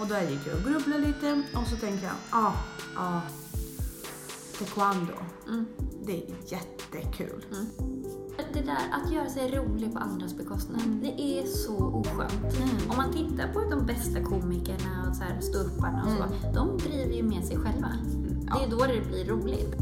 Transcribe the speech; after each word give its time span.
Och 0.00 0.06
då 0.06 0.14
gick 0.30 0.46
jag 0.46 0.56
och 0.56 0.62
grubblade 0.62 1.06
lite 1.06 1.42
och 1.54 1.66
så 1.66 1.76
tänkte 1.76 2.06
jag, 2.06 2.14
ja, 2.30 2.38
ah, 2.38 2.52
ja, 2.94 3.00
ah, 3.00 3.20
taekwondo. 4.58 5.12
Mm. 5.48 5.66
Det 6.06 6.12
är 6.12 6.24
jättekul. 6.46 7.44
Det 8.52 8.60
där 8.60 8.78
att 8.92 9.12
göra 9.12 9.28
sig 9.28 9.50
rolig 9.50 9.92
på 9.92 9.98
andras 9.98 10.36
bekostnad, 10.36 10.80
det 11.02 11.22
är 11.22 11.46
så 11.46 11.76
oskönt. 11.76 12.56
Mm. 12.56 12.90
Om 12.90 12.96
man 12.96 13.12
tittar 13.12 13.52
på 13.52 13.60
de 13.70 13.86
bästa 13.86 14.22
komikerna 14.22 15.08
och 15.10 15.16
så 15.16 15.22
här 15.22 15.40
ståupparna 15.40 16.04
och 16.04 16.10
så, 16.10 16.52
de 16.54 16.78
driver 16.78 17.14
ju 17.14 17.22
med 17.22 17.44
sig 17.44 17.56
själva. 17.56 17.92
Det 18.42 18.64
är 18.64 18.70
då 18.70 18.86
det 18.86 19.08
blir 19.08 19.24
roligt. 19.24 19.74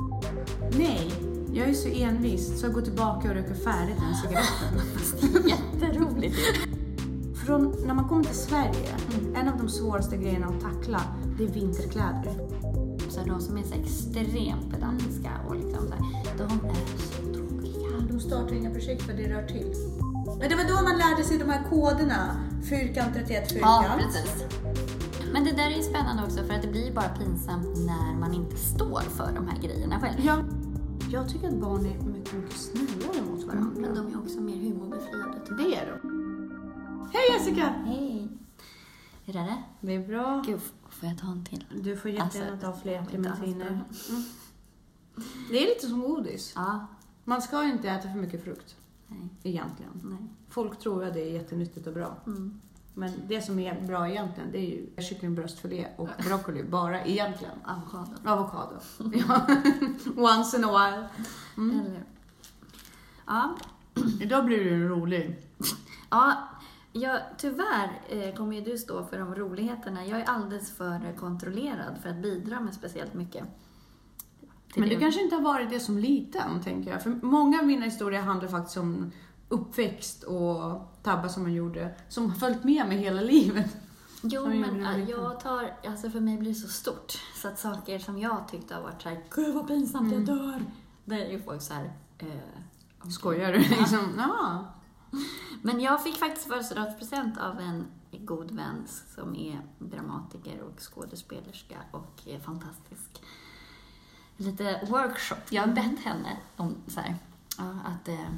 Nej, 0.78 1.12
jag 1.52 1.68
är 1.68 1.74
så 1.74 1.88
envis 1.88 2.60
så 2.60 2.66
jag 2.66 2.74
går 2.74 2.82
tillbaka 2.82 3.28
och 3.28 3.34
röker 3.34 3.54
färdigt 3.54 3.96
den 4.00 4.14
cigaretten. 4.14 5.48
Jätteroligt 5.48 6.36
ju. 6.38 6.67
Från 7.48 7.74
när 7.86 7.94
man 7.94 8.08
kommer 8.08 8.24
till 8.24 8.34
Sverige, 8.34 8.96
en 9.34 9.48
av 9.48 9.58
de 9.58 9.68
svåraste 9.68 10.16
grejerna 10.16 10.46
att 10.46 10.60
tackla, 10.60 11.00
det 11.38 11.44
är 11.44 11.48
vinterkläder. 11.48 12.32
Så 13.08 13.20
de 13.20 13.40
som 13.40 13.56
är 13.56 13.62
så 13.62 13.74
extremt 13.74 14.70
pedantiska 14.70 15.30
och 15.48 15.56
liksom 15.56 15.86
så 15.88 15.94
här, 15.94 16.38
de 16.38 16.44
är 16.68 16.74
så 16.98 17.22
tråkiga. 17.34 18.08
De 18.08 18.20
startar 18.20 18.54
inga 18.54 18.70
projekt 18.70 19.02
för 19.02 19.12
det 19.12 19.34
rör 19.34 19.46
till. 19.46 19.72
Men 20.38 20.48
det 20.48 20.56
var 20.56 20.64
då 20.64 20.74
man 20.74 20.98
lärde 20.98 21.24
sig 21.24 21.38
de 21.38 21.50
här 21.50 21.64
koderna. 21.70 22.36
Fyrkant, 22.62 23.14
31, 23.14 23.52
fyrkant. 23.52 23.86
Ja, 23.86 23.98
precis. 23.98 24.44
Men 25.32 25.44
det 25.44 25.52
där 25.52 25.70
är 25.70 25.76
ju 25.76 25.82
spännande 25.82 26.22
också 26.22 26.44
för 26.44 26.54
att 26.54 26.62
det 26.62 26.68
blir 26.68 26.94
bara 26.94 27.08
pinsamt 27.08 27.66
när 27.66 28.20
man 28.20 28.34
inte 28.34 28.56
står 28.56 29.00
för 29.00 29.32
de 29.34 29.48
här 29.48 29.62
grejerna 29.62 30.00
själv. 30.00 30.16
Ja. 30.20 30.38
Jag 31.10 31.28
tycker 31.28 31.48
att 31.48 31.60
barn 31.60 31.86
är 31.86 32.08
mycket, 32.08 32.32
mycket 32.32 32.56
snällare 32.56 33.22
mot 33.30 33.44
varandra. 33.44 33.80
Men 33.80 33.94
de 33.94 34.06
är 34.06 34.18
också 34.18 34.40
mer 34.40 34.56
humorbefriade. 34.56 35.40
Det 35.58 35.76
är 35.76 36.00
de. 36.02 36.17
Hej 37.12 37.22
Jessica! 37.32 37.68
Hej! 37.68 38.28
Hur 39.24 39.36
är 39.36 39.44
det? 39.44 39.62
Det 39.80 39.94
är 39.94 40.06
bra. 40.06 40.42
Gud, 40.46 40.60
får 40.88 41.08
jag 41.08 41.18
ta 41.18 41.26
en 41.26 41.44
till? 41.44 41.64
Du 41.82 41.96
får 41.96 42.10
jättegärna 42.10 42.52
Alltså, 42.52 42.66
ta 42.66 42.78
fler 42.80 43.02
bra. 43.18 43.32
Mm. 43.44 43.78
Det 45.50 45.58
är 45.58 45.68
lite 45.68 45.86
som 45.86 46.00
godis. 46.00 46.52
Ja. 46.56 46.86
Man 47.24 47.42
ska 47.42 47.64
ju 47.64 47.72
inte 47.72 47.88
äta 47.88 48.08
för 48.08 48.18
mycket 48.18 48.44
frukt, 48.44 48.76
Nej. 49.06 49.28
egentligen. 49.42 49.92
Nej. 50.04 50.18
Folk 50.48 50.78
tror 50.78 51.04
att 51.04 51.14
det 51.14 51.20
är 51.20 51.32
jättenyttigt 51.32 51.86
och 51.86 51.92
bra. 51.92 52.16
Mm. 52.26 52.60
Men 52.94 53.12
det 53.28 53.42
som 53.42 53.58
är 53.58 53.80
bra 53.86 54.08
egentligen, 54.08 54.52
det 54.52 54.58
är 54.58 54.70
ju 54.70 55.02
kycklingbröstfilé 55.02 55.86
och 55.96 56.08
broccoli, 56.26 56.62
bara 56.62 57.04
egentligen. 57.04 57.54
Avokado. 57.64 58.12
Avokado. 58.24 58.80
Ja. 59.12 59.46
Once 60.36 60.56
in 60.56 60.64
a 60.64 60.68
while. 60.68 61.08
Mm. 61.56 61.80
Eller... 61.80 62.04
Ja. 63.26 63.56
Idag 64.20 64.44
blir 64.44 64.64
det 64.64 64.88
rolig. 64.88 65.36
Ja, 66.10 66.48
ja, 67.00 67.18
tyvärr 67.38 68.00
eh, 68.08 68.34
kommer 68.34 68.56
ju 68.56 68.60
du 68.60 68.78
stå 68.78 69.04
för 69.04 69.18
de 69.18 69.34
roligheterna. 69.34 70.06
Jag 70.06 70.20
är 70.20 70.24
alldeles 70.24 70.76
för 70.76 71.16
kontrollerad 71.16 71.98
för 72.02 72.08
att 72.08 72.16
bidra 72.16 72.60
med 72.60 72.74
speciellt 72.74 73.14
mycket. 73.14 73.44
Men 74.76 74.88
det. 74.88 74.94
du 74.94 75.00
kanske 75.00 75.22
inte 75.22 75.34
har 75.36 75.42
varit 75.42 75.70
det 75.70 75.80
som 75.80 75.98
liten, 75.98 76.62
tänker 76.64 76.90
jag. 76.90 77.02
För 77.02 77.10
många 77.22 77.60
av 77.60 77.66
mina 77.66 77.84
historier 77.84 78.20
handlar 78.20 78.48
faktiskt 78.48 78.76
om 78.76 79.12
uppväxt 79.48 80.22
och 80.22 80.80
tabbar 81.02 81.28
som 81.28 81.42
man 81.42 81.52
gjorde, 81.54 81.94
som 82.08 82.30
har 82.30 82.36
följt 82.38 82.64
med 82.64 82.88
mig 82.88 82.98
hela 82.98 83.20
livet. 83.20 83.76
Jo, 84.22 84.42
som 84.42 84.60
men 84.60 84.78
det 84.82 84.96
lite. 84.98 85.10
jag 85.10 85.40
tar, 85.40 85.72
alltså 85.86 86.10
för 86.10 86.20
mig 86.20 86.38
blir 86.38 86.48
det 86.50 86.54
så 86.54 86.68
stort. 86.68 87.12
Så 87.42 87.48
att 87.48 87.58
saker 87.58 87.98
som 87.98 88.18
jag 88.18 88.48
tyckte 88.50 88.74
har 88.74 88.82
varit 88.82 89.02
såhär, 89.02 89.24
gud 89.30 89.54
vad 89.54 89.66
pinsamt, 89.68 90.12
Mm. 90.12 90.24
jag 90.26 90.36
dör. 90.38 90.62
Där 91.04 91.16
är 91.18 91.30
ju 91.30 91.42
folk 91.42 91.62
såhär, 91.62 91.84
eh, 92.18 92.26
okej. 92.98 93.12
Skojar 93.12 93.52
du? 93.52 93.58
Liksom, 93.78 94.12
ja. 94.18 94.64
Men 95.62 95.80
jag 95.80 96.02
fick 96.02 96.16
faktiskt 96.16 96.46
födelsedagspresent 96.46 97.38
av 97.38 97.60
en 97.60 97.86
god 98.10 98.50
vän 98.50 98.86
som 99.14 99.36
är 99.36 99.60
dramatiker 99.78 100.60
och 100.62 100.80
skådespelerska 100.80 101.76
och 101.90 102.22
är 102.26 102.40
fantastisk. 102.40 103.22
Lite 104.36 104.86
workshop. 104.88 105.36
Jag 105.50 105.62
har 105.62 105.74
bett 105.74 106.00
henne 106.04 106.36
om 106.56 106.76
så 106.86 107.00
här, 107.00 107.16
att 107.84 108.08
eh, 108.08 108.28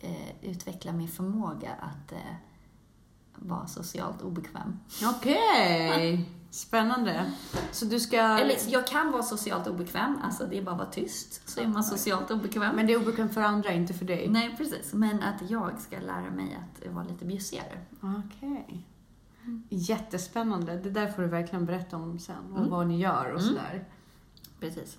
eh, 0.00 0.34
utveckla 0.42 0.92
min 0.92 1.08
förmåga 1.08 1.72
att 1.72 2.12
eh, 2.12 2.34
vara 3.34 3.66
socialt 3.66 4.22
obekväm. 4.22 4.80
Okej. 5.04 6.30
Spännande. 6.54 7.32
Så 7.72 7.84
du 7.84 8.00
ska... 8.00 8.16
Eller 8.16 8.56
jag 8.68 8.86
kan 8.86 9.12
vara 9.12 9.22
socialt 9.22 9.66
obekväm, 9.66 10.18
alltså 10.22 10.46
det 10.46 10.58
är 10.58 10.62
bara 10.62 10.70
att 10.72 10.78
vara 10.78 10.90
tyst 10.90 11.48
så 11.48 11.60
är 11.60 11.66
man 11.66 11.84
socialt 11.84 12.30
obekväm. 12.30 12.76
Men 12.76 12.86
det 12.86 12.92
är 12.92 13.02
obekvämt 13.02 13.34
för 13.34 13.40
andra, 13.40 13.72
inte 13.72 13.94
för 13.94 14.04
dig? 14.04 14.28
Nej, 14.28 14.54
precis. 14.58 14.92
Men 14.94 15.22
att 15.22 15.50
jag 15.50 15.80
ska 15.80 15.98
lära 15.98 16.30
mig 16.30 16.58
att 16.86 16.92
vara 16.92 17.04
lite 17.04 17.24
bjussigare. 17.24 17.78
Okej. 18.00 18.86
Jättespännande. 19.68 20.76
Det 20.76 20.90
där 20.90 21.06
får 21.08 21.22
du 21.22 21.28
verkligen 21.28 21.64
berätta 21.66 21.96
om 21.96 22.18
sen. 22.18 22.52
Och 22.52 22.58
Mm. 22.58 22.70
vad 22.70 22.86
ni 22.86 22.98
gör 23.00 23.24
och 23.24 23.40
Mm. 23.40 23.42
sådär. 23.42 23.84
Precis. 24.60 24.98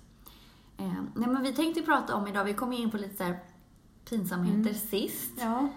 Eh, 0.76 0.92
nej, 1.14 1.28
men 1.28 1.42
vi 1.42 1.52
tänkte 1.52 1.82
prata 1.82 2.14
om 2.14 2.26
idag, 2.26 2.44
vi 2.44 2.54
kom 2.54 2.72
in 2.72 2.90
på 2.90 2.96
lite 2.96 3.16
så 3.16 3.34
pinsamheter 4.10 4.58
Mm. 4.60 4.74
sist. 4.74 5.32
Ja. 5.40 5.68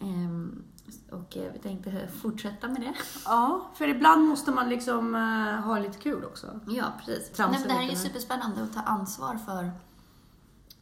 Ehm, 0.00 0.62
och 1.10 1.36
eh, 1.36 1.52
vi 1.52 1.58
tänkte 1.58 2.08
fortsätta 2.22 2.68
med 2.68 2.80
det. 2.80 2.94
ja, 3.24 3.70
för 3.74 3.88
ibland 3.88 4.28
måste 4.28 4.50
man 4.50 4.68
liksom 4.68 5.14
eh, 5.14 5.64
ha 5.64 5.78
lite 5.78 5.98
kul 5.98 6.24
också. 6.24 6.60
Ja, 6.68 6.84
precis. 6.98 7.30
Nej, 7.38 7.48
men 7.60 7.68
det 7.68 7.74
här 7.74 7.80
är 7.80 7.90
ju 7.90 7.96
superspännande 7.96 8.62
att 8.62 8.72
ta 8.74 8.80
ansvar 8.80 9.36
för 9.36 9.70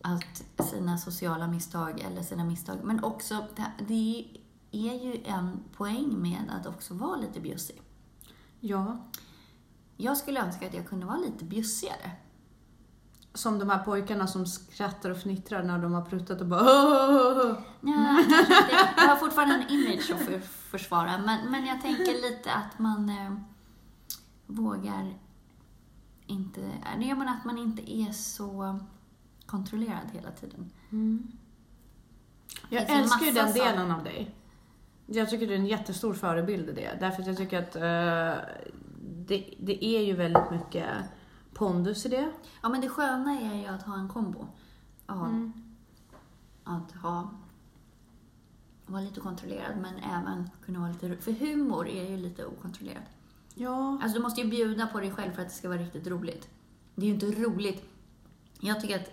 allt 0.02 0.44
sina 0.70 0.98
sociala 0.98 1.46
misstag 1.46 2.00
eller 2.00 2.22
sina 2.22 2.44
misstag. 2.44 2.78
Men 2.84 3.04
också, 3.04 3.46
det- 3.56 3.84
det 3.88 4.28
är 4.72 5.04
ju 5.04 5.22
en 5.24 5.60
poäng 5.76 6.22
med 6.22 6.50
att 6.60 6.66
också 6.66 6.94
vara 6.94 7.16
lite 7.16 7.40
bjussig. 7.40 7.82
Ja. 8.60 8.96
Jag 9.96 10.16
skulle 10.16 10.40
önska 10.40 10.66
att 10.66 10.74
jag 10.74 10.88
kunde 10.88 11.06
vara 11.06 11.16
lite 11.16 11.44
bjussigare. 11.44 12.10
Som 13.36 13.58
de 13.58 13.70
här 13.70 13.78
pojkarna 13.78 14.26
som 14.26 14.46
skrattar 14.46 15.10
och 15.10 15.18
fnittrar 15.18 15.62
när 15.62 15.78
de 15.78 15.92
har 15.92 16.02
pruttat 16.02 16.40
och 16.40 16.46
bara 16.46 16.60
"Åh!" 16.60 17.58
Ja, 17.80 18.22
jag 18.96 19.08
har 19.08 19.16
fortfarande 19.16 19.54
en 19.54 19.70
image 19.70 20.10
att 20.10 20.20
för, 20.20 20.38
försvara, 20.40 21.18
men, 21.18 21.50
men 21.50 21.66
jag 21.66 21.82
tänker 21.82 22.30
lite 22.30 22.52
att 22.52 22.78
man 22.78 23.08
eh, 23.08 23.34
vågar 24.46 25.14
inte... 26.26 26.60
Nej, 26.96 27.14
men 27.14 27.28
att 27.28 27.44
man 27.44 27.58
inte 27.58 27.92
är 27.92 28.12
så 28.12 28.78
kontrollerad 29.46 30.10
hela 30.12 30.30
tiden. 30.30 30.70
Mm. 30.90 31.32
Jag 32.68 32.90
älskar 32.90 33.26
ju 33.26 33.32
den 33.32 33.52
delen 33.52 33.90
av 33.90 34.04
dig. 34.04 34.34
Jag 35.06 35.30
tycker 35.30 35.46
du 35.46 35.54
är 35.54 35.58
en 35.58 35.66
jättestor 35.66 36.14
förebild 36.14 36.68
i 36.68 36.72
det. 36.72 36.96
Därför 37.00 37.22
att 37.22 37.28
jag 37.28 37.36
tycker 37.36 37.58
att 37.58 37.76
eh, 37.76 38.44
det, 39.26 39.54
det 39.58 39.84
är 39.84 40.02
ju 40.02 40.16
väldigt 40.16 40.50
mycket 40.50 40.86
pondus 41.58 42.06
i 42.06 42.08
det. 42.08 42.32
Ja, 42.62 42.68
men 42.68 42.80
det 42.80 42.88
sköna 42.88 43.40
är 43.40 43.54
ju 43.54 43.66
att 43.66 43.82
ha 43.82 43.94
en 43.98 44.08
kombo 44.08 44.46
av 45.06 45.26
Mm. 45.26 45.52
att 46.64 46.92
ha 46.92 47.30
vara 48.86 49.02
lite 49.02 49.20
kontrollerad, 49.20 49.76
men 49.80 49.94
även 49.98 50.50
kunna 50.64 50.78
vara 50.80 50.92
lite 50.92 51.16
För 51.16 51.32
humor 51.32 51.88
är 51.88 52.10
ju 52.10 52.16
lite 52.16 52.44
okontrollerad. 52.46 53.02
Ja. 53.54 53.98
Alltså 54.02 54.18
du 54.18 54.22
måste 54.22 54.40
ju 54.40 54.50
bjuda 54.50 54.86
på 54.86 55.00
dig 55.00 55.10
själv 55.10 55.32
för 55.32 55.42
att 55.42 55.48
det 55.48 55.54
ska 55.54 55.68
vara 55.68 55.78
riktigt 55.78 56.06
roligt. 56.06 56.48
Det 56.94 57.02
är 57.02 57.06
ju 57.08 57.14
inte 57.14 57.42
roligt. 57.42 57.84
Jag 58.60 58.80
tycker 58.80 58.96
att 58.96 59.10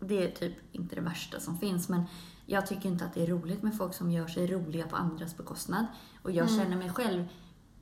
det 0.00 0.24
är 0.24 0.30
typ 0.30 0.56
inte 0.72 0.94
det 0.94 1.00
värsta 1.00 1.40
som 1.40 1.58
finns, 1.58 1.88
men 1.88 2.02
jag 2.46 2.66
tycker 2.66 2.88
inte 2.88 3.04
att 3.04 3.14
det 3.14 3.22
är 3.22 3.26
roligt 3.26 3.62
med 3.62 3.76
folk 3.76 3.94
som 3.94 4.10
gör 4.10 4.26
sig 4.28 4.46
roliga 4.46 4.86
på 4.86 4.96
andras 4.96 5.36
bekostnad. 5.36 5.86
Och 6.22 6.30
jag 6.30 6.48
Mm. 6.48 6.60
känner 6.60 6.76
mig 6.76 6.90
själv 6.90 7.24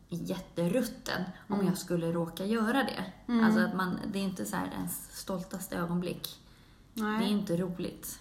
jätterutten 0.08 1.22
om 1.48 1.54
Mm. 1.54 1.66
jag 1.66 1.78
skulle 1.78 2.12
råka 2.12 2.44
göra 2.46 2.82
det. 2.82 3.04
Mm. 3.32 3.44
Alltså 3.44 3.60
att 3.60 3.74
man, 3.74 3.98
det 4.12 4.18
är 4.18 4.22
inte 4.22 4.44
så 4.44 4.56
här 4.56 4.70
ens 4.76 5.18
stoltaste 5.18 5.76
ögonblick. 5.76 6.28
Det 6.94 7.00
är 7.00 7.04
Nej. 7.04 7.30
inte 7.30 7.56
roligt. 7.56 8.18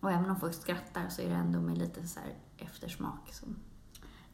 Och 0.00 0.10
även 0.12 0.30
om 0.30 0.40
folk 0.40 0.54
skrattar 0.54 1.08
så 1.08 1.22
är 1.22 1.28
det 1.28 1.34
ändå 1.34 1.60
med 1.60 1.78
lite 1.78 2.08
så 2.08 2.20
eftersmak. 2.58 3.32
Som... 3.32 3.56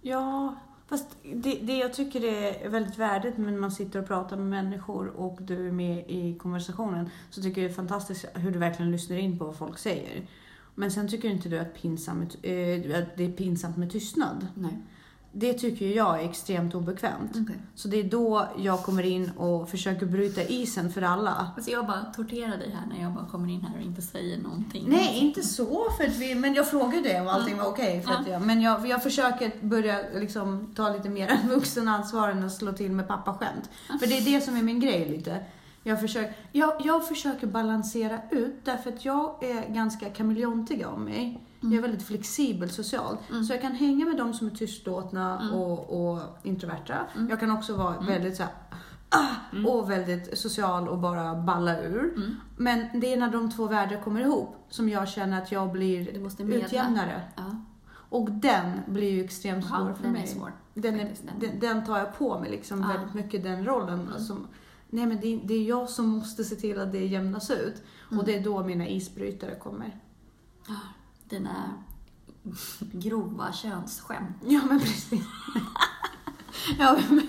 Ja, 0.00 0.54
fast 0.86 1.06
det, 1.34 1.54
det 1.62 1.76
jag 1.76 1.94
tycker 1.94 2.24
är 2.24 2.68
väldigt 2.68 2.98
värdigt 2.98 3.38
när 3.38 3.52
man 3.52 3.70
sitter 3.72 3.98
och 4.00 4.06
pratar 4.06 4.36
med 4.36 4.46
människor 4.64 5.06
och 5.08 5.42
du 5.42 5.68
är 5.68 5.72
med 5.72 6.04
i 6.10 6.38
konversationen 6.38 7.10
så 7.30 7.42
tycker 7.42 7.60
jag 7.62 7.70
det 7.70 7.72
är 7.72 7.76
fantastiskt 7.76 8.24
hur 8.34 8.50
du 8.50 8.58
verkligen 8.58 8.92
lyssnar 8.92 9.16
in 9.16 9.38
på 9.38 9.44
vad 9.44 9.56
folk 9.56 9.78
säger. 9.78 10.26
Men 10.74 10.90
sen 10.90 11.08
tycker 11.08 11.28
inte 11.28 11.48
du 11.48 11.58
att, 11.58 11.74
pinsamt, 11.74 12.36
eh, 12.42 12.98
att 12.98 13.16
det 13.16 13.24
är 13.24 13.32
pinsamt 13.36 13.76
med 13.76 13.90
tystnad. 13.90 14.46
Nej. 14.54 14.78
Det 15.32 15.52
tycker 15.52 15.86
jag 15.86 16.20
är 16.20 16.28
extremt 16.28 16.74
obekvämt. 16.74 17.30
Okay. 17.30 17.56
Så 17.74 17.88
det 17.88 18.00
är 18.00 18.04
då 18.04 18.48
jag 18.58 18.82
kommer 18.82 19.02
in 19.02 19.30
och 19.30 19.68
försöker 19.68 20.06
bryta 20.06 20.42
isen 20.42 20.92
för 20.92 21.02
alla. 21.02 21.52
Alltså 21.56 21.70
jag 21.70 21.86
bara 21.86 22.00
torterar 22.00 22.56
dig 22.56 22.70
här 22.70 22.86
när 22.94 23.02
jag 23.02 23.12
bara 23.12 23.26
kommer 23.26 23.48
in 23.48 23.60
här 23.60 23.76
och 23.76 23.82
inte 23.82 24.02
säger 24.02 24.38
någonting. 24.38 24.84
Nej, 24.88 25.18
inte 25.18 25.42
så. 25.42 25.90
För 25.98 26.04
att 26.04 26.16
vi, 26.16 26.34
men 26.34 26.54
jag 26.54 26.70
frågade 26.70 27.02
dig 27.02 27.20
om 27.20 27.28
allting 27.28 27.56
var 27.58 27.66
okej. 27.66 28.04
att 28.06 28.28
jag, 28.28 28.42
men 28.42 28.60
jag, 28.60 28.86
jag 28.86 29.02
försöker 29.02 29.52
börja 29.60 29.98
liksom, 30.14 30.72
ta 30.76 30.92
lite 30.92 31.08
mer 31.08 31.38
vuxenansvar 31.48 32.28
än 32.28 32.44
att 32.44 32.52
slå 32.52 32.72
till 32.72 32.92
med 32.92 33.08
pappaskämt. 33.08 33.70
För 34.00 34.06
det 34.06 34.18
är 34.18 34.24
det 34.24 34.40
som 34.40 34.56
är 34.56 34.62
min 34.62 34.80
grej 34.80 35.08
lite. 35.08 35.44
Jag 35.82 36.00
försöker, 36.00 36.36
jag, 36.52 36.72
jag 36.84 37.08
försöker 37.08 37.46
balansera 37.46 38.20
ut, 38.30 38.54
därför 38.64 38.90
att 38.92 39.04
jag 39.04 39.44
är 39.44 39.68
ganska 39.74 40.10
kameleontig 40.10 40.84
av 40.84 41.00
mig. 41.00 41.40
Jag 41.60 41.72
är 41.74 41.80
väldigt 41.82 42.02
flexibel 42.06 42.70
socialt. 42.70 43.20
Så 43.48 43.52
jag 43.52 43.60
kan 43.62 43.72
hänga 43.72 44.06
med 44.06 44.16
de 44.16 44.34
som 44.34 44.46
är 44.46 44.50
tystlåtna 44.50 45.50
och, 45.54 46.10
och 46.12 46.20
introverta. 46.42 46.98
Jag 47.30 47.40
kan 47.40 47.50
också 47.50 47.76
vara 47.76 48.00
väldigt 48.00 48.36
så 48.36 48.42
här, 48.42 48.52
ah, 49.08 49.66
och 49.68 49.90
väldigt 49.90 50.38
social 50.38 50.88
och 50.88 50.98
bara 50.98 51.34
balla 51.34 51.80
ur. 51.82 52.14
Men 52.56 53.00
det 53.00 53.12
är 53.12 53.16
när 53.16 53.30
de 53.30 53.50
två 53.50 53.66
världar 53.66 54.00
kommer 54.00 54.20
ihop 54.20 54.56
som 54.68 54.88
jag 54.88 55.08
känner 55.08 55.42
att 55.42 55.52
jag 55.52 55.72
blir 55.72 56.12
Du 56.12 56.20
måste 56.20 56.44
medla. 56.44 56.66
utjämnare. 56.66 57.20
Ja. 57.36 57.56
Och 57.92 58.30
den 58.30 58.70
blir 58.86 59.10
ju 59.10 59.24
extremt 59.24 59.66
svår 59.66 59.88
Ja, 59.88 59.94
för 60.02 60.08
mig. 60.08 60.26
svår. 60.26 60.52
Den, 60.74 61.00
är, 61.00 61.12
den. 61.40 61.58
den, 61.60 61.84
tar 61.86 61.98
jag 61.98 62.18
på 62.18 62.38
mig 62.40 62.50
liksom 62.50 62.80
Ja. 62.80 62.88
väldigt 62.88 63.14
mycket, 63.14 63.42
den 63.42 63.64
rollen. 63.66 64.00
Mm. 64.08 64.18
Som, 64.20 64.46
nej 64.90 65.06
men 65.06 65.20
det, 65.20 65.40
det 65.44 65.54
är 65.54 65.62
jag 65.62 65.88
som 65.88 66.08
måste 66.08 66.44
se 66.44 66.56
till 66.56 66.80
att 66.80 66.92
det 66.92 67.06
jämnas 67.06 67.50
ut. 67.50 67.82
Mm. 68.08 68.18
Och 68.18 68.24
det 68.24 68.36
är 68.36 68.44
då 68.44 68.64
mina 68.64 68.88
isbrytare 68.88 69.54
kommer. 69.54 70.00
Dina 71.28 71.84
grova 72.80 73.52
könsskämt. 73.52 74.36
Ja 74.46 74.60
men 74.68 74.80
precis. 74.80 75.24
ja, 76.78 76.98
men, 77.08 77.26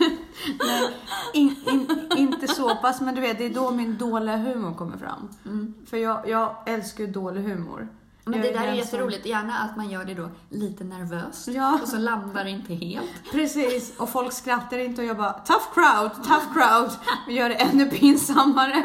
nej, 0.60 0.94
in, 1.34 1.56
in, 1.72 1.88
inte 2.18 2.48
så 2.48 2.76
pass, 2.76 3.02
men 3.02 3.16
du 3.16 3.22
vet, 3.22 3.38
det 3.38 3.46
är 3.46 3.54
då 3.54 3.72
min 3.72 3.98
dåliga 3.98 4.38
humor 4.38 4.74
kommer 4.74 4.98
fram. 4.98 5.30
Mm. 5.46 5.74
För 5.86 5.98
jag, 5.98 6.30
jag 6.30 6.56
älskar 6.66 7.04
ju 7.04 7.12
dålig 7.12 7.42
humor. 7.42 7.88
Men 8.26 8.42
det 8.42 8.52
där 8.52 8.68
är 8.68 8.74
jätteroligt. 8.74 9.26
Gärna 9.26 9.58
att 9.58 9.78
man 9.78 9.90
gör 9.90 10.06
det 10.06 10.14
då 10.14 10.30
lite 10.50 10.84
nervöst. 10.84 11.48
Ja. 11.48 11.80
Och 11.82 11.88
så 11.88 11.98
landar 11.98 12.44
det 12.44 12.50
inte 12.50 12.74
helt. 12.74 13.32
Precis, 13.32 13.98
och 13.98 14.10
folk 14.10 14.34
skrattar 14.34 14.78
inte 14.78 15.02
och 15.02 15.08
jag 15.08 15.18
bara 15.18 15.34
tough 15.34 15.66
crowd, 15.74 16.12
tough 16.24 16.54
crowd. 16.54 16.92
Och 17.26 17.32
gör 17.32 17.50
det 17.50 17.56
ännu 17.56 17.90
pinsammare. 17.90 18.84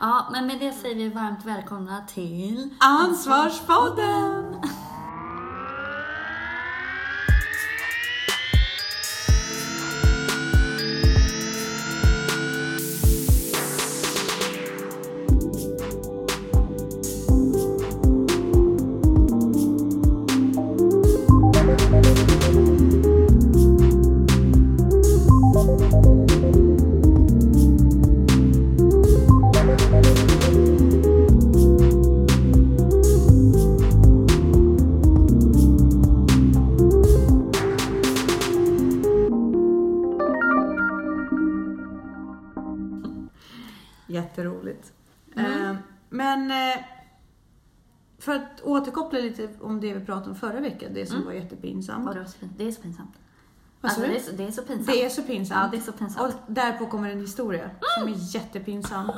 Ja, 0.00 0.28
men 0.32 0.46
med 0.46 0.58
det 0.58 0.72
säger 0.72 0.94
vi 0.94 1.08
varmt 1.08 1.44
välkomna 1.44 2.04
till 2.06 2.70
Ansvarspodden! 2.78 4.56
Men 46.36 46.50
eh, 46.50 46.84
för 48.18 48.32
att 48.34 48.60
återkoppla 48.62 49.18
lite 49.18 49.48
om 49.60 49.80
det 49.80 49.94
vi 49.94 50.04
pratade 50.04 50.30
om 50.30 50.36
förra 50.36 50.60
veckan, 50.60 50.90
det 50.94 51.06
som 51.06 51.16
Mm. 51.16 51.26
var 51.26 51.32
jättepinsamt. 51.34 52.08
Pin- 52.16 52.48
det 52.56 52.68
är 52.68 52.72
så 52.72 52.82
pinsamt. 52.82 53.14
Alltså, 53.80 54.00
det, 54.00 54.16
är 54.16 54.20
så, 54.20 54.32
det 54.32 54.44
är 54.46 54.50
så 54.50 54.62
pinsamt. 54.62 54.86
Det 54.86 55.04
är 55.04 55.08
så 55.08 55.20
Ja, 55.20 55.26
pinsamt. 55.26 55.70
det 55.72 55.76
är 55.76 55.80
så 55.80 55.92
pinsamt. 55.92 56.34
Och 56.34 56.40
därpå 56.52 56.86
kommer 56.86 57.10
en 57.10 57.20
historia 57.20 57.70
som 57.98 58.08
är 58.08 58.34
jättepinsam. 58.34 59.10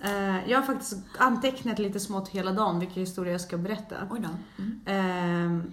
Eh, 0.00 0.50
Jag 0.50 0.58
har 0.58 0.62
faktiskt 0.62 0.96
antecknat 1.18 1.78
lite 1.78 2.00
smått 2.00 2.28
hela 2.28 2.52
dagen 2.52 2.78
vilka 2.80 3.00
historier 3.00 3.32
jag 3.32 3.40
ska 3.40 3.56
berätta. 3.58 3.94
Oj 4.10 4.20
då. 4.20 4.28
Mm. 4.62 4.80
Eh, 4.86 5.64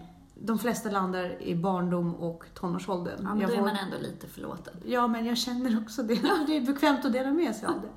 De 0.41 0.59
flesta 0.59 0.89
landar 0.91 1.41
i 1.41 1.55
barndom 1.55 2.15
och 2.15 2.43
tonårsåldern. 2.53 3.19
Ja, 3.23 3.35
men 3.35 3.47
då 3.47 3.53
är 3.53 3.61
man 3.61 3.75
ändå 3.75 3.97
lite 4.01 4.27
förlåten. 4.27 4.73
Ja, 4.85 5.07
men 5.07 5.25
jag 5.25 5.37
känner 5.37 5.81
också 5.81 6.03
det. 6.03 6.13
Det 6.47 6.57
är 6.57 6.65
bekvämt 6.65 7.05
att 7.05 7.13
dela 7.13 7.31
med 7.31 7.55
sig 7.55 7.67
av 7.67 7.81
det. 7.81 7.89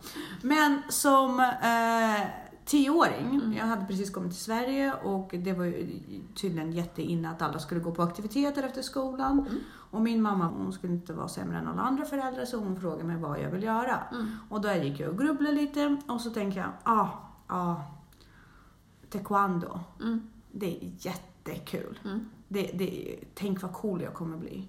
Men 0.48 0.82
som 0.88 1.40
eh, 1.40 2.26
tioåring, 2.64 3.40
Mm. 3.42 3.52
jag 3.52 3.64
hade 3.66 3.86
precis 3.86 4.10
kommit 4.10 4.32
till 4.32 4.40
Sverige 4.42 4.92
och 4.94 5.30
det 5.38 5.52
var 5.52 5.64
ju 5.64 6.00
tydligen 6.34 6.72
jätteinne 6.72 7.30
att 7.30 7.42
alla 7.42 7.58
skulle 7.58 7.80
gå 7.80 7.92
på 7.92 8.02
aktiviteter 8.02 8.62
efter 8.62 8.82
skolan. 8.82 9.38
Mm. 9.38 9.60
Och 9.90 10.00
min 10.00 10.22
mamma, 10.22 10.46
hon 10.46 10.72
skulle 10.72 10.92
inte 10.92 11.12
vara 11.12 11.28
sämre 11.28 11.58
än 11.58 11.68
alla 11.68 11.82
andra 11.82 12.04
föräldrar 12.04 12.44
så 12.44 12.56
hon 12.58 12.80
frågade 12.80 13.04
mig 13.04 13.16
vad 13.16 13.40
jag 13.40 13.50
vill 13.50 13.62
göra. 13.62 13.98
Mm. 14.12 14.26
Och 14.48 14.60
då 14.60 14.72
gick 14.72 15.00
jag 15.00 15.10
och 15.10 15.18
grubblade 15.18 15.52
lite 15.56 15.96
och 16.08 16.20
så 16.20 16.30
tänkte 16.30 16.60
jag, 16.60 16.68
ja, 16.84 17.08
ah, 17.46 17.56
ah, 17.70 17.76
taekwondo, 19.10 19.80
Mm. 20.00 20.20
det 20.52 20.76
är 20.76 20.90
jättekul. 21.48 21.98
Mm. 22.04 22.28
Det, 22.48 22.70
det, 22.74 23.18
tänk 23.34 23.62
vad 23.62 23.72
cool 23.72 24.02
jag 24.02 24.14
kommer 24.14 24.36
bli. 24.36 24.68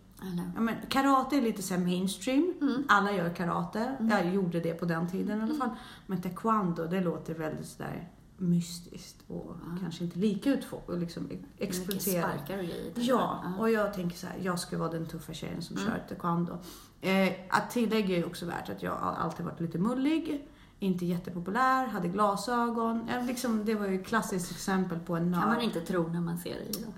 Ja, 0.56 0.62
men 0.62 0.76
karate 0.90 1.36
är 1.38 1.42
lite 1.42 1.62
så 1.62 1.74
här 1.74 1.82
mainstream. 1.82 2.54
Mm. 2.62 2.84
Alla 2.88 3.12
gör 3.12 3.34
karate. 3.34 3.96
Jag 4.00 4.34
gjorde 4.34 4.60
det 4.60 4.74
på 4.74 4.86
den 4.86 5.10
tiden 5.10 5.40
i 5.40 5.44
alla 5.44 5.54
fall. 5.56 5.70
Men 6.08 6.22
taekwondo, 6.22 6.88
det 6.88 7.02
låter 7.02 7.34
väldigt 7.34 7.68
sådär 7.68 8.10
mystiskt 8.38 9.24
och 9.28 9.56
kanske 9.82 10.04
inte 10.04 10.20
lika 10.20 10.56
utfå- 10.56 11.00
liksom 11.00 11.24
Mycket 11.24 11.46
exploaterat. 11.58 12.50
Ja, 12.96 13.44
och 13.60 13.70
jag 13.70 13.94
tänker 13.94 14.18
så 14.18 14.28
här, 14.28 14.36
jag 14.42 14.60
ska 14.60 14.78
vara 14.78 14.92
den 14.92 15.06
tuffa 15.06 15.34
tjejen 15.34 15.62
som 15.62 15.78
kör 15.78 16.04
taekwondo. 16.10 16.58
Eh, 17.02 17.30
att 17.50 17.70
tillägga 17.72 18.18
är 18.18 18.26
också 18.26 18.46
värt 18.46 18.70
att 18.70 18.84
jag 18.84 18.92
har 18.92 19.12
alltid 19.12 19.46
varit 19.46 19.60
lite 19.60 19.78
mullig, 19.80 20.48
inte 20.84 21.06
jättepopulär, 21.06 21.88
hade 21.88 22.08
glasögon. 22.08 23.10
Liksom, 23.28 23.66
det 23.66 23.76
var 23.76 23.88
ju 23.88 24.02
ett 24.02 24.08
klassiskt 24.08 24.52
exempel 24.52 25.00
på 25.00 25.16
en 25.16 25.32
nörd. 25.32 25.42
kan 25.42 25.50
man 25.50 25.62
inte 25.62 25.82
tro 25.82 26.08
när 26.08 26.22
man 26.22 26.38
ser 26.38 26.56
det 26.56 26.80
i. 26.80 26.84
Då. 26.84 26.94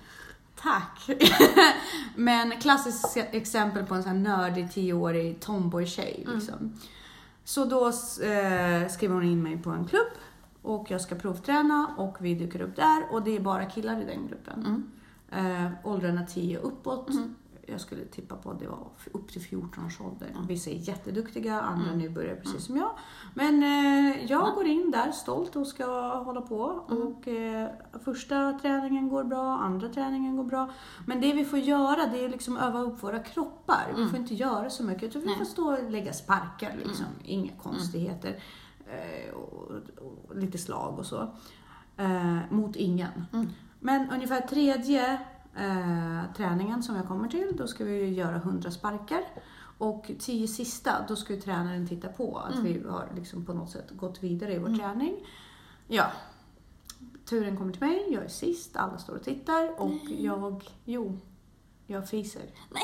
Tack! 0.56 1.10
Men 2.16 2.60
klassiskt 2.62 3.18
exempel 3.18 3.86
på 3.86 3.96
en 3.96 4.04
sån 4.04 4.12
här 4.12 4.38
nördig 4.38 4.72
tioårig 4.72 5.40
tomboy-tjej. 5.40 6.26
Liksom. 6.34 6.74
Så 7.44 7.66
då 7.66 7.88
eh, 7.88 8.88
skriver 8.90 9.14
hon 9.14 9.24
in 9.24 9.44
mig 9.44 9.58
på 9.58 9.70
en 9.70 9.86
klubb 9.86 10.08
och 10.62 10.92
jag 10.92 11.02
ska 11.02 11.16
provträna 11.16 11.88
och 11.98 12.18
vi 12.20 12.36
dyker 12.36 12.62
upp 12.62 12.76
där 12.76 13.04
och 13.12 13.24
det 13.24 13.36
är 13.36 13.40
bara 13.40 13.66
killar 13.66 14.02
i 14.02 14.06
den 14.06 14.28
gruppen. 14.28 14.66
Mm. 14.66 15.66
Eh, 15.66 15.72
åldrarna 15.84 16.26
10 16.26 16.60
uppåt. 16.60 17.10
Jag 17.68 17.82
skulle 17.82 18.06
tippa 18.06 18.36
på 18.36 18.52
att 18.52 18.60
det 18.60 18.68
var 18.68 18.88
upp 19.12 19.32
till 19.32 19.42
14 19.42 19.86
års 19.86 20.02
ålder. 20.02 20.36
Vissa 20.48 20.70
är 20.70 20.76
jätteduktiga, 20.76 21.62
andra 21.62 21.94
nybörjare 21.94 22.36
precis 22.36 22.66
som 22.66 22.78
jag. 22.78 22.92
Men 23.34 23.64
eh, 23.64 24.26
jag 24.26 24.56
går 24.56 24.66
in 24.66 24.92
där 24.92 25.12
stolt 25.12 25.56
och 25.56 25.68
ska 25.68 26.18
hålla 26.18 26.42
på. 26.42 26.62
Och 26.88 27.28
eh, 27.28 27.70
första 28.06 28.60
träningen 28.62 29.10
går 29.10 29.24
bra, 29.24 29.58
andra 29.58 29.90
träningen 29.90 30.38
går 30.38 30.44
bra. 30.44 30.70
Men 31.08 31.22
det 31.22 31.34
vi 31.34 31.46
får 31.46 31.60
göra 31.60 32.06
det 32.06 32.26
är 32.26 32.30
liksom 32.30 32.58
öva 32.58 32.80
upp 32.80 33.04
våra 33.04 33.20
kroppar. 33.20 33.94
Vi 33.98 34.08
får 34.08 34.20
inte 34.20 34.34
göra 34.34 34.70
så 34.70 34.84
mycket. 34.84 35.04
utan 35.04 35.22
Vi 35.22 35.28
Nej. 35.28 35.38
får 35.38 35.46
stå 35.46 35.74
och 35.74 35.92
lägga 35.92 36.14
sparkar, 36.14 36.76
liksom. 36.86 37.06
inga 37.24 37.52
konstigheter. 37.54 38.40
Eh, 38.88 39.34
och, 39.34 39.72
och 40.28 40.36
lite 40.36 40.58
slag 40.58 41.00
och 41.00 41.06
så. 41.06 41.30
Eh, 41.98 42.38
mot 42.50 42.76
ingen. 42.76 43.26
Mm. 43.34 43.48
Men 43.80 44.12
ungefär 44.12 44.42
tredje 44.42 45.20
eh, 45.58 46.34
träningen 46.38 46.84
som 46.84 46.96
jag 46.96 47.08
kommer 47.08 47.28
till, 47.28 47.52
då 47.58 47.68
ska 47.68 47.84
vi 47.84 48.14
göra 48.14 48.36
100 48.36 48.72
sparkar. 48.72 49.22
Och 49.78 50.12
tio 50.20 50.48
sista, 50.48 50.92
då 51.08 51.16
ska 51.16 51.34
ju 51.34 51.42
tränaren 51.42 51.88
titta 51.88 52.08
på 52.08 52.38
att 52.38 52.56
vi 52.56 52.84
har 52.90 53.10
liksom 53.16 53.46
på 53.46 53.54
något 53.54 53.70
sätt 53.72 53.92
gått 53.92 54.24
vidare 54.24 54.54
i 54.54 54.60
vår 54.60 54.78
träning. 54.78 55.16
Ja. 55.88 56.06
Turen 57.26 57.58
kommer 57.58 57.72
till 57.74 57.82
mig, 57.82 58.08
jag 58.14 58.24
är 58.24 58.28
sist, 58.28 58.76
alla 58.76 58.98
står 58.98 59.16
och 59.16 59.24
tittar 59.24 59.82
och 59.82 59.92
jag, 60.20 60.70
jo, 60.86 61.20
jag 61.88 62.10
fiser. 62.10 62.42
Nej! 62.70 62.84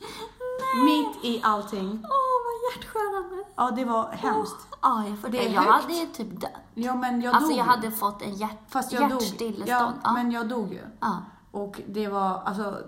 Mitt 0.84 1.24
i 1.24 1.40
allting. 1.42 1.88
Åh, 2.04 2.36
vad 2.44 2.56
hjärtskärande! 2.76 3.44
Ja, 3.56 3.70
det 3.70 3.84
var 3.84 4.12
hemskt. 4.12 4.56
Ja, 4.82 5.08
jag, 5.08 5.18
för 5.18 5.28
Det 5.28 5.46
är 5.46 5.52
jag 5.52 5.60
högt. 5.62 5.82
hade 5.82 5.94
ju 5.94 6.06
typ 6.06 6.40
dött. 6.40 6.50
Ja, 6.74 6.94
men 6.94 7.20
jag 7.20 7.34
Alltså 7.34 7.50
dog. 7.50 7.58
jag 7.58 7.64
hade 7.64 7.90
fått 7.90 8.22
en 8.22 8.34
hjärt, 8.34 8.58
Fast 8.68 8.92
jag 8.92 9.02
dog. 9.02 9.10
hjärtstillestånd. 9.22 9.94
Ja, 10.04 10.12
men 10.12 10.30
jag 10.30 10.48
dog 10.48 10.72
ju. 10.72 10.80
ja. 11.00 11.22
Och 11.50 11.80
det 11.88 12.08
var, 12.08 12.42
alltså... 12.44 12.78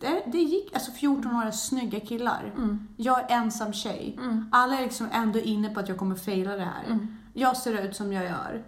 Det, 0.00 0.22
det, 0.26 0.38
gick, 0.38 0.74
alltså 0.74 0.90
14-åriga 0.90 1.52
snygga 1.52 2.00
killar. 2.00 2.52
Mm. 2.56 2.88
Jag 2.96 3.30
är 3.30 3.36
ensam 3.36 3.72
tjej. 3.72 4.18
Alla 4.52 4.78
är 4.78 4.82
liksom 4.82 5.08
ändå 5.12 5.38
inne 5.38 5.68
på 5.68 5.80
att 5.80 5.88
jag 5.88 5.98
kommer 5.98 6.14
faila 6.16 6.56
det 6.56 6.64
här. 6.64 6.84
Mm. 6.86 7.16
Jag 7.34 7.56
ser 7.56 7.82
ut 7.84 7.96
som 7.96 8.12
jag 8.12 8.24
gör. 8.24 8.64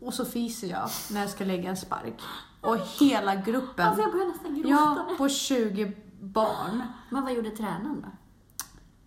Och 0.00 0.14
så 0.14 0.24
fiser 0.24 0.68
jag 0.68 0.88
när 1.10 1.20
jag 1.20 1.30
ska 1.30 1.44
lägga 1.44 1.70
en 1.70 1.76
spark. 1.76 2.20
Och 2.60 2.76
hela 3.00 3.34
gruppen, 3.34 3.86
Alltså 3.86 4.02
jag 4.02 4.12
började 4.12 4.30
nästan 4.30 4.54
gråta. 4.54 4.68
ja, 4.68 5.06
på 5.18 5.28
20 5.28 5.92
barn. 6.20 6.82
Men 7.10 7.22
vad 7.22 7.32
gjorde 7.32 7.50
tränaren 7.50 8.00
då? 8.02 8.08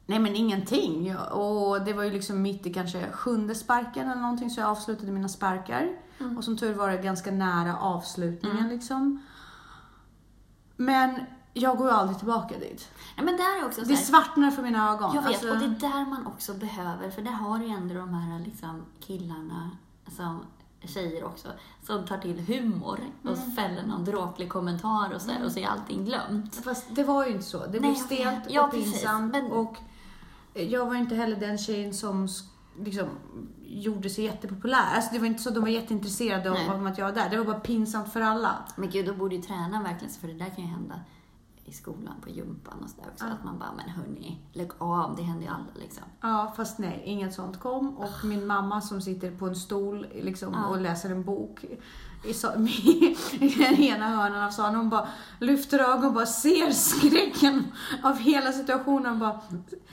Nej 0.09 0.19
men 0.19 0.35
ingenting. 0.35 1.15
Och 1.17 1.81
det 1.81 1.93
var 1.93 2.03
ju 2.03 2.11
liksom 2.11 2.41
mitt 2.41 2.65
i 2.67 2.73
kanske 2.73 3.11
sjunde 3.11 3.55
sparken 3.55 4.09
eller 4.11 4.21
någonting 4.21 4.49
så 4.49 4.59
jag 4.59 4.69
avslutade 4.69 5.11
mina 5.11 5.27
sparkar. 5.29 5.89
Och 6.37 6.43
som 6.43 6.57
tur 6.57 6.73
var 6.73 6.89
det 6.89 6.97
ganska 6.97 7.31
nära 7.31 7.77
avslutningen 7.77 8.69
liksom. 8.69 9.21
Men 10.75 11.19
jag 11.53 11.77
går 11.77 11.87
ju 11.87 11.93
aldrig 11.93 12.17
tillbaka 12.17 12.57
dit. 12.59 12.89
Nej, 13.17 13.25
men 13.25 13.37
där 13.37 13.61
är 13.61 13.65
också 13.65 13.81
så 13.81 13.87
Det 13.87 13.97
svartnar 13.97 14.51
för 14.51 14.63
mina 14.63 14.93
ögon. 14.93 15.15
Jag 15.15 15.21
vet, 15.21 15.27
Alltså, 15.31 15.49
och 15.51 15.57
det 15.59 15.65
är 15.65 15.69
där 15.91 16.05
man 16.09 16.27
också 16.27 16.53
behöver, 16.53 17.09
för 17.09 17.21
där 17.21 17.31
har 17.31 17.59
du 17.59 17.65
ju 17.65 17.71
ändå 17.71 17.95
de 17.95 18.13
här 18.13 18.39
liksom, 18.39 18.85
killarna, 18.99 19.71
som, 20.17 20.39
tjejer 20.83 21.23
också, 21.23 21.47
som 21.83 22.05
tar 22.05 22.17
till 22.17 22.39
humor 22.39 22.99
och 23.23 23.37
Mm. 23.37 23.51
fäller 23.51 23.83
någon 23.87 24.05
dråplig 24.05 24.49
kommentar 24.49 25.11
och 25.15 25.21
så, 25.21 25.31
här, 25.31 25.45
och 25.45 25.51
så 25.51 25.59
är 25.59 25.67
allting 25.67 26.05
glömt. 26.05 26.55
Fast 26.55 26.85
det 26.89 27.03
var 27.03 27.25
ju 27.25 27.31
inte 27.31 27.45
så. 27.45 27.57
Det 27.57 27.65
Nej, 27.65 27.79
blev 27.79 27.89
jag 27.91 27.97
stelt 28.43 28.63
och 28.65 28.71
pinsamt. 28.71 29.31
Men- 29.31 29.51
Och 29.51 29.77
jag 30.63 30.85
var 30.85 30.95
inte 30.95 31.15
heller 31.15 31.35
den 31.35 31.57
tjejen 31.57 31.93
som 31.93 32.27
liksom 32.79 33.07
gjorde 33.65 34.09
sig 34.09 34.23
jättepopulär. 34.23 34.95
Alltså 34.95 35.13
det 35.13 35.19
var 35.19 35.25
inte 35.27 35.41
så 35.43 35.49
att 35.49 35.55
de 35.55 35.61
var 35.61 35.67
jätteintresserade 35.69 36.51
av 36.51 36.57
av 36.75 36.87
att 36.87 36.97
jag 36.97 37.05
var 37.05 37.13
där. 37.13 37.29
Det 37.29 37.37
var 37.37 37.45
bara 37.45 37.59
pinsamt 37.59 38.13
för 38.13 38.21
alla. 38.21 38.55
Men 38.75 38.89
gud, 38.89 39.05
då 39.05 39.13
borde 39.13 39.35
ju 39.35 39.41
tränaren 39.41 39.83
verkligen, 39.83 40.13
för 40.13 40.27
det 40.27 40.33
där 40.33 40.45
kan 40.49 40.63
ju 40.63 40.69
hända 40.69 40.95
i 41.65 41.71
skolan, 41.71 42.13
på 42.21 42.29
gympan 42.29 42.83
och 42.83 42.89
sådär 42.89 43.07
också, 43.13 43.25
Ja. 43.25 43.31
att 43.31 43.43
man 43.43 43.59
bara, 43.59 43.71
men 43.77 43.89
hörni, 43.89 44.37
lägg 44.53 44.69
av, 44.77 45.15
det 45.15 45.21
händer 45.23 45.43
ju 45.45 45.49
alla 45.51 45.65
liksom. 45.75 46.03
Ja, 46.21 46.53
fast 46.57 46.77
nej, 46.79 47.01
inget 47.05 47.33
sånt 47.33 47.59
kom. 47.59 47.97
Och 47.97 48.25
min 48.25 48.47
mamma 48.47 48.81
som 48.81 49.01
sitter 49.01 49.31
på 49.31 49.47
en 49.47 49.55
stol 49.55 50.07
liksom, 50.21 50.53
Ja. 50.53 50.65
och 50.67 50.81
läser 50.81 51.09
en 51.09 51.23
bok 51.23 51.65
i, 52.24 52.29
i 53.39 53.50
den 53.50 53.75
ena 53.75 54.07
hörnan 54.07 54.43
av 54.43 54.50
salen. 54.50 54.75
Hon 54.75 54.89
bara 54.89 55.07
lyfter 55.39 55.79
ögonen 55.79 56.05
och 56.05 56.13
bara 56.13 56.25
ser 56.25 56.71
skräcken 56.71 57.67
av 58.03 58.17
hela 58.17 58.51
situationen. 58.51 59.19
Bara, 59.19 59.41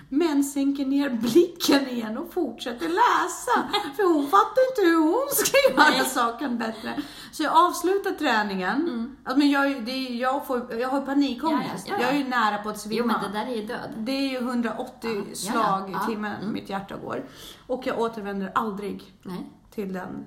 men 0.09 0.45
sänker 0.45 0.87
ner 0.87 1.11
blicken 1.11 1.89
igen 1.89 2.19
och 2.19 2.33
fortsätter 2.33 2.89
läsa. 2.89 3.69
För 3.97 4.15
hon 4.15 4.29
fattar 4.29 4.71
inte 4.71 4.81
hur 4.91 5.03
hon 5.03 5.29
ska 5.31 5.57
göra 5.71 5.91
Nej. 5.91 6.05
saken 6.05 6.59
bättre. 6.59 7.03
Så 7.33 7.43
jag 7.43 7.53
avslutar 7.57 8.11
träningen. 8.11 8.77
Mm. 8.89 9.17
Alltså, 9.25 9.39
men 9.39 9.51
jag, 9.51 9.85
det 9.85 9.99
jag, 9.99 10.47
får, 10.47 10.75
jag 10.75 10.89
har 10.89 11.01
panikångest. 11.01 11.89
Ja, 11.89 11.95
ja, 11.95 11.97
ja, 11.99 12.03
ja. 12.03 12.07
Jag 12.07 12.15
är 12.15 12.19
ju 12.19 12.29
nära 12.29 12.59
på 12.59 12.69
att 12.69 12.81
svimma. 12.81 12.97
Jo, 12.99 13.07
men 13.07 13.33
det 13.33 13.39
där 13.39 13.47
är 13.47 13.57
ju 13.57 13.67
död. 13.67 13.91
Det 13.97 14.13
är 14.13 14.31
ju 14.31 14.37
180 14.39 14.95
Ja, 15.03 15.11
ja, 15.11 15.25
ja. 15.29 15.35
slag 15.35 15.91
i 15.91 16.07
timmen 16.07 16.37
mm. 16.41 16.53
mitt 16.53 16.69
hjärta 16.69 16.97
går. 16.97 17.25
Och 17.67 17.87
jag 17.87 18.01
återvänder 18.01 18.53
aldrig 18.55 19.15
Nej, 19.23 19.51
till 19.71 19.93
den 19.93 20.27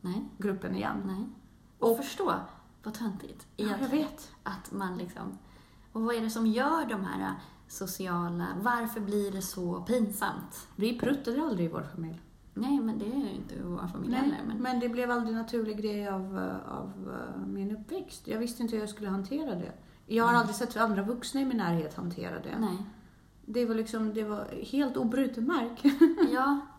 nej, 0.00 0.24
gruppen 0.38 0.74
igen. 0.76 1.02
nej. 1.06 1.26
Och- 1.78 1.90
Och 1.90 1.96
förstå 1.96 2.34
vad 2.82 2.94
töntigt 2.94 3.46
Ja, 3.56 3.66
jag 3.66 3.76
egentligen. 3.78 4.06
vet. 4.06 4.30
Att 4.42 4.72
man 4.72 4.98
liksom... 4.98 5.38
Och 5.92 6.02
vad 6.02 6.14
är 6.14 6.20
det 6.20 6.30
som 6.30 6.46
gör 6.46 6.84
de 6.88 7.04
här 7.04 7.20
äh, 7.20 7.32
sociala... 7.68 8.46
Varför 8.60 9.00
blir 9.00 9.32
det 9.32 9.42
så 9.42 9.80
pinsamt? 9.80 10.68
Vi 10.76 10.98
pruttade 10.98 11.42
aldrig 11.42 11.66
i 11.66 11.72
vår 11.72 11.82
familj. 11.94 12.20
Nej, 12.54 12.80
men 12.80 12.98
det 12.98 13.04
är 13.04 13.16
ju 13.16 13.30
inte 13.30 13.54
vår 13.62 13.86
familj 13.92 14.10
Nej, 14.12 14.20
heller. 14.20 14.40
Men... 14.46 14.56
men 14.62 14.80
det 14.80 14.88
blev 14.88 15.10
aldrig 15.10 15.36
en 15.36 15.42
naturlig 15.42 15.78
grej 15.78 16.08
av, 16.08 16.38
eh, 16.38 16.72
av 16.72 17.14
eh, 17.36 17.46
min 17.46 17.76
uppväxt. 17.76 18.26
Jag 18.28 18.38
visste 18.38 18.62
inte 18.62 18.74
hur 18.76 18.80
jag 18.82 18.88
skulle 18.90 19.08
hantera 19.08 19.54
det. 19.54 19.72
Jag 20.06 20.24
har 20.24 20.32
Nej. 20.32 20.40
aldrig 20.40 20.56
sett 20.56 20.76
andra 20.76 21.02
vuxna 21.02 21.40
i 21.40 21.44
min 21.44 21.56
närhet 21.56 21.94
hantera 21.94 22.38
det. 22.42 22.58
Nej. 22.58 22.76
Det 23.46 23.64
var 23.66 23.74
liksom, 23.74 24.14
det 24.14 24.24
var 24.24 24.48
helt 24.72 24.96
obruten 24.96 25.46
mark. 25.46 25.84
Ja. 26.32 26.60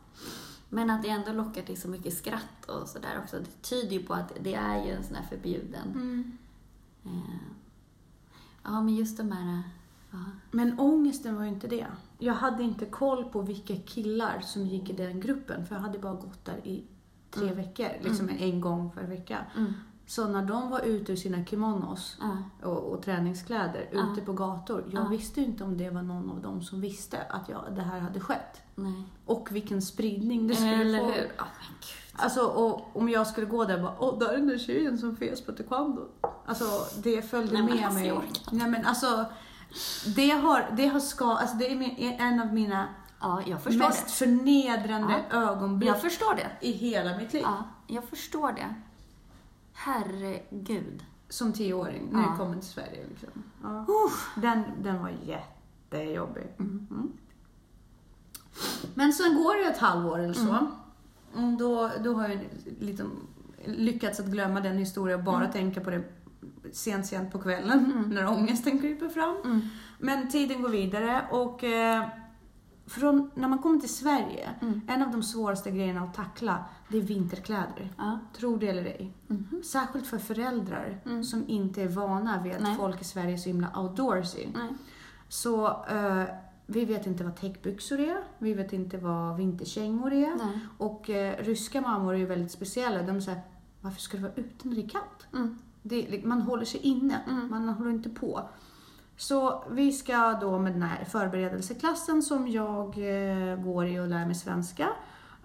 Men 0.69 0.89
att 0.89 1.03
det 1.03 1.09
ändå 1.09 1.31
lockar 1.31 1.61
till 1.61 1.81
så 1.81 1.87
mycket 1.87 2.13
skratt 2.17 2.65
och 2.67 2.87
sådär 2.87 3.19
också. 3.23 3.39
Det 3.39 3.61
tyder 3.69 3.91
ju 3.93 4.03
på 4.03 4.13
att 4.13 4.31
det 4.41 4.53
är 4.53 4.85
ju 4.85 4.91
en 4.91 5.03
sån 5.03 5.15
här 5.15 5.25
förbjuden... 5.25 5.87
Mm. 5.95 6.37
Eh... 7.05 7.35
Ja, 8.63 8.81
men 8.81 8.95
just 8.95 9.17
de 9.17 9.31
här... 9.31 9.63
Ja. 10.11 10.17
Men 10.51 10.79
ångesten 10.79 11.35
var 11.35 11.43
ju 11.43 11.49
inte 11.49 11.67
det. 11.67 11.87
Jag 12.19 12.33
hade 12.33 12.63
inte 12.63 12.85
koll 12.85 13.25
på 13.25 13.41
vilka 13.41 13.75
killar 13.75 14.39
som 14.41 14.65
gick 14.65 14.89
i 14.89 14.93
den 14.93 15.19
gruppen, 15.19 15.65
för 15.65 15.75
jag 15.75 15.81
hade 15.81 15.99
bara 15.99 16.13
gått 16.13 16.45
där 16.45 16.67
i 16.67 16.83
tre 17.31 17.43
Mm. 17.43 17.55
veckor, 17.55 17.89
liksom 18.03 18.29
en 18.29 18.61
gång 18.61 18.91
per 18.91 19.03
vecka. 19.03 19.45
Så 20.09 20.27
när 20.27 20.41
de 20.45 20.69
var 20.69 20.79
ute 20.81 21.11
ur 21.11 21.15
sina 21.15 21.45
kimonos 21.45 22.17
Ja. 22.21 22.67
och, 22.69 22.77
och 22.77 23.01
träningskläder 23.03 23.89
Ja. 23.91 23.99
ute 24.13 24.21
på 24.25 24.33
gator, 24.33 24.83
jag 24.91 25.03
Ja. 25.03 25.07
visste 25.07 25.41
inte 25.41 25.63
om 25.63 25.77
det 25.77 25.89
var 25.89 26.01
någon 26.01 26.29
av 26.31 26.41
dem 26.41 26.61
som 26.61 26.81
visste 26.81 27.17
att 27.29 27.49
jag, 27.49 27.63
det 27.75 27.81
här 27.81 27.99
hade 27.99 28.19
skett. 28.19 28.61
Nej. 28.75 29.03
Och 29.25 29.47
vilken 29.51 29.81
spridning 29.81 30.47
det 30.47 30.55
skulle 30.55 30.81
Eller 30.81 30.99
få. 30.99 31.05
hur? 31.05 31.31
Ja, 31.37 31.43
men 31.59 31.75
gud. 31.79 32.21
Alltså, 32.23 32.41
och 32.41 32.95
om 32.97 33.09
jag 33.09 33.27
skulle 33.27 33.47
gå 33.47 33.65
där 33.65 33.75
och 33.75 33.81
bara, 33.81 33.95
åh, 33.99 34.19
där 34.19 34.29
är 34.29 34.37
den 34.37 34.47
där 34.47 34.57
tjejen 34.57 34.97
som 34.97 35.15
fes 35.17 35.41
på 35.45 35.51
taekwondo. 35.51 36.01
Alltså, 36.45 36.65
det 37.03 37.21
följde 37.21 37.53
Nej, 37.53 37.63
med 37.75 37.85
alltså, 37.85 37.99
mig. 37.99 38.21
Nej, 38.51 38.69
men 38.69 38.85
alltså, 38.85 39.25
det 40.15 40.29
har, 40.29 40.69
det 40.77 40.87
har 40.87 40.99
ska, 40.99 41.25
alltså 41.31 41.55
det 41.57 41.71
är 41.71 42.15
en 42.21 42.39
av 42.39 42.53
mina 42.53 42.87
Ja, 43.21 43.41
jag 43.45 43.61
förstår 43.61 43.79
mest 43.87 44.05
det. 44.05 44.11
förnedrande 44.11 45.23
ögonblick 45.31 45.89
Jag 45.89 46.01
förstår 46.01 46.35
det. 46.35 46.67
i 46.67 46.71
hela 46.71 47.17
mitt 47.17 47.33
liv. 47.33 47.41
Ja, 47.45 47.63
jag 47.87 48.03
förstår 48.03 48.51
det. 48.51 48.75
Herregud. 49.77 51.03
Som 51.29 51.53
tioåring, 51.53 52.09
när 52.11 52.21
Ja. 52.21 52.27
jag 52.29 52.37
kom 52.37 52.53
till 52.53 52.69
Sverige. 52.69 53.05
Liksom. 53.09 53.43
Ja. 53.63 53.85
Den, 54.41 54.63
den 54.83 55.01
var 55.01 55.11
jättejobbig. 55.23 56.47
Mm. 56.59 56.87
Mm. 56.91 57.11
Men 58.93 59.13
sen 59.13 59.35
går 59.35 59.63
det 59.63 59.69
ett 59.71 59.77
halvår 59.77 60.19
eller 60.19 60.33
så. 60.33 60.57
Mm, 61.37 61.57
då, 61.57 61.91
då 62.03 62.13
har 62.13 62.27
jag 62.27 62.39
liksom 62.79 63.11
lyckats 63.65 64.19
att 64.19 64.25
glömma 64.25 64.59
den 64.61 64.77
historien 64.77 65.19
och 65.19 65.25
bara 65.25 65.37
Mm. 65.39 65.51
tänka 65.51 65.81
på 65.81 65.89
det 65.89 66.03
sent, 66.71 67.05
sent 67.05 67.31
på 67.31 67.39
kvällen 67.39 67.91
Mm. 67.91 68.09
när 68.09 68.27
ångesten 68.27 68.79
kryper 68.79 69.09
fram. 69.09 69.69
Men 69.99 70.29
tiden 70.29 70.61
går 70.61 70.69
vidare 70.69 71.27
och 71.31 71.63
eh, 71.63 72.07
från, 72.87 73.31
när 73.35 73.47
man 73.47 73.59
kommer 73.59 73.79
till 73.79 73.93
Sverige, 73.95 74.49
en 74.87 75.01
av 75.03 75.11
de 75.11 75.23
svåraste 75.23 75.71
grejerna 75.71 76.01
att 76.01 76.13
tackla, 76.13 76.65
det 76.89 76.97
är 76.97 77.01
vinterkläder. 77.01 77.93
Ja. 77.97 78.19
Tro 78.37 78.57
det 78.57 78.67
eller 78.67 78.85
ej. 78.85 79.13
Mhm. 79.27 79.63
Särskilt 79.63 80.07
för 80.07 80.17
föräldrar 80.17 80.99
Mm. 81.05 81.23
som 81.23 81.43
inte 81.49 81.81
är 81.83 81.87
vana 81.87 82.41
vid 82.43 82.53
att 82.53 82.61
Nej. 82.61 82.75
folk 82.77 83.01
i 83.01 83.03
Sverige 83.03 83.33
är 83.33 83.37
så 83.37 83.49
himla 83.49 83.79
outdoorsy. 83.79 84.47
Nej. 84.55 84.69
Så 85.29 85.67
eh, 85.67 86.23
vi 86.65 86.85
vet 86.85 87.07
inte 87.07 87.23
vad 87.23 87.35
täckbyxor 87.35 87.99
är, 87.99 88.17
vi 88.37 88.53
vet 88.53 88.73
inte 88.73 88.97
vad 88.97 89.37
vinterkängor 89.37 90.13
är. 90.13 90.35
Nej. 90.35 90.59
Och 90.77 91.09
eh, 91.09 91.43
ryska 91.43 91.81
mammor 91.81 92.13
är 92.13 92.17
ju 92.17 92.25
väldigt 92.25 92.51
speciella. 92.51 93.03
De 93.03 93.21
säger, 93.21 93.41
varför 93.81 94.01
ska 94.01 94.17
du 94.17 94.23
vara 94.23 94.33
ute 94.35 94.67
när 94.67 94.75
det 94.75 94.81
är 94.83 94.89
kallt? 94.89 95.27
Mm. 95.33 95.57
Det, 95.83 96.21
man 96.25 96.41
håller 96.41 96.65
sig 96.65 96.79
inne, 96.79 97.21
Mm. 97.29 97.49
man 97.49 97.69
håller 97.69 97.91
inte 97.91 98.09
på. 98.09 98.49
Så 99.17 99.63
vi 99.71 99.91
ska 99.91 100.33
då 100.41 100.59
med 100.59 100.71
den 100.73 100.81
här 100.81 101.05
förberedelseklassen 101.05 102.21
som 102.21 102.47
jag 102.47 102.87
eh, 102.87 103.55
går 103.63 103.87
i 103.87 103.99
och 103.99 104.07
lär 104.07 104.25
mig 104.25 104.35
svenska 104.35 104.89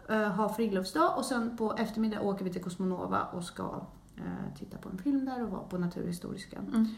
ha 0.09 0.55
friluftsdag 0.57 1.17
och 1.17 1.25
sen 1.25 1.57
på 1.57 1.73
eftermiddag 1.75 2.21
åker 2.21 2.45
vi 2.45 2.53
till 2.53 2.63
Cosmonova 2.63 3.23
och 3.23 3.45
ska 3.45 3.87
eh, 4.17 4.57
titta 4.59 4.79
på 4.79 4.89
en 4.89 4.99
film 4.99 5.25
där 5.25 5.43
och 5.43 5.51
vara 5.51 5.63
på 5.63 5.79
Naturhistoriska. 5.79 6.57
Mm. 6.59 6.89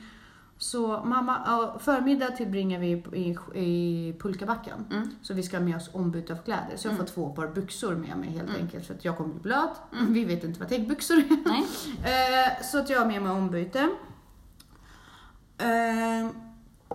Så 0.59 1.03
mamma, 1.05 1.79
förmiddag 1.79 2.31
tillbringar 2.31 2.79
vi 2.81 2.91
i, 3.13 3.37
i 3.65 4.13
pulkabacken. 4.21 4.85
Mm. 4.93 5.11
Så 5.23 5.35
vi 5.35 5.43
ska 5.43 5.57
ha 5.59 5.65
med 5.65 5.77
oss 5.77 5.91
ombyte 5.93 6.33
av 6.33 6.37
kläder. 6.37 6.77
Så 6.77 6.89
jag 6.89 6.93
får 6.97 7.03
Mm. 7.03 7.13
två 7.15 7.31
par 7.33 7.49
byxor 7.49 7.95
med 7.95 8.17
mig 8.17 8.29
helt 8.31 8.49
Mm. 8.51 8.61
enkelt 8.63 8.87
för 8.87 8.95
att 8.95 9.05
jag 9.05 9.17
kommer 9.17 9.31
bli 9.35 9.41
blöt. 9.43 9.71
Mm. 9.93 10.13
Vi 10.13 10.25
vet 10.25 10.45
inte 10.45 10.61
vad 10.61 10.69
täckbyxor 10.69 11.15
är. 11.17 11.49
Nej. 11.49 11.65
Eh, 12.05 12.63
så 12.65 12.79
att 12.79 12.91
jag 12.91 12.99
har 13.01 13.07
med 13.07 13.23
mig 13.23 13.33
ombyte. 13.33 13.89
Eh, 15.59 16.31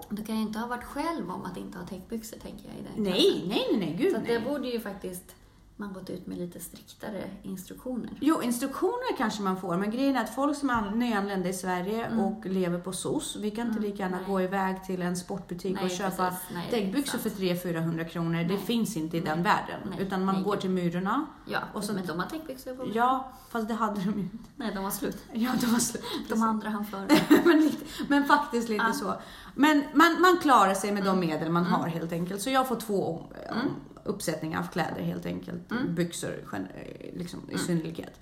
Du 0.10 0.24
kan 0.24 0.36
ju 0.36 0.42
inte 0.42 0.60
ha 0.60 0.68
varit 0.68 0.84
själv 0.84 1.32
om 1.32 1.46
att 1.46 1.58
inte 1.58 1.78
ha 1.78 1.86
täckbyxor, 1.86 2.38
tänker 2.38 2.68
jag. 2.70 2.78
I 2.78 2.84
den 2.84 3.04
nej, 3.04 3.46
nej, 3.48 3.68
nej, 3.72 3.80
nej, 3.80 3.96
gud 4.00 4.12
Så 4.12 4.18
att 4.18 4.26
det 4.26 4.40
nej. 4.40 4.50
borde 4.50 4.68
ju 4.68 4.80
faktiskt 4.80 5.36
man 5.80 5.94
gått 5.94 6.10
ut 6.10 6.28
med 6.28 6.38
lite 6.38 6.60
striktare 6.60 7.24
instruktioner. 7.44 8.10
Jo, 8.22 8.42
instruktioner 8.42 9.18
kanske 9.18 9.42
man 9.42 9.58
får, 9.62 9.78
men 9.78 9.92
grejen 9.92 10.16
är 10.16 10.24
att 10.24 10.36
folk 10.36 10.58
som 10.58 10.70
är 10.70 10.92
nyanlända 10.92 11.50
i 11.50 11.54
Sverige 11.54 12.06
Mm. 12.06 12.20
och 12.20 12.46
lever 12.46 12.80
på 12.80 12.92
SOS, 12.94 13.36
vi 13.40 13.52
kan 13.52 13.68
inte 13.68 13.80
Mm, 13.80 13.92
lika 13.92 14.04
gärna 14.04 14.18
nej. 14.18 14.26
gå 14.28 14.42
iväg 14.42 14.84
till 14.84 15.02
en 15.02 15.16
sportbutik 15.18 15.78
och 15.84 15.90
köpa. 15.90 16.34
Nej, 16.54 16.68
det 16.70 16.78
är 16.78 16.82
däggbyxor 16.82 17.18
för 17.20 17.30
sant. 17.30 17.40
300-400 17.42 18.04
kronor. 18.04 18.38
Det 18.44 18.48
Nej. 18.48 18.58
finns 18.58 18.98
inte 18.98 19.18
i 19.18 19.20
den 19.20 19.44
världen. 19.44 19.80
Utan 20.00 20.26
man 20.26 20.44
går 20.44 20.56
till 20.56 20.70
Myrorna. 20.70 21.26
Ja, 21.46 21.60
Och 21.74 21.84
så- 21.84 21.94
men 21.94 22.06
de 22.06 22.20
har 22.20 22.26
täckbyxor 22.26 22.76
på 22.76 22.92
Ja, 22.94 23.32
fast 23.50 23.68
det 23.68 23.74
hade 23.74 24.00
de 24.02 24.12
ju 24.14 24.20
inte. 24.20 24.38
Nej, 24.56 24.72
de 24.76 24.84
var 24.84 24.92
slut. 24.92 25.18
Ja, 25.34 25.52
de 25.62 25.66
var 25.68 25.80
slut. 25.80 26.04
De 26.30 26.44
andra 26.44 26.70
han 26.70 26.86
före. 26.86 27.08
men, 27.46 27.62
lite, 27.62 27.86
men 28.08 28.26
faktiskt 28.26 28.70
lite 28.70 28.86
Ja. 28.88 28.94
så. 28.94 29.14
Men 29.56 29.84
man, 29.94 30.22
man 30.22 30.38
klarar 30.42 30.74
sig 30.74 30.92
med 30.92 31.04
de 31.04 31.10
Mm. 31.18 31.30
medel 31.30 31.52
man 31.52 31.66
Mm. 31.66 31.74
har 31.80 31.88
helt 31.88 32.12
enkelt. 32.12 32.42
Så 32.42 32.50
jag 32.50 32.68
får 32.68 32.76
två 32.76 33.08
om, 33.08 33.24
Mm. 33.58 33.66
om, 33.66 33.70
uppsättningar 34.10 34.60
av 34.60 34.64
kläder 34.68 35.02
helt 35.02 35.26
enkelt. 35.26 35.72
Mm. 35.72 35.96
Byxor 35.96 36.44
eh, 36.54 37.18
liksom, 37.18 37.40
i 37.50 37.54
Mm. 37.54 37.66
synnerhet. 37.66 38.20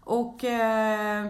Och 0.00 0.44
eh, 0.44 1.28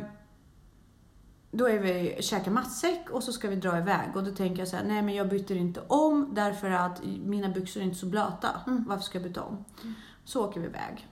då 1.51 1.69
är 1.69 1.79
vi 1.79 2.17
käkar 2.21 2.51
matsäck 2.51 3.11
och 3.11 3.23
så 3.23 3.33
ska 3.33 3.49
vi 3.49 3.57
dra 3.57 3.79
iväg. 3.79 4.17
Och 4.17 4.25
då 4.25 4.31
tänker 4.31 4.59
jag 4.59 4.69
så 4.69 4.77
här, 4.77 4.85
nej 4.85 5.03
men 5.03 5.15
jag 5.15 5.29
byter 5.29 5.53
inte 5.57 5.81
om 5.87 6.35
därför 6.35 6.71
att 6.71 7.03
mina 7.25 7.49
byxor 7.49 7.81
är 7.81 7.85
inte 7.85 7.97
så 7.99 8.07
blöta. 8.07 8.49
Mm. 8.67 8.85
Varför 8.89 9.03
ska 9.05 9.19
jag 9.19 9.29
byta 9.29 9.43
om? 9.43 9.65
Mm. 9.83 9.95
Så 10.25 10.45
åker 10.49 10.61
vi 10.61 10.67
iväg. 10.67 11.09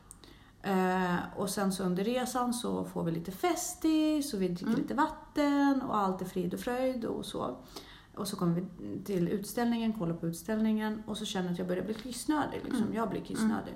Eh, 0.63 1.17
och 1.37 1.51
sen 1.51 1.73
så 1.73 1.83
under 1.85 2.05
resan 2.05 2.55
så 2.55 2.85
får 2.85 3.05
vi 3.05 3.11
lite 3.13 3.33
festis 3.33 4.35
och 4.35 4.43
vi 4.43 4.49
dricker 4.49 4.67
Mm. 4.67 4.81
lite 4.81 4.95
vatten 4.95 5.83
och 5.83 5.97
allt 5.97 6.21
är 6.23 6.27
frid 6.27 6.55
och 6.55 6.61
fröjd 6.61 7.05
och 7.05 7.27
så. 7.27 7.57
Och 8.15 8.29
så 8.29 8.37
kommer 8.37 8.55
vi 8.55 8.65
till 9.05 9.29
utställningen, 9.29 9.93
kollar 9.93 10.15
på 10.15 10.27
utställningen 10.27 11.03
och 11.07 11.19
så 11.19 11.25
känner 11.25 11.47
jag 11.47 11.53
att 11.53 11.59
jag 11.59 11.69
börjar 11.69 11.85
bli 11.85 11.95
kissnödig. 11.95 12.61
Liksom. 12.65 12.83
Mm. 12.83 12.95
Jag 12.95 13.11
blir 13.11 13.21
kissnödig. 13.21 13.75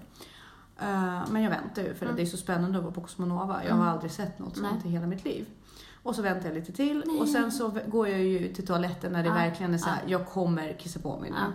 Eh, 0.80 1.22
men 1.30 1.42
jag 1.42 1.50
väntar 1.50 1.82
ju 1.82 1.88
för 1.88 1.94
att 1.94 2.02
Mm. 2.02 2.16
det 2.16 2.22
är 2.22 2.26
så 2.26 2.36
spännande 2.36 2.78
att 2.78 2.84
vara 2.84 2.94
på 2.94 3.00
Cosmonova. 3.00 3.54
Jag 3.64 3.72
Mm. 3.72 3.78
har 3.78 3.86
aldrig 3.92 4.10
sett 4.10 4.38
något 4.38 4.56
sånt 4.56 4.84
i 4.86 4.88
hela 4.88 5.06
mitt 5.06 5.24
liv. 5.24 5.46
Och 6.02 6.14
så 6.14 6.22
väntar 6.22 6.48
jag 6.48 6.54
lite 6.54 6.72
till 6.72 7.02
Nej. 7.06 7.20
och 7.20 7.28
sen 7.28 7.52
så 7.52 7.72
går 7.86 8.08
jag 8.08 8.20
ju 8.22 8.54
till 8.54 8.66
toaletten 8.66 9.12
när 9.12 9.22
det 9.22 9.28
Ja, 9.28 9.34
verkligen 9.34 9.74
är 9.74 9.78
så 9.78 9.88
här, 9.88 10.02
ja. 10.04 10.10
jag 10.10 10.26
kommer 10.28 10.72
kissa 10.78 11.00
på 11.00 11.18
mig 11.20 11.30
nu. 11.30 11.36
Ja. 11.40 11.52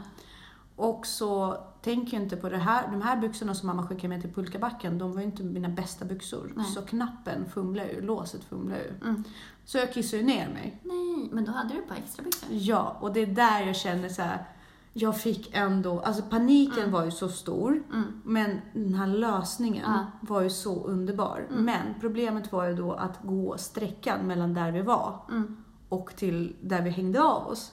Och 0.75 1.05
så 1.07 1.57
tänker 1.81 2.13
jag 2.17 2.23
inte 2.23 2.37
på 2.37 2.49
det 2.49 2.57
här, 2.57 2.87
de 2.91 3.01
här 3.01 3.17
byxorna 3.17 3.53
som 3.55 3.67
mamma 3.67 3.87
skickade 3.87 4.07
med 4.07 4.21
till 4.21 4.33
pulkabacken, 4.33 4.97
de 4.97 5.11
var 5.13 5.19
ju 5.19 5.25
inte 5.25 5.43
mina 5.43 5.69
bästa 5.69 6.05
byxor. 6.05 6.51
Nej. 6.55 6.65
Så 6.65 6.81
knappen 6.81 7.45
fumlar 7.49 7.83
ju, 7.85 8.01
låset 8.01 8.43
fumlar 8.43 8.77
ju. 8.77 8.93
Mm. 9.09 9.23
Så 9.65 9.77
jag 9.77 9.93
kissar 9.93 10.17
ju 10.17 10.23
ner 10.23 10.49
mig. 10.49 10.79
Nej, 10.83 11.29
men 11.31 11.45
då 11.45 11.51
hade 11.51 11.73
du 11.73 11.79
ett 11.79 11.87
par 11.87 11.95
extra 11.95 12.23
byxor. 12.23 12.47
Ja, 12.51 12.97
och 13.01 13.13
det 13.13 13.19
är 13.19 13.25
där 13.27 13.61
jag 13.65 13.75
känner 13.75 14.09
så 14.09 14.21
här. 14.21 14.45
jag 14.93 15.17
fick 15.21 15.49
ändå, 15.55 15.99
alltså 15.99 16.23
paniken 16.23 16.79
Mm. 16.79 16.91
var 16.91 17.05
ju 17.05 17.11
så 17.11 17.29
stor, 17.29 17.83
Mm. 17.93 18.21
men 18.23 18.61
den 18.73 18.93
här 18.93 19.07
lösningen 19.07 19.83
Ja. 19.87 20.05
var 20.21 20.41
ju 20.41 20.49
så 20.49 20.83
underbar. 20.85 21.47
Mm. 21.49 21.63
Men 21.65 21.93
problemet 21.99 22.51
var 22.51 22.65
ju 22.67 22.75
då 22.75 22.91
att 22.93 23.19
gå 23.23 23.57
sträckan 23.57 24.27
mellan 24.27 24.53
där 24.53 24.71
vi 24.71 24.81
var 24.81 25.19
Mm. 25.29 25.63
och 25.89 26.15
till 26.15 26.55
där 26.61 26.81
vi 26.81 26.89
hängde 26.89 27.23
av 27.23 27.47
oss. 27.47 27.71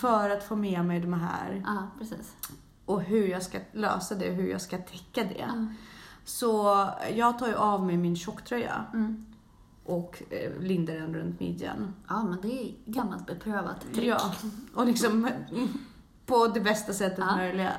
För 0.00 0.30
att 0.30 0.44
få 0.44 0.56
med 0.56 0.84
mig 0.84 1.00
de 1.00 1.12
här 1.12 1.62
Ja, 1.66 1.86
precis. 1.98 2.36
och 2.84 3.02
hur 3.02 3.26
jag 3.28 3.42
ska 3.42 3.58
lösa 3.72 4.14
det, 4.14 4.30
hur 4.30 4.50
jag 4.50 4.60
ska 4.60 4.78
täcka 4.78 5.24
det. 5.24 5.68
Så 6.24 6.86
jag 7.14 7.38
tar 7.38 7.46
ju 7.46 7.54
av 7.54 7.86
mig 7.86 7.96
min 7.96 8.16
tjocktröja 8.16 8.84
Mm. 8.94 9.26
och 9.84 10.22
eh, 10.30 10.60
lindar 10.60 10.94
den 10.94 11.14
runt 11.14 11.40
midjan. 11.40 11.94
Ja, 12.08 12.22
men 12.22 12.40
det 12.40 12.62
är 12.68 12.74
gammalt 12.86 13.26
beprövat 13.26 13.80
trick. 13.94 14.04
Ja, 14.06 14.34
och 14.74 14.86
liksom 14.86 15.28
på 16.26 16.46
det 16.46 16.60
bästa 16.60 16.92
sättet 16.92 17.18
Ja. 17.28 17.36
möjliga. 17.36 17.72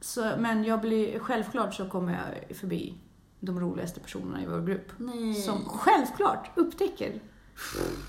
Så, 0.00 0.32
men 0.38 0.64
jag 0.64 0.80
blir, 0.80 1.18
självklart 1.18 1.74
så 1.74 1.88
kommer 1.88 2.12
jag 2.48 2.56
förbi 2.56 2.94
de 3.40 3.60
roligaste 3.60 4.00
personerna 4.00 4.42
i 4.42 4.46
vår 4.46 4.60
grupp. 4.66 4.92
Nej. 4.96 5.34
Som 5.34 5.64
självklart 5.64 6.50
upptäcker 6.54 7.20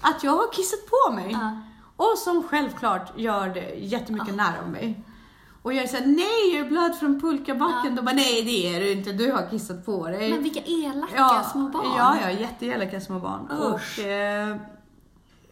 att 0.02 0.24
jag 0.24 0.32
har 0.32 0.54
kissat 0.54 0.80
på 0.90 1.14
mig. 1.14 1.32
Ja. 1.32 1.62
Och 1.96 2.18
som 2.18 2.44
självklart 2.44 3.14
gör 3.16 3.50
det 3.50 3.76
jättemycket 3.76 4.36
när 4.36 4.60
av 4.64 4.70
mig. 4.70 5.04
Och 5.62 5.74
jag 5.74 5.84
är 5.84 5.88
såhär, 5.88 6.06
nej 6.06 6.56
jag 6.56 6.66
är 6.66 6.70
blöd 6.70 6.96
från 6.96 7.22
pulkabacken. 7.22 7.90
Ja. 7.90 7.96
De 7.96 8.06
bara, 8.06 8.16
nej 8.16 8.44
det 8.44 8.76
är 8.76 8.80
du 8.80 8.92
inte, 8.92 9.12
du 9.12 9.32
har 9.32 9.50
kissat 9.50 9.86
på 9.86 10.08
dig. 10.08 10.30
Men 10.30 10.44
vilka 10.44 10.62
elaka 10.62 11.44
små 11.44 11.70
barn. 11.70 11.86
Ja, 11.98 12.18
ja, 12.22 12.32
jätteelaka 12.32 13.02
små 13.02 13.20
barn. 13.20 13.48
Usch. 13.52 14.00
Och, 14.00 14.06
eh, 14.06 14.56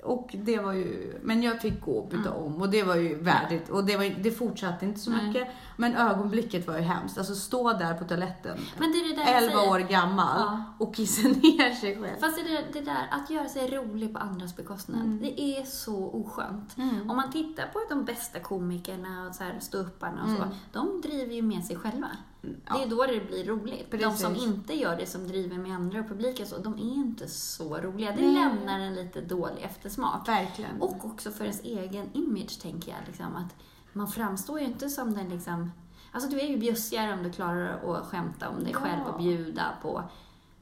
och 0.03 0.29
det 0.33 0.59
var 0.59 0.73
ju, 0.73 1.19
men 1.23 1.43
jag 1.43 1.61
fick 1.61 1.81
gå 1.81 1.91
och 1.91 2.09
byta 2.09 2.31
om 2.33 2.61
och 2.61 2.69
det 2.69 2.83
var 2.83 2.95
ju 2.95 3.15
värdigt. 3.15 3.69
Och 3.69 3.83
det, 3.83 3.97
var, 3.97 4.23
det 4.23 4.31
fortsatte 4.31 4.85
inte 4.85 4.99
så 4.99 5.11
mycket. 5.11 5.47
Men 5.79 5.95
ögonblicket 5.95 6.67
var 6.67 6.75
ju 6.75 6.81
hemskt. 6.81 7.17
Alltså 7.17 7.35
stå 7.35 7.73
där 7.73 7.93
på 7.93 8.05
toaletten, 8.05 8.57
Men 8.77 8.91
det 8.91 8.97
är 8.97 9.09
det 9.09 9.15
där 9.15 9.31
jag 9.31 9.43
11 9.43 9.55
säger. 9.57 9.71
år 9.71 9.79
gammal 9.79 10.39
Ja. 10.39 10.63
och 10.77 10.95
kissa 10.95 11.27
ner 11.27 11.75
sig 11.75 12.01
själv. 12.01 12.19
Fast 12.19 12.37
det, 12.37 12.63
det 12.73 12.81
där 12.85 13.07
att 13.11 13.29
göra 13.29 13.49
sig 13.49 13.69
rolig 13.77 14.13
på 14.13 14.19
andras 14.19 14.55
bekostnad, 14.55 15.01
Mm. 15.01 15.19
det 15.21 15.41
är 15.41 15.63
så 15.65 16.09
oskönt. 16.09 16.75
Om 17.09 17.15
man 17.15 17.31
tittar 17.31 17.67
på 17.67 17.79
de 17.89 18.05
bästa 18.05 18.39
komikerna 18.39 19.27
och 19.27 19.35
så 19.35 19.43
här 19.43 19.57
ståupparna 19.59 20.23
och 20.23 20.29
så, 20.29 20.35
Mm. 20.35 20.49
de 20.71 21.01
driver 21.01 21.35
ju 21.35 21.41
med 21.41 21.63
sig 21.63 21.75
själva. 21.75 22.07
Det 22.41 22.83
är 22.83 22.89
då 22.89 23.05
det 23.05 23.27
blir 23.27 23.45
roligt. 23.45 23.91
De 23.91 23.97
Precis. 23.97 24.21
som 24.21 24.35
inte 24.35 24.73
gör 24.79 24.95
det, 24.97 25.05
som 25.05 25.27
driver 25.27 25.57
med 25.57 25.75
andra 25.75 25.99
och 25.99 26.07
publiken, 26.07 26.47
så, 26.47 26.57
de 26.57 26.73
är 26.73 26.93
inte 26.93 27.27
så 27.27 27.77
roliga. 27.77 28.11
Det 28.11 28.21
Nej. 28.21 28.33
lämnar 28.33 28.79
en 28.79 28.95
lite 28.95 29.21
dålig 29.21 29.63
eftersmak. 29.63 30.27
Verkligen. 30.27 30.81
Och 30.81 31.05
också 31.05 31.31
för 31.31 31.43
ens 31.43 31.61
egen 31.63 32.09
image, 32.13 32.61
tänker 32.61 32.91
jag. 32.91 32.99
Liksom, 33.07 33.35
att 33.35 33.55
man 33.93 34.07
framstår 34.07 34.59
ju 34.59 34.65
inte 34.65 34.89
som 34.89 35.13
den 35.13 35.29
liksom... 35.29 35.71
Alltså 36.11 36.29
du 36.29 36.39
är 36.39 36.47
ju 36.47 36.57
bjussigare 36.57 37.13
om 37.13 37.23
du 37.23 37.31
klarar 37.31 37.95
att 37.97 38.05
skämta 38.05 38.49
om 38.49 38.63
dig 38.63 38.71
Ja. 38.73 38.79
själv 38.79 39.01
och 39.13 39.17
bjuda 39.19 39.63
på... 39.81 40.03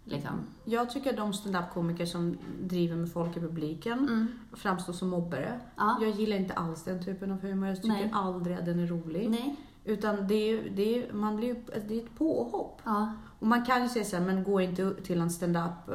Liksom. 0.04 0.32
Jag 0.66 0.90
tycker 0.90 1.18
de 1.18 1.34
stand-up-komiker 1.34 2.06
som 2.06 2.38
driver 2.62 2.96
med 2.96 3.12
folk 3.12 3.38
i 3.38 3.40
publiken 3.40 4.00
Mm. 4.00 4.28
framstår 4.54 4.94
som 4.94 5.08
mobbare. 5.10 5.60
Ja. 5.76 5.98
Jag 6.02 6.10
gillar 6.10 6.38
inte 6.38 6.54
alls 6.54 6.84
den 6.84 7.06
typen 7.06 7.32
av 7.32 7.42
humor. 7.42 7.68
Jag 7.70 7.78
tycker 7.78 7.88
Nej. 7.90 8.12
aldrig 8.14 8.58
att 8.58 8.66
den 8.66 8.80
är 8.80 8.88
rolig. 8.88 9.30
Nej. 9.30 9.56
Utan 9.86 10.28
det 10.28 10.36
är, 10.36 10.70
det 10.70 11.04
är, 11.10 11.14
man 11.14 11.36
blir, 11.38 11.56
det 11.88 12.00
är 12.00 12.04
ett 12.04 12.16
påhopp. 12.18 12.82
Ja. 12.84 13.14
Och 13.40 13.48
man 13.48 13.66
kan 13.66 13.84
ju 13.84 13.90
säga 13.90 14.06
såhär, 14.06 14.24
men 14.26 14.44
gå 14.44 14.62
inte 14.62 14.94
till 15.04 15.22
en 15.22 15.30
stand-up. 15.32 15.90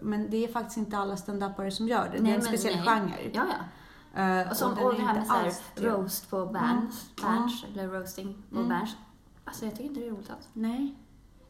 Men 0.00 0.30
det 0.30 0.44
är 0.44 0.48
faktiskt 0.48 0.76
inte 0.78 0.98
alla 0.98 1.14
stand-upare 1.16 1.70
som 1.70 1.88
gör 1.88 2.04
det. 2.12 2.16
det 2.16 2.22
Nej, 2.22 2.32
är 2.32 2.36
en 2.36 2.42
speciell 2.42 2.74
nej. 2.76 2.84
genre. 2.84 3.30
Ja, 3.32 3.44
ja. 3.50 3.64
Eh, 4.16 4.50
Och, 4.50 4.56
som, 4.56 4.74
den 4.74 4.84
och 4.84 4.94
är 4.94 4.98
inte 4.98 5.24
alls 5.32 5.62
till- 5.74 5.84
roast 5.84 6.30
på 6.30 6.46
bands, 6.46 7.10
Ja. 7.16 7.22
bands 7.22 7.64
eller 7.72 7.88
roasting 7.88 8.42
på 8.50 8.56
Mm. 8.56 8.68
bands. 8.68 8.96
Alltså 9.44 9.64
jag 9.64 9.74
tycker 9.74 9.84
inte 9.88 10.00
det 10.00 10.06
är 10.06 10.10
roligt 10.10 10.30
alls. 10.30 10.48
Nej. 10.52 10.94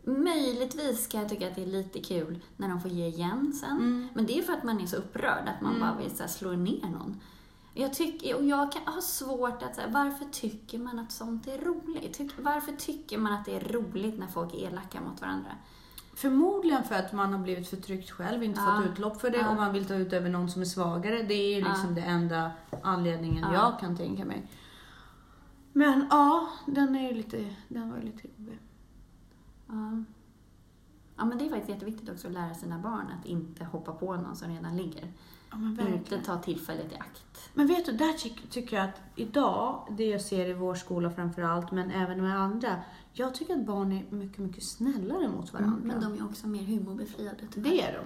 Möjligtvis 0.04 1.06
kan 1.06 1.20
jag 1.20 1.28
tycka 1.30 1.48
att 1.48 1.54
det 1.54 1.62
är 1.62 1.66
lite 1.66 2.00
kul 2.00 2.38
när 2.56 2.68
de 2.68 2.80
får 2.80 2.90
ge 2.90 3.06
igen 3.06 3.52
sen. 3.52 3.70
Mm. 3.70 4.08
Men 4.14 4.26
det 4.26 4.38
är 4.38 4.42
för 4.42 4.52
att 4.52 4.62
man 4.62 4.80
är 4.80 4.86
så 4.86 4.96
upprörd 4.96 5.48
att 5.48 5.60
man 5.60 5.74
Mm. 5.76 5.80
bara 5.88 6.02
vill 6.02 6.16
så 6.16 6.22
här, 6.22 6.30
slå 6.30 6.52
ner 6.52 6.88
någon. 6.88 7.20
Jag 7.74 7.94
tycker, 7.94 8.36
och 8.36 8.44
jag 8.44 8.72
kan 8.72 8.94
ha 8.94 9.00
svårt 9.00 9.62
att 9.62 9.74
säga, 9.74 9.88
varför 9.90 10.24
tycker 10.24 10.78
man 10.78 10.98
att 10.98 11.12
sånt 11.12 11.46
är 11.46 11.58
roligt? 11.58 12.12
Tyck, 12.14 12.32
varför 12.38 12.72
tycker 12.72 13.18
man 13.18 13.32
att 13.32 13.44
det 13.44 13.56
är 13.56 13.72
roligt 13.72 14.18
när 14.18 14.26
folk 14.26 14.54
är 14.54 14.58
elaka 14.58 15.00
mot 15.00 15.20
varandra? 15.20 15.50
Förmodligen 16.16 16.84
för 16.84 16.94
att 16.94 17.12
man 17.12 17.32
har 17.32 17.38
blivit 17.40 17.68
förtryckt 17.68 18.10
själv, 18.10 18.42
inte 18.42 18.60
Ja. 18.60 18.76
fått 18.82 18.90
utlopp 18.92 19.20
för 19.20 19.30
det 19.30 19.38
Ja. 19.38 19.50
och 19.50 19.56
man 19.56 19.72
vill 19.72 19.84
ta 19.84 19.94
ut 19.94 20.12
över 20.12 20.30
någon 20.30 20.50
som 20.50 20.62
är 20.62 20.66
svagare. 20.66 21.22
Det 21.22 21.34
är 21.34 21.54
ju 21.56 21.60
Ja. 21.62 21.68
liksom 21.68 21.94
det 21.94 22.00
enda 22.00 22.50
anledningen 22.82 23.44
Ja. 23.44 23.52
jag 23.52 23.80
kan 23.80 23.96
tänka 23.96 24.24
mig. 24.24 24.46
Men 25.72 26.06
ja, 26.10 26.48
den 26.66 26.96
är 26.96 27.08
ju 27.08 27.14
lite, 27.16 27.54
den 27.68 27.90
var 27.90 27.96
ju 27.98 28.02
lite 28.04 28.28
jobbig. 28.28 28.58
Ja. 29.66 30.04
ja, 31.16 31.24
men 31.24 31.38
det 31.38 31.44
är 31.46 31.50
faktiskt 31.50 31.68
jätteviktigt 31.68 32.08
också 32.10 32.26
att 32.28 32.32
lära 32.34 32.54
sina 32.54 32.78
barn 32.78 33.06
att 33.20 33.26
inte 33.26 33.64
hoppa 33.64 33.92
på 33.92 34.16
någon 34.16 34.36
som 34.36 34.48
redan 34.54 34.76
ligger. 34.76 35.12
Ja, 35.50 35.88
Inte 35.88 36.18
ta 36.20 36.38
tillfället 36.38 36.92
i 36.92 36.94
akt. 36.96 37.50
Men 37.54 37.66
vet 37.66 37.86
du, 37.86 37.92
där 37.92 38.12
ty- 38.12 38.46
tycker 38.50 38.76
jag 38.76 38.84
att 38.88 39.00
idag, 39.14 39.86
det 39.90 40.04
jag 40.06 40.20
ser 40.20 40.46
i 40.46 40.52
vår 40.52 40.74
skola 40.74 41.10
framför 41.10 41.42
allt, 41.42 41.70
men 41.72 41.90
även 41.90 42.22
med 42.22 42.38
andra, 42.40 42.76
jag 43.12 43.34
tycker 43.34 43.54
att 43.54 43.66
barn 43.66 43.92
är 43.92 44.04
mycket, 44.10 44.38
mycket 44.38 44.64
snällare 44.64 45.28
mot 45.28 45.52
varandra. 45.52 45.80
Men 45.82 46.00
de 46.00 46.14
är 46.18 46.24
också 46.24 46.46
mer 46.46 46.62
humorbefriade. 46.62 47.36
tyvärr. 47.52 47.70
Det 47.70 47.82
är 47.82 47.92
de. 47.98 48.04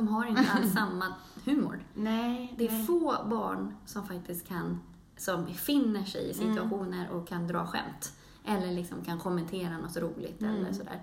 De 0.00 0.08
har 0.08 0.26
inte 0.26 0.50
alls 0.52 0.72
samma 0.74 1.14
humor. 1.44 1.84
Nej, 1.94 2.54
Det 2.58 2.66
är 2.66 2.72
nej. 2.72 2.86
få 2.86 3.16
barn 3.30 3.74
som 3.86 4.06
faktiskt 4.06 4.48
kan, 4.48 4.80
som 5.16 5.46
finner 5.46 6.04
sig 6.04 6.22
i 6.22 6.32
Mm. 6.42 6.54
situationer 6.54 7.10
och 7.10 7.28
kan 7.28 7.46
dra 7.46 7.66
skämt. 7.66 8.12
Eller 8.44 8.72
liksom 8.72 9.04
kan 9.04 9.18
kommentera 9.18 9.78
något 9.78 9.96
roligt 9.96 10.40
Mm. 10.40 10.54
eller 10.54 10.72
sådär. 10.72 11.02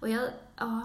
Och 0.00 0.08
jag, 0.08 0.28
ja, 0.56 0.80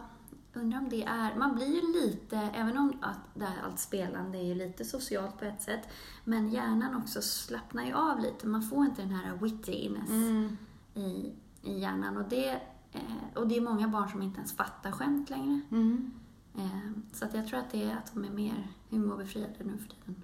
undrar 0.54 0.80
om 0.80 0.90
det 0.90 1.04
är, 1.04 1.36
man 1.36 1.56
blir 1.56 1.68
ju 1.68 1.94
lite, 2.02 2.38
även 2.38 2.78
om 2.78 2.94
att 3.02 3.20
det 3.34 3.46
här, 3.46 3.62
allt 3.66 3.80
spelande 3.80 4.38
är 4.38 4.44
ju 4.44 4.56
lite 4.56 4.86
socialt 4.86 5.40
på 5.40 5.46
ett 5.46 5.62
sätt, 5.62 5.90
men 6.24 6.50
hjärnan 6.52 6.96
också 6.96 7.22
slappnar 7.22 7.84
ju 7.84 7.94
av 7.94 8.20
lite. 8.20 8.48
Man 8.48 8.62
får 8.62 8.86
inte 8.86 9.02
den 9.02 9.12
här 9.12 9.36
wittiness 9.36 10.10
Mm. 10.10 10.58
i, 10.94 11.34
i 11.62 11.80
hjärnan. 11.80 12.18
Och 12.18 12.30
det, 12.30 12.50
eh, 12.92 13.02
och 13.36 13.48
det 13.48 13.58
är 13.58 13.62
många 13.62 13.88
barn 13.88 14.10
som 14.10 14.22
inte 14.22 14.38
ens 14.38 14.56
fattar 14.56 14.92
skämt 14.92 15.30
längre. 15.30 15.60
Mm. 15.72 16.12
Eh, 16.58 16.92
så 17.14 17.26
att 17.26 17.34
jag 17.34 17.48
tror 17.48 17.60
att 17.60 17.72
det 17.72 17.84
är 17.84 17.96
att 17.98 18.14
de 18.14 18.26
är 18.26 18.30
mer 18.30 18.68
humorbefriade 18.90 19.64
nu 19.64 19.78
för 19.78 19.88
tiden. 19.96 20.24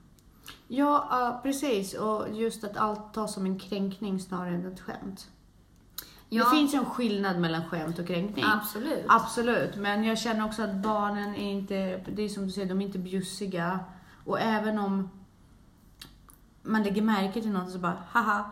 Ja, 0.68 1.08
ja, 1.12 1.40
precis. 1.44 1.94
Och 1.94 2.36
just 2.36 2.64
att 2.64 2.78
allt 2.78 3.14
tas 3.14 3.34
som 3.34 3.46
en 3.46 3.60
kränkning 3.60 4.20
snarare 4.20 4.56
än 4.56 4.66
ett 4.66 4.80
skämt. 4.80 5.30
Ja, 6.30 6.44
Det 6.44 6.50
finns 6.50 6.74
ju 6.74 6.78
en 6.78 6.86
skillnad 6.86 7.40
mellan 7.40 7.66
skämt 7.70 8.00
och 8.00 8.08
kränkning. 8.08 8.46
absolut. 8.48 9.06
Absolut, 9.08 9.76
men 9.76 10.04
jag 10.04 10.18
känner 10.18 10.46
också 10.46 10.62
att 10.64 10.76
barnen 10.76 11.36
är 11.36 11.52
inte, 11.52 12.04
det 12.16 12.22
är 12.22 12.30
som 12.30 12.46
du 12.46 12.52
säger, 12.52 12.68
de 12.70 12.82
är 12.82 12.86
inte 12.86 13.00
bjussiga. 13.00 13.80
Och 14.26 14.40
även 14.40 14.80
om 14.80 15.10
man 16.62 16.84
lägger 16.84 17.02
märke 17.02 17.42
till 17.42 17.52
något 17.52 17.72
så 17.72 17.78
bara, 17.80 17.98
haha, 18.10 18.52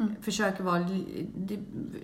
Mm. 0.00 0.14
försöker 0.22 0.64
vara, 0.64 0.86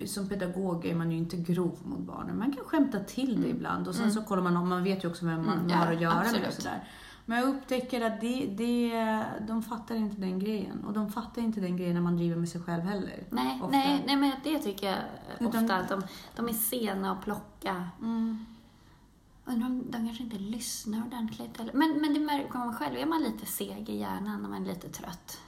som 0.05 0.29
pedagog 0.29 0.85
är 0.85 0.95
man 0.95 1.11
ju 1.11 1.17
inte 1.17 1.37
grov 1.37 1.77
mot 1.83 1.99
barnen. 1.99 2.37
Man 2.39 2.53
kan 2.53 2.63
skämta 2.63 2.99
till 2.99 3.41
det 3.41 3.47
ibland 3.47 3.87
och 3.87 3.93
sen 3.95 4.03
Mm. 4.03 4.15
så 4.15 4.21
kollar 4.21 4.43
man 4.43 4.57
om, 4.57 4.69
man 4.69 4.83
vet 4.83 5.03
ju 5.03 5.07
också 5.07 5.25
vem 5.25 5.45
man 5.45 5.59
Mm, 5.59 5.71
har 5.71 5.93
att 5.93 6.01
göra 6.01 6.13
med 6.15 6.21
absolut. 6.23 6.47
och 6.47 6.53
sådär. 6.53 6.83
Men 7.29 7.37
jag 7.39 7.49
upptäcker 7.49 8.01
att 8.01 8.21
det, 8.21 8.45
det, 8.45 9.23
de 9.47 9.63
fattar 9.63 9.95
inte 9.95 10.21
den 10.21 10.39
grejen. 10.39 10.83
Och 10.85 10.93
de 10.93 11.11
fattar 11.11 11.41
inte 11.41 11.59
den 11.59 11.77
grejen 11.77 11.93
när 11.93 12.01
man 12.01 12.17
driver 12.17 12.35
med 12.35 12.49
sig 12.49 12.61
själv 12.61 12.83
heller. 12.83 13.23
Nej, 13.29 13.55
ofta. 13.61 13.67
nej, 13.67 14.03
nej, 14.07 14.15
men 14.15 14.31
det 14.43 14.59
tycker 14.59 14.87
jag 14.87 14.97
Utan- 15.39 15.63
ofta 15.63 15.75
att 15.75 15.89
de, 15.89 16.01
de 16.35 16.47
är 16.49 16.53
sena 16.53 17.11
att 17.11 17.23
plocka. 17.23 17.89
Mm. 18.01 18.45
Undrar 19.45 19.67
om 19.67 19.91
de 19.91 20.05
kanske 20.05 20.23
inte 20.23 20.37
lyssnar 20.37 21.05
ordentligt. 21.05 21.59
Eller, 21.59 21.73
men, 21.73 22.01
men 22.01 22.13
det 22.13 22.19
märker 22.19 22.57
man 22.57 22.73
själv, 22.75 22.97
är 22.97 23.05
man 23.05 23.23
lite 23.23 23.45
seg 23.45 23.89
i 23.89 23.97
hjärnan 23.97 24.41
när 24.41 24.49
man 24.49 24.63
är 24.63 24.67
lite 24.67 24.89
trött. 24.89 25.41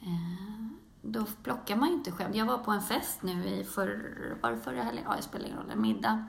Eh, 0.00 0.66
då 1.02 1.24
plockar 1.42 1.76
man 1.76 1.88
ju 1.88 1.94
inte 1.94 2.10
skämt. 2.12 2.34
Jag 2.36 2.46
var 2.46 2.58
på 2.58 2.70
en 2.70 2.82
fest 2.82 3.22
nu 3.22 3.44
i 3.46 3.64
för, 3.64 4.36
var 4.42 4.50
det 4.50 4.58
förra 4.60 4.82
helgen? 4.82 5.04
Ja, 5.08 5.16
det 5.16 5.22
spelar 5.22 5.46
ingen 5.46 5.58
roll. 5.58 5.70
En 5.70 5.82
middag. 5.82 6.24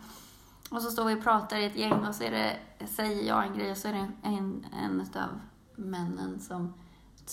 Och 0.70 0.82
så 0.82 0.92
står 0.92 1.06
vi 1.06 1.16
och 1.16 1.24
pratar 1.24 1.58
i 1.58 1.66
ett 1.66 1.76
gäng 1.76 2.06
och 2.06 2.16
så 2.16 2.24
är 2.24 2.32
det, 2.32 2.58
säger 2.88 3.28
jag 3.28 3.46
en 3.46 3.54
grej 3.58 3.72
och 3.72 3.78
så 3.78 3.88
är 3.88 3.94
det 3.94 4.08
en, 4.24 4.66
en 4.74 5.02
av 5.02 5.40
männen 5.76 6.40
som 6.40 6.74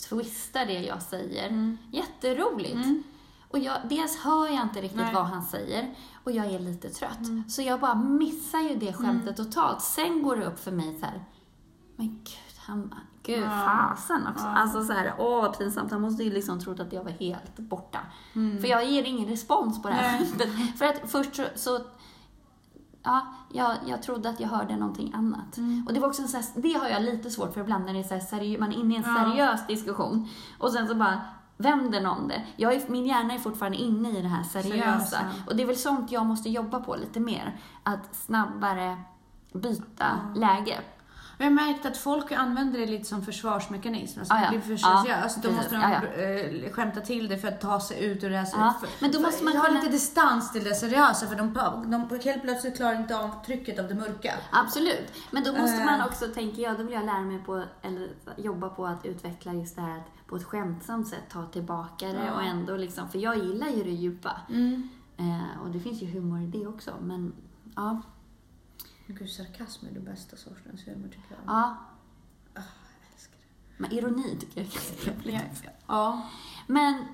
twistar 0.09 0.66
det 0.66 0.81
jag 0.81 1.03
säger. 1.03 1.49
Mm. 1.49 1.79
Jätteroligt. 1.90 2.75
Mm. 2.75 3.03
Och 3.49 3.59
jag, 3.59 3.77
dels 3.88 4.18
hör 4.18 4.47
jag 4.49 4.62
inte 4.62 4.81
riktigt 4.81 5.01
Nej. 5.01 5.14
vad 5.14 5.25
han 5.25 5.42
säger 5.42 5.95
och 6.25 6.33
jag 6.33 6.47
är 6.47 6.59
lite 6.59 6.88
trött. 6.88 7.21
Mm. 7.21 7.49
Så 7.49 7.62
jag 7.62 7.81
bara 7.81 7.95
missar 7.95 8.61
ju 8.61 8.77
det 8.77 8.92
skämtet 8.92 9.37
totalt. 9.37 9.83
Sen 9.83 10.23
går 10.23 10.37
det 10.37 10.45
upp 10.45 10.59
för 10.59 10.71
mig 10.71 10.99
så 11.01 11.07
här. 11.07 11.25
Men 11.97 12.09
gud, 12.09 12.57
han, 12.59 12.95
gud 13.23 13.42
Ja. 13.42 13.66
fasen 13.66 14.27
också. 14.27 14.45
Ja. 14.45 14.51
Alltså 14.51 14.85
så 14.85 14.92
här, 14.92 15.14
åh 15.18 15.42
vad 15.42 15.59
pinsamt. 15.59 15.90
Han 15.90 16.01
måste 16.01 16.25
ju 16.25 16.31
liksom 16.31 16.61
trott 16.61 16.81
att 16.81 16.92
jag 16.92 17.05
var 17.05 17.11
helt 17.11 17.59
borta. 17.59 17.99
Mm. 18.35 18.61
För 18.61 18.68
jag 18.68 18.85
ger 18.85 19.05
ingen 19.05 19.29
respons 19.29 19.83
på 19.83 19.88
det 19.88 19.95
här. 19.95 20.25
För 20.77 20.85
att 20.85 21.11
först 21.11 21.35
så, 21.35 21.45
så 21.55 21.81
ja, 23.03 23.27
jag, 23.53 23.77
jag 23.87 24.03
trodde 24.03 24.29
att 24.29 24.41
jag 24.41 24.49
hörde 24.49 24.77
någonting 24.77 25.12
annat. 25.15 25.57
Mm. 25.57 25.85
Och 25.87 25.93
det 25.95 26.01
var 26.01 26.09
också 26.09 26.23
en 26.23 26.29
så 26.29 26.37
här, 26.37 26.47
det 26.55 26.73
har 26.79 26.88
jag 26.88 27.03
lite 27.03 27.31
svårt 27.31 27.55
för 27.55 27.61
ibland 27.61 27.85
när 27.87 27.93
det 27.93 27.99
är 27.99 28.03
så 28.03 28.15
här 28.15 28.21
seriö, 28.21 28.59
man 28.61 28.73
är 28.73 28.77
inne 28.77 28.95
i 28.95 28.97
en 28.97 29.05
Ja. 29.07 29.25
seriös 29.25 29.67
diskussion. 29.67 30.29
Och 30.59 30.73
sen 30.73 30.88
så 30.88 30.95
bara 30.95 31.21
vänder 31.57 32.01
någon 32.01 32.29
det. 32.29 32.43
Jag 32.57 32.75
är, 32.75 32.88
min 32.88 33.07
hjärna 33.07 33.35
är 33.35 33.38
fortfarande 33.38 33.79
inne 33.79 34.11
i 34.19 34.23
det 34.23 34.29
här 34.29 34.43
seriösa. 34.43 34.71
Seriösa. 35.01 35.19
Och 35.47 35.57
det 35.57 35.62
är 35.62 35.67
väl 35.67 35.77
sånt 35.77 36.12
jag 36.12 36.27
måste 36.27 36.49
jobba 36.49 36.81
på 36.81 36.97
lite 36.97 37.21
mer. 37.21 37.57
Att 37.83 38.15
snabbare 38.15 38.97
byta 39.53 39.81
Ja. 40.35 40.41
läge. 40.41 40.81
Men 41.43 41.57
jag 41.57 41.63
har 41.63 41.69
märkt 41.73 41.87
att 41.87 41.97
folk 41.97 42.33
använder 42.33 42.79
det 42.79 42.87
lite 42.87 43.05
som 43.05 43.23
försvarsmekanism. 43.23 44.19
Alltså, 44.21 44.35
Ah, 44.35 44.41
ja. 44.43 44.51
det 44.51 44.59
blir 44.59 44.77
för 44.77 44.89
Ja, 44.89 45.03
seriöst. 45.07 45.37
Då 45.37 45.43
precis. 45.43 45.57
måste 45.57 45.75
de 45.75 45.83
Ja, 45.83 46.01
ja. 46.17 46.23
eh, 46.23 46.73
skämta 46.73 47.01
till 47.01 47.29
det 47.29 47.39
för 47.39 47.49
att 47.49 47.61
ta 47.61 47.81
sig 47.81 48.05
ut 48.05 48.25
ur 48.25 48.31
det 48.31 48.37
här. 48.37 48.49
Ja, 48.53 48.75
för, 48.81 48.89
men 49.01 49.13
då 49.13 49.21
måste 49.21 49.45
man 49.45 49.57
ha 49.57 49.65
kunna- 49.67 49.81
lite 49.81 49.93
distans 49.93 50.53
till 50.53 50.65
det 50.65 50.75
seriösa 50.75 51.27
för 51.27 51.37
de, 51.37 51.53
de 51.91 52.21
helt 52.25 52.43
plötsligt 52.43 52.77
klarar 52.77 52.95
inte 52.97 53.17
av 53.19 53.45
trycket 53.47 53.79
av 53.79 53.89
det 53.89 53.95
mörka. 53.95 54.33
Absolut. 54.53 55.13
Men 55.31 55.45
då 55.45 55.53
måste 55.53 55.77
Eh. 55.81 55.85
man 55.85 56.01
också, 56.09 56.27
tänker 56.29 56.63
jag, 56.63 56.77
då 56.79 56.83
vill 56.83 56.93
jag 56.93 57.05
lära 57.05 57.21
mig 57.21 57.39
på, 57.39 57.63
eller 57.83 58.09
jobba 58.37 58.69
på 58.69 58.87
att 58.87 59.05
utveckla 59.07 59.53
just 59.55 59.77
det 59.77 59.83
här 59.83 59.99
att 59.99 60.27
på 60.27 60.37
ett 60.37 60.45
skämtsamt 60.45 61.09
sätt 61.09 61.25
ta 61.33 61.47
tillbaka 61.47 62.07
det 62.07 62.25
Ja. 62.27 62.33
och 62.35 62.43
ändå 62.43 62.77
liksom, 62.77 63.09
för 63.09 63.19
jag 63.19 63.39
gillar 63.39 63.69
ju 63.69 63.83
det 63.85 63.91
djupa. 63.91 64.37
Mm. 64.49 64.89
Eh, 65.17 65.63
och 65.63 65.71
det 65.71 65.81
finns 65.81 66.03
ju 66.03 66.07
humor 66.07 66.43
i 66.43 66.47
det 66.47 66.67
också, 66.67 66.91
men 67.01 67.33
ja. 67.77 68.03
Men 69.07 69.17
Gud, 69.17 69.31
sarkasm 69.31 69.87
är 69.87 69.91
det 69.91 70.01
bästa 70.01 70.37
sortens 70.37 70.87
humor 70.87 71.09
tycker 71.09 71.31
jag. 71.31 71.55
ja. 71.55 71.77
Jag 72.55 72.65
älskar 73.15 73.37
det. 73.38 73.83
Men 73.83 73.93
ironi 73.93 74.37
tycker 74.41 74.61
jag 74.61 74.67
är 74.67 75.05
trevligt. 75.05 75.65
Ja. 75.87 76.27
Men 76.67 77.05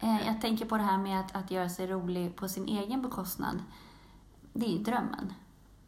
eh, 0.00 0.26
jag 0.26 0.40
tänker 0.40 0.64
på 0.66 0.76
det 0.76 0.82
här 0.82 0.98
med 0.98 1.20
att, 1.20 1.36
att 1.36 1.50
göra 1.50 1.68
sig 1.68 1.86
rolig 1.86 2.36
på 2.36 2.48
sin 2.48 2.68
egen 2.68 3.02
bekostnad. 3.02 3.62
Det 4.52 4.66
är 4.66 4.70
ju 4.70 4.78
drömmen. 4.78 5.32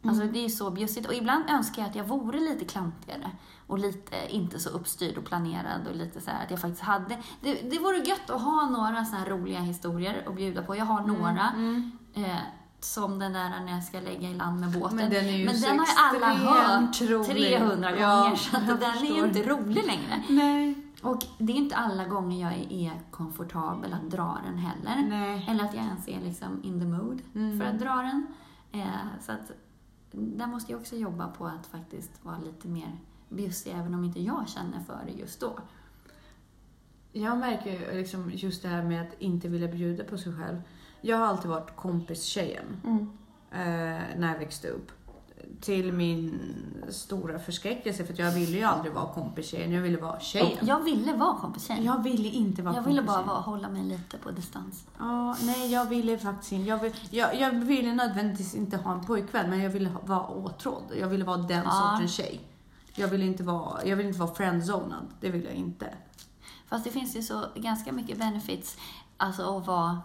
Alltså 0.02 0.22
Mm. 0.22 0.32
det 0.34 0.44
är 0.44 0.48
så 0.48 0.70
bjussigt. 0.70 1.06
Och 1.08 1.14
ibland 1.14 1.44
önskar 1.50 1.82
jag 1.82 1.88
att 1.90 1.96
jag 1.96 2.04
vore 2.04 2.40
lite 2.40 2.64
klantigare. 2.64 3.30
Och 3.66 3.78
lite, 3.78 4.16
inte 4.28 4.58
så 4.58 4.70
uppstyrd 4.70 5.18
och 5.18 5.24
planerad 5.24 5.86
och 5.88 5.96
lite 5.96 6.20
så 6.20 6.30
här 6.30 6.44
att 6.44 6.50
jag 6.50 6.60
faktiskt 6.60 6.82
hade... 6.82 7.18
Det, 7.40 7.70
det 7.70 7.78
vore 7.78 7.98
gött 7.98 8.30
att 8.30 8.42
ha 8.42 8.68
några 8.70 9.04
så 9.04 9.16
här 9.16 9.26
roliga 9.26 9.60
historier 9.60 10.28
att 10.28 10.36
bjuda 10.36 10.62
på. 10.62 10.76
Jag 10.76 10.84
har 10.84 11.06
några. 11.06 11.50
Mm. 11.50 11.98
Eh, 12.14 12.38
som 12.80 13.18
den 13.18 13.32
där 13.32 13.50
när 13.64 13.72
jag 13.72 13.84
ska 13.84 14.00
lägga 14.00 14.28
i 14.30 14.34
land 14.34 14.60
med 14.60 14.70
båten. 14.72 14.96
Men 14.96 15.10
den 15.10 15.24
är 15.26 15.32
ju 15.38 15.44
Men 15.44 15.60
den 15.60 15.78
har 15.78 15.86
ju 15.86 15.92
alla 16.24 16.34
hört 16.34 17.00
rolig. 17.00 17.26
300 17.58 17.96
Ja, 17.98 18.22
gånger. 18.22 18.36
Så 18.36 18.56
att 18.56 18.66
den 18.66 18.82
är 18.82 18.92
förstår. 18.92 19.16
ju 19.16 19.24
inte 19.24 19.42
rolig 19.42 19.86
längre. 19.86 20.22
Nej. 20.28 20.74
Och 21.02 21.22
det 21.38 21.52
är 21.52 21.56
inte 21.56 21.76
alla 21.76 22.04
gånger 22.04 22.42
jag 22.50 22.72
är 22.72 22.92
komfortabel 23.10 23.92
att 23.92 24.10
dra 24.10 24.38
den 24.44 24.58
heller. 24.58 25.08
Nej. 25.08 25.46
Eller 25.48 25.64
att 25.64 25.74
jag 25.74 25.84
ens 25.84 26.08
är 26.08 26.20
liksom 26.20 26.64
in 26.64 26.80
the 26.80 26.86
mood 26.86 27.22
Mm. 27.34 27.60
för 27.60 27.66
att 27.66 27.78
dra 27.78 27.94
den. 27.94 28.26
Eh, 28.72 28.86
så 29.20 29.32
att 29.32 29.52
där 30.10 30.46
måste 30.46 30.72
jag 30.72 30.80
också 30.80 30.96
jobba 30.96 31.28
på 31.28 31.46
att 31.46 31.66
faktiskt 31.66 32.10
vara 32.24 32.38
lite 32.38 32.68
mer 32.68 32.96
bjussig, 33.28 33.70
även 33.70 33.94
om 33.94 34.04
inte 34.04 34.20
jag 34.22 34.48
känner 34.48 34.80
för 34.86 35.02
det 35.06 35.12
just 35.12 35.40
då. 35.40 35.58
Jag 37.12 37.38
märker 37.38 37.94
liksom 37.94 38.30
just 38.34 38.62
det 38.62 38.68
här 38.68 38.82
med 38.82 39.02
att 39.02 39.14
inte 39.20 39.48
vilja 39.48 39.68
bjuda 39.68 40.04
på 40.04 40.18
sig 40.18 40.32
själv. 40.36 40.60
Jag 41.00 41.16
har 41.16 41.26
alltid 41.26 41.50
varit 41.50 41.76
kompistjejen 41.76 42.80
eh, 43.50 43.58
när 44.18 44.32
jag 44.32 44.38
växte 44.38 44.68
upp. 44.68 44.92
Till 45.60 45.92
min 45.92 46.40
stora 46.88 47.38
förskräckelse 47.38 48.04
för 48.04 48.20
jag 48.20 48.32
ville 48.32 48.58
ju 48.58 48.64
aldrig 48.64 48.92
vara 48.94 49.12
kompistjejen, 49.12 49.72
jag 49.72 49.82
ville 49.82 49.98
vara 49.98 50.20
tjejen. 50.20 50.66
Jag 50.66 50.80
ville 50.80 51.12
vara 51.16 51.34
kompistjej. 51.38 51.84
Jag 51.84 52.02
ville 52.02 52.28
inte 52.28 52.62
vara 52.62 52.74
Jag 52.74 52.82
ville 52.82 53.02
bara 53.02 53.16
kompistjejen. 53.16 53.28
vara, 53.28 53.40
hålla 53.40 53.68
mig 53.68 53.82
lite 53.82 54.18
på 54.18 54.30
distans. 54.30 54.84
Ja, 54.98 55.36
nej, 55.42 55.72
jag 55.72 55.84
ville 55.86 56.18
faktiskt 56.18 56.52
inte. 56.52 56.68
Jag, 56.68 56.78
vill, 56.78 56.92
jag, 57.10 57.40
jag 57.40 57.50
ville 57.50 57.94
nödvändigtvis 57.94 58.54
inte 58.54 58.76
ha 58.76 58.92
en 58.92 59.04
pojkvän, 59.04 59.50
men 59.50 59.60
jag 59.62 59.70
ville 59.70 59.88
ha, 59.88 60.00
vara 60.04 60.26
åtrådd. 60.26 60.84
Jag 61.00 61.08
ville 61.08 61.24
vara 61.24 61.36
den 61.36 61.62
Ja. 61.64 61.70
sortens 61.92 62.12
tjej. 62.14 62.40
Jag 62.94 63.08
ville 63.08 63.24
inte 63.26 63.42
vara, 63.42 63.84
jag 63.84 63.96
ville 63.96 64.08
inte 64.08 64.20
vara 64.20 64.34
friendzonad. 64.34 65.06
Det 65.20 65.30
vill 65.30 65.44
jag 65.44 65.54
inte. 65.54 65.94
Fast 66.68 66.84
det 66.84 66.90
finns 66.90 67.16
ju 67.16 67.22
så 67.22 67.44
ganska 67.56 67.92
mycket 67.92 68.18
benefits, 68.18 68.76
alltså 69.16 69.56
att 69.58 69.66
vara, 69.66 70.00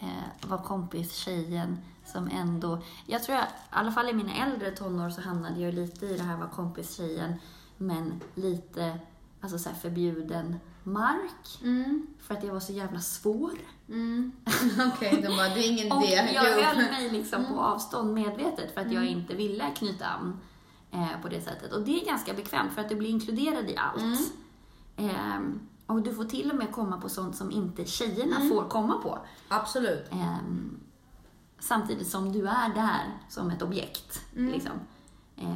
eh, 0.00 0.48
vara 0.48 0.62
kompis 0.62 1.14
tjejen 1.14 1.78
som 2.06 2.28
ändå... 2.32 2.82
Jag 3.06 3.22
tror 3.22 3.38
jag, 3.38 3.44
i 3.44 3.48
alla 3.70 3.92
fall 3.92 4.08
i 4.08 4.12
mina 4.12 4.34
äldre 4.34 4.70
tonår 4.70 5.10
så 5.10 5.20
hamnade 5.20 5.60
jag 5.60 5.74
lite 5.74 6.06
i 6.06 6.16
det 6.16 6.22
här 6.22 6.36
vara 6.36 6.48
kompis 6.48 6.96
tjejen 6.96 7.34
men 7.76 8.20
lite 8.34 8.98
alltså 9.40 9.58
så 9.58 9.70
förbjuden 9.70 10.56
mark. 10.82 11.62
Mm. 11.62 12.06
För 12.20 12.34
att 12.34 12.44
jag 12.44 12.52
var 12.52 12.60
så 12.60 12.72
jävla 12.72 13.00
svår. 13.00 13.52
Mm. 13.88 14.32
Okej, 14.94 15.22
de 15.22 15.36
bara, 15.36 15.48
det 15.48 15.66
är 15.66 15.72
ingen 15.72 15.92
Och 15.96 16.04
idé. 16.04 16.30
jag 16.34 16.42
höll 16.42 16.76
mig 16.76 17.10
liksom 17.10 17.46
på 17.46 17.60
avstånd 17.60 18.14
medvetet 18.14 18.74
för 18.74 18.80
att 18.80 18.92
jag 18.92 19.06
inte 19.06 19.34
ville 19.34 19.70
knyta 19.70 20.06
an 20.06 20.40
eh, 20.90 21.22
på 21.22 21.28
det 21.28 21.40
sättet. 21.40 21.72
Och 21.72 21.82
det 21.82 22.02
är 22.02 22.06
ganska 22.06 22.34
bekvämt 22.34 22.72
för 22.72 22.80
att 22.80 22.88
du 22.88 22.96
blir 22.96 23.10
inkluderad 23.10 23.70
i 23.70 23.76
allt. 23.76 24.32
Ehm, 24.96 25.60
och 25.90 26.02
du 26.02 26.14
får 26.14 26.24
till 26.24 26.50
och 26.50 26.56
med 26.56 26.72
komma 26.72 27.00
på 27.00 27.08
sånt 27.08 27.36
som 27.36 27.50
inte 27.50 27.84
tjejerna 27.84 28.36
får 28.48 28.68
komma 28.68 28.98
på. 29.02 29.18
Absolut. 29.48 30.08
Ehm, 30.12 30.80
samtidigt 31.58 32.08
som 32.08 32.32
du 32.32 32.46
är 32.48 32.74
där 32.74 33.18
som 33.28 33.50
ett 33.50 33.62
objekt. 33.62 34.20
Liksom. 34.32 34.72
Eh, 35.36 35.46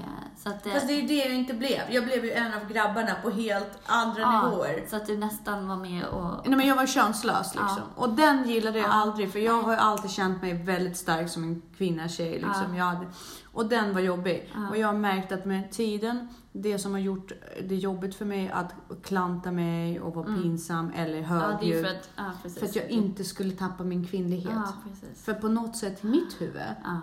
så 0.42 0.48
att, 0.48 0.66
Fast 0.66 0.86
det 0.86 0.92
är 0.92 1.00
ju 1.00 1.06
det 1.06 1.14
jag 1.14 1.34
inte 1.34 1.54
blev. 1.54 1.80
Jag 1.90 2.04
blev 2.04 2.24
ju 2.24 2.32
en 2.32 2.54
av 2.54 2.68
grabbarna 2.68 3.14
på 3.22 3.30
helt 3.30 3.78
andra 3.86 4.20
ja, 4.20 4.50
nivåer. 4.50 4.86
så 4.90 4.96
att 4.96 5.06
du 5.06 5.16
nästan 5.16 5.68
var 5.68 5.76
med 5.76 6.04
och... 6.04 6.48
Nej, 6.48 6.56
men 6.56 6.66
jag 6.66 6.76
var 6.76 6.86
könslös 6.86 7.54
liksom. 7.54 7.82
Och 7.96 8.08
den 8.10 8.48
gillade 8.48 8.78
jag 8.78 8.88
Ja. 8.88 8.92
aldrig 8.92 9.32
för 9.32 9.38
jag 9.38 9.62
har 9.62 9.72
ju 9.72 9.78
alltid 9.78 10.10
känt 10.10 10.42
mig 10.42 10.54
väldigt 10.54 10.96
stark 10.96 11.30
som 11.30 11.44
en 11.44 11.62
kvinna, 11.76 12.08
tjej 12.08 12.32
liksom. 12.32 12.76
Jag 12.76 12.84
hade, 12.84 13.06
och 13.54 13.66
den 13.68 13.94
var 13.94 14.00
jobbig. 14.00 14.50
Ja. 14.54 14.68
Och 14.68 14.76
jag 14.76 14.86
har 14.88 14.94
märkt 14.94 15.32
att 15.32 15.44
med 15.44 15.70
tiden, 15.70 16.28
det 16.52 16.78
som 16.78 16.92
har 16.92 16.98
gjort 16.98 17.32
det 17.68 17.74
jobbigt 17.76 18.14
för 18.14 18.24
mig 18.24 18.48
att 18.50 18.74
klanta 19.02 19.52
mig 19.52 20.00
och 20.00 20.14
vara 20.14 20.26
Mm. 20.26 20.42
pinsam 20.42 20.90
eller 20.94 21.18
Ja, 21.18 21.24
högljudd. 21.26 21.84
för 21.86 21.90
att, 21.94 22.10
ja, 22.16 22.30
för 22.58 22.66
att 22.66 22.76
jag 22.76 22.90
inte 22.90 23.24
skulle 23.24 23.52
tappa 23.52 23.84
min 23.84 24.06
kvinnlighet. 24.06 24.52
Ja. 24.54 24.72
För 25.14 25.34
på 25.34 25.48
något 25.48 25.76
sätt 25.76 26.04
i 26.04 26.06
mitt 26.06 26.40
huvud 26.40 26.62
Ja. 26.84 27.00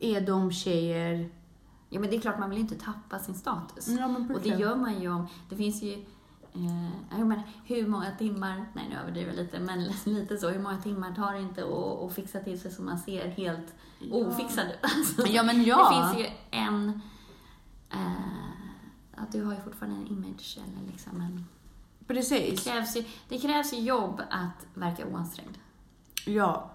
är 0.00 0.20
de 0.20 0.52
tjejer... 0.52 1.30
ja, 1.90 2.00
men 2.00 2.10
det 2.10 2.16
är 2.16 2.20
klart 2.20 2.38
man 2.38 2.50
vill 2.50 2.58
inte 2.58 2.74
tappa 2.74 3.18
sin 3.18 3.34
status. 3.34 3.88
Ja, 3.88 4.08
men 4.08 4.30
Och 4.34 4.40
det 4.42 4.48
gör 4.48 4.76
man 4.76 5.00
ju 5.02 5.08
om, 5.12 5.26
det 5.50 5.56
finns 5.56 5.82
ju, 5.82 5.92
eh, 7.12 7.18
menar, 7.18 7.42
hur 7.64 7.86
många 7.86 8.10
timmar, 8.18 8.64
nej 8.74 8.86
nu 8.90 8.96
överdriver 8.96 9.28
jag 9.32 9.36
lite, 9.36 9.58
men 9.60 9.84
lite 10.04 10.36
så, 10.38 10.48
hur 10.48 10.60
många 10.62 10.78
timmar 10.78 11.14
tar 11.14 11.32
det 11.32 11.40
inte 11.40 11.64
att 12.06 12.12
fixa 12.12 12.40
till 12.40 12.60
sig 12.60 12.70
så 12.70 12.82
man 12.82 12.98
ser 12.98 13.28
helt 13.28 13.74
ofixad 14.12 14.66
ut? 14.66 14.78
Alltså, 14.82 15.26
Ja, 15.26 15.42
men 15.42 15.64
ja. 15.64 15.90
Det 16.10 16.16
finns 16.16 16.26
ju 16.26 16.34
en, 16.50 17.00
eh, 17.92 19.22
att 19.22 19.32
du 19.32 19.44
har 19.44 19.54
ju 19.54 19.60
fortfarande 19.60 19.98
en 20.00 20.06
image 20.06 20.58
eller 20.58 20.92
liksom 20.92 21.20
en, 21.20 21.46
det 21.98 22.14
Precis. 22.14 22.64
krävs 22.64 22.96
ju, 22.96 23.04
det 23.28 23.38
krävs 23.38 23.72
ju 23.72 23.78
jobb 23.78 24.20
att 24.30 24.66
verka 24.74 25.06
oansträngd. 25.06 25.58
Ja. 26.26 26.70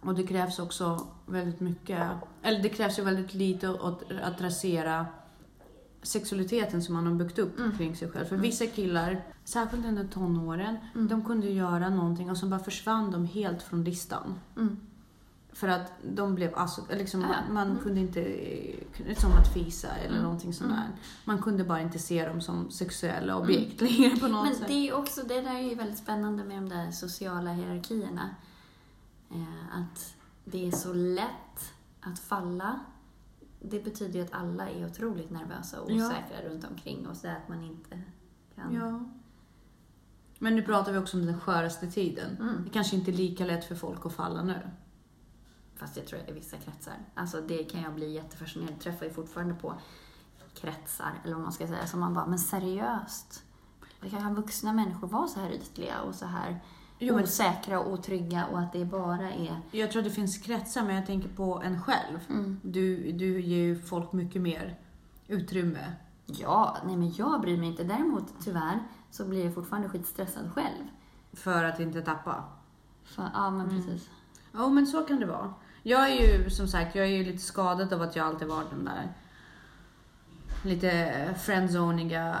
Och 0.00 0.14
det 0.14 0.26
krävs 0.26 0.58
också 0.58 1.06
väldigt 1.26 1.60
mycket, 1.60 2.06
eller 2.42 2.62
det 2.62 2.68
krävs 2.68 2.98
ju 2.98 3.02
väldigt 3.04 3.34
lite 3.34 3.70
att, 3.70 4.10
att 4.22 4.40
rasera 4.40 5.06
sexualiteten 6.02 6.82
som 6.82 6.94
man 6.94 7.06
har 7.06 7.14
byggt 7.14 7.38
upp 7.38 7.58
Mm. 7.58 7.78
kring 7.78 7.96
sig 7.96 8.10
själv. 8.10 8.24
För 8.24 8.34
Mm. 8.34 8.42
vissa 8.42 8.66
killar, 8.66 9.24
särskilt 9.44 9.86
under 9.86 10.04
tonåren, 10.08 10.76
Mm. 10.94 11.08
de 11.08 11.24
kunde 11.24 11.50
göra 11.50 11.88
någonting 11.90 12.30
och 12.30 12.36
så 12.36 12.46
bara 12.46 12.60
försvann 12.60 13.10
de 13.10 13.26
helt 13.26 13.62
från 13.62 13.84
listan. 13.84 14.34
Mm. 14.56 14.76
För 15.60 15.68
att 15.68 15.92
de 16.02 16.34
blev 16.34 16.54
alltså, 16.54 16.82
liksom, 16.90 17.20
Ja. 17.20 17.26
man, 17.28 17.54
man 17.54 17.70
Mm. 17.70 17.82
kunde 17.82 18.00
inte, 18.00 19.20
som 19.20 19.32
att 19.32 19.54
fisa 19.54 19.88
eller 19.88 20.10
Mm. 20.10 20.22
någonting 20.22 20.52
sånt 20.54 20.70
Mm. 20.70 20.82
där. 20.82 20.90
Man 21.24 21.42
kunde 21.42 21.64
bara 21.64 21.80
inte 21.80 21.98
se 21.98 22.28
dem 22.28 22.40
som 22.40 22.70
sexuella 22.70 23.36
objekt 23.36 23.80
längre 23.80 24.16
på 24.16 24.28
något 24.28 24.44
Men 24.46 24.54
sätt. 24.54 24.68
det 24.68 24.88
är 24.88 24.94
också, 24.94 25.22
det 25.22 25.40
där 25.40 25.54
är 25.54 25.60
ju 25.68 25.74
väldigt 25.74 25.98
spännande 25.98 26.44
med 26.44 26.56
de 26.56 26.68
där 26.68 26.90
sociala 26.90 27.52
hierarkierna. 27.52 28.30
Eh, 29.30 29.78
att 29.80 30.14
det 30.44 30.66
är 30.68 30.70
så 30.72 30.92
lätt 30.92 31.72
att 32.00 32.18
falla. 32.18 32.80
Det 33.62 33.84
betyder 33.84 34.14
ju 34.18 34.24
att 34.24 34.32
alla 34.32 34.70
är 34.70 34.86
otroligt 34.86 35.30
nervösa 35.30 35.80
och 35.80 35.90
Ja. 35.92 36.06
osäkra 36.06 36.48
runt 36.48 36.64
omkring. 36.70 37.06
Det 37.22 37.28
är 37.28 37.36
att 37.36 37.48
man 37.48 37.62
inte 37.64 38.00
kan... 38.54 38.74
Ja. 38.74 39.00
Men 40.38 40.56
nu 40.56 40.62
pratar 40.62 40.92
vi 40.92 40.98
också 40.98 41.16
om 41.16 41.26
den 41.26 41.40
sköraste 41.40 41.86
tiden. 41.86 42.36
Mm. 42.40 42.64
Det 42.64 42.70
kanske 42.70 42.96
inte 42.96 43.10
är 43.10 43.12
lika 43.16 43.44
lätt 43.44 43.64
för 43.64 43.74
folk 43.74 44.06
att 44.06 44.12
falla 44.12 44.42
nu. 44.42 44.58
Fast 45.80 45.96
jag 45.96 46.06
tror 46.06 46.20
att 46.20 46.28
i 46.28 46.32
vissa 46.32 46.56
kretsar. 46.56 46.94
Alltså 47.14 47.40
det 47.40 47.64
kan 47.64 47.82
jag 47.82 47.94
bli 47.94 48.12
jättefascinerad. 48.12 48.72
Jag 48.72 48.80
träffar 48.80 49.06
ju 49.06 49.12
fortfarande 49.12 49.54
på 49.54 49.74
kretsar, 50.54 51.12
eller 51.24 51.34
vad 51.34 51.42
man 51.42 51.52
ska 51.52 51.66
säga, 51.66 51.86
som 51.86 52.00
man 52.00 52.14
bara, 52.14 52.26
men 52.26 52.38
seriöst? 52.38 53.42
Det 54.00 54.10
kan 54.10 54.34
vuxna 54.34 54.72
människor 54.72 55.08
vara 55.08 55.28
så 55.28 55.40
här 55.40 55.50
ytliga 55.52 56.00
och 56.00 56.14
så 56.14 56.26
här 56.26 56.60
Jo, 56.98 57.14
men 57.14 57.24
osäkra 57.24 57.80
och 57.80 57.92
otrygga 57.92 58.46
och 58.46 58.58
att 58.60 58.72
det 58.72 58.84
bara 58.84 59.32
är... 59.32 59.60
jag 59.70 59.90
tror 59.90 60.00
att 60.02 60.08
det 60.08 60.14
finns 60.14 60.38
kretsar, 60.38 60.82
men 60.82 60.96
jag 60.96 61.06
tänker 61.06 61.28
på 61.28 61.62
en 61.62 61.82
själv. 61.82 62.18
Mm. 62.28 62.60
Du, 62.62 63.12
du 63.12 63.40
ger 63.40 63.62
ju 63.62 63.82
folk 63.82 64.12
mycket 64.12 64.42
mer 64.42 64.78
utrymme 65.26 65.92
Ja, 66.26 66.76
nej 66.84 66.96
men 66.96 67.12
jag 67.12 67.40
bryr 67.40 67.58
mig 67.58 67.68
inte. 67.68 67.84
Däremot 67.84 68.24
tyvärr 68.44 68.78
så 69.10 69.24
blir 69.24 69.44
jag 69.44 69.54
fortfarande 69.54 69.88
skitstressad 69.88 70.52
själv. 70.54 70.84
För 71.32 71.64
att 71.64 71.80
inte 71.80 72.02
tappa. 72.02 72.44
För, 73.04 73.30
ja, 73.34 73.50
men 73.50 73.68
Mm. 73.68 73.76
precis. 73.82 74.10
Ja, 74.52 74.68
men 74.68 74.86
så 74.86 75.02
kan 75.02 75.20
det 75.20 75.26
vara. 75.26 75.54
Jag 75.82 76.10
är 76.10 76.14
ju 76.42 76.50
som 76.50 76.68
sagt, 76.68 76.94
jag 76.94 77.06
är 77.06 77.10
ju 77.10 77.24
lite 77.24 77.38
skadad 77.42 77.92
av 77.92 78.02
att 78.02 78.16
jag 78.16 78.26
alltid 78.26 78.48
varit 78.48 78.70
den 78.70 78.84
där 78.84 79.08
lite 80.64 81.34
friendzoniga 81.42 82.36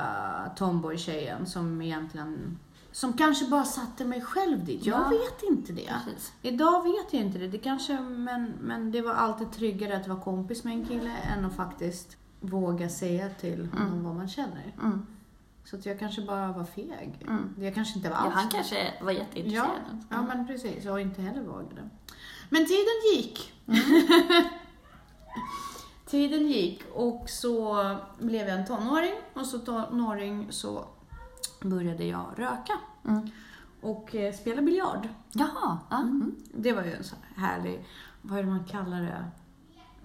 tomboy-tjejen 0.56 1.46
som 1.46 1.82
egentligen 1.82 2.58
som 2.92 3.12
kanske 3.12 3.44
bara 3.50 3.64
satte 3.64 4.04
mig 4.04 4.20
själv 4.20 4.64
dit. 4.64 4.86
Jag 4.86 5.00
Ja. 5.00 5.08
vet 5.08 5.42
inte 5.42 5.72
det. 5.72 5.92
precis. 6.04 6.32
Idag 6.42 6.82
vet 6.82 7.12
jag 7.12 7.22
inte 7.22 7.38
det. 7.38 7.48
det 7.48 7.58
kanske, 7.58 8.00
men, 8.00 8.52
men 8.60 8.90
det 8.92 9.00
var 9.02 9.12
alltid 9.14 9.52
tryggare 9.52 9.96
att 9.96 10.08
vara 10.08 10.20
kompis 10.20 10.64
med 10.64 10.72
en 10.74 10.86
kille 10.86 11.10
än 11.36 11.44
att 11.44 11.56
faktiskt 11.56 12.16
våga 12.40 12.88
säga 12.88 13.28
till 13.40 13.68
honom 13.72 13.88
Mm. 13.92 14.04
vad 14.04 14.14
man 14.16 14.28
känner. 14.28 14.74
Mm. 14.82 15.06
Så 15.64 15.76
att 15.76 15.86
jag 15.86 15.98
kanske 15.98 16.22
bara 16.22 16.52
var 16.52 16.64
feg. 16.64 17.18
Mm. 17.28 17.54
Jag 17.58 17.74
kanske 17.74 17.96
inte 17.98 18.08
var 18.10 18.16
Ja, 18.16 18.22
alls 18.22 18.34
han 18.34 18.48
kanske 18.48 18.94
var 19.02 19.12
jätteintresserad. 19.12 20.04
Ja, 20.10 20.22
men 20.22 20.46
precis. 20.46 20.84
Jag 20.84 21.00
inte 21.00 21.22
heller 21.22 21.42
vågade. 21.42 21.88
Men 22.50 22.66
tiden 22.66 23.00
gick. 23.14 23.52
tiden 26.06 26.48
gick 26.48 26.82
och 26.94 27.24
så 27.30 27.84
blev 28.18 28.48
jag 28.48 28.58
en 28.60 28.66
tonåring 28.66 29.14
och 29.34 29.46
så 29.46 29.58
tonåring 29.58 30.46
så 30.50 30.84
började 31.62 32.04
jag 32.04 32.24
röka 32.36 32.72
Mm. 33.08 33.30
och 33.80 34.14
eh, 34.14 34.34
spela 34.34 34.62
biljard. 34.62 35.08
Jaha. 35.32 35.78
Ja. 35.90 35.96
Mm. 35.98 36.34
Det 36.54 36.72
var 36.72 36.82
ju 36.82 36.92
en 36.92 37.04
här 37.36 37.46
härlig, 37.48 37.84
vad 38.22 38.38
är 38.38 38.42
det 38.42 38.48
man 38.50 38.64
kallar 38.64 39.00
det? 39.02 39.24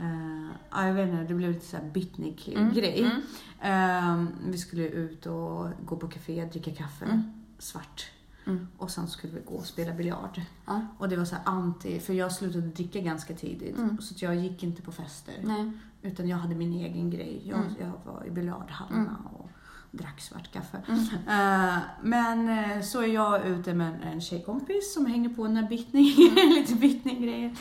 Eh, 0.04 0.48
ja, 0.72 0.88
jag 0.88 0.94
vet 0.94 1.10
inte, 1.10 1.24
det 1.24 1.34
blev 1.34 1.52
lite 1.52 1.66
såhär 1.66 1.84
beatnik-grej. 1.92 3.00
Mm. 3.04 3.22
Ehm, 3.62 4.28
vi 4.48 4.58
skulle 4.58 4.88
ut 4.88 5.26
och 5.26 5.70
gå 5.86 5.96
på 5.98 6.08
café, 6.08 6.46
dricka 6.46 6.76
kaffe, 6.76 7.06
Mm. 7.06 7.22
svart. 7.60 8.06
Mm. 8.48 8.68
Och 8.78 8.92
sen 8.92 9.08
skulle 9.08 9.34
vi 9.34 9.40
gå 9.42 9.56
och 9.56 9.66
spela 9.66 9.94
biljard. 9.94 10.42
Ja. 10.66 10.82
Och 10.98 11.10
det 11.10 11.16
var 11.18 11.26
så 11.26 11.36
anti, 11.46 12.00
för 12.00 12.14
jag 12.14 12.32
slutade 12.32 12.68
dricka 12.68 13.00
ganska 13.00 13.34
tidigt. 13.34 13.78
Mm. 13.78 14.02
Så 14.02 14.26
jag 14.26 14.36
gick 14.36 14.64
inte 14.64 14.82
på 14.82 14.92
fester. 14.92 15.34
Nej. 15.44 15.72
Utan 16.02 16.28
jag 16.28 16.38
hade 16.38 16.56
min 16.56 16.74
egen 16.74 17.10
grej. 17.10 17.42
Jag, 17.46 17.60
Mm. 17.60 17.74
jag 17.80 18.12
var 18.14 18.26
i 18.28 18.32
biljardhallarna 18.32 19.18
och 19.34 19.50
drack 19.92 20.22
svart 20.22 20.52
kaffe. 20.52 20.82
Mm. 20.88 21.00
Eh, 21.28 21.78
men 22.04 22.50
eh, 22.50 22.82
så 22.82 23.02
är 23.02 23.08
jag 23.08 23.46
ute 23.48 23.74
med 23.74 24.00
en 24.04 24.22
tjejkompis 24.22 24.94
som 24.94 25.06
hänger 25.06 25.30
på 25.30 25.44
den 25.44 25.56
här 25.56 25.70
bittning, 25.70 26.06
lite 26.56 26.76
bittning-grejer. 26.76 27.56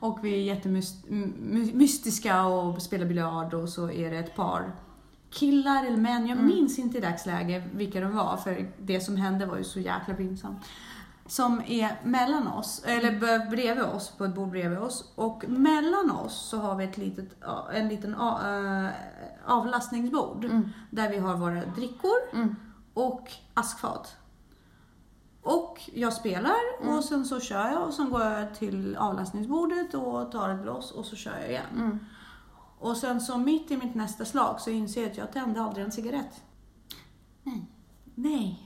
Och 0.00 0.18
vi 0.24 0.32
är 0.34 0.54
jättemystiska 0.54 2.44
och 2.46 2.82
spelar 2.82 3.06
biljard 3.06 3.54
och 3.54 3.68
så 3.68 3.90
är 3.90 4.10
det 4.10 4.18
ett 4.18 4.36
par 4.36 4.72
killar 5.30 5.84
eller 5.84 5.96
män, 5.96 6.26
jag 6.26 6.38
Mm. 6.38 6.46
minns 6.46 6.78
inte 6.78 6.98
i 6.98 7.00
dagsläget 7.00 7.64
vilka 7.74 8.00
de 8.00 8.16
var 8.16 8.36
för 8.36 8.70
det 8.78 9.00
som 9.00 9.16
hände 9.16 9.46
var 9.46 9.56
ju 9.56 9.64
så 9.64 9.80
jäkla 9.80 10.14
pinsamt. 10.14 10.58
Som 11.26 11.62
är 11.66 12.00
mellan 12.04 12.48
oss, 12.48 12.82
eller 12.86 13.10
b- 13.20 13.50
bredvid 13.50 13.84
oss, 13.84 14.10
på 14.18 14.24
ett 14.24 14.34
bord 14.34 14.50
bredvid 14.50 14.78
oss. 14.78 15.12
Och 15.14 15.44
mellan 15.48 16.10
oss 16.10 16.48
så 16.48 16.58
har 16.58 16.74
vi 16.76 16.84
ett 16.84 16.98
litet, 16.98 17.36
en 17.74 17.88
liten 17.88 18.14
eh, 18.14 18.88
avlastningsbord. 19.46 20.44
Mm. 20.44 20.68
Där 20.90 21.10
vi 21.10 21.18
har 21.18 21.36
våra 21.36 21.64
drickor 21.64 22.16
Mm. 22.32 22.56
och 22.94 23.32
askfat. 23.54 24.16
Och 25.42 25.80
jag 25.94 26.12
spelar 26.12 26.54
Mm. 26.82 26.94
och 26.96 27.04
sen 27.04 27.24
så 27.24 27.40
kör 27.40 27.68
jag 27.70 27.86
och 27.86 27.94
sen 27.94 28.10
går 28.10 28.22
jag 28.24 28.54
till 28.54 28.96
avlastningsbordet 28.96 29.94
och 29.94 30.32
tar 30.32 30.48
ett 30.48 30.62
blås 30.62 30.90
och 30.92 31.04
så 31.04 31.16
kör 31.16 31.38
jag 31.40 31.50
igen. 31.50 32.00
Mm. 32.80 32.90
Och 32.90 32.96
sen 32.96 33.20
så 33.20 33.38
mitt 33.38 33.70
i 33.70 33.76
mitt 33.76 33.94
nästa 33.94 34.24
slag 34.24 34.60
så 34.60 34.70
inser 34.70 35.00
jag 35.02 35.10
att 35.10 35.16
jag 35.16 35.32
tände 35.32 35.62
aldrig 35.62 35.84
en 35.84 35.92
cigarett. 35.92 36.40
Nej. 37.42 37.66
Nej. 38.14 38.64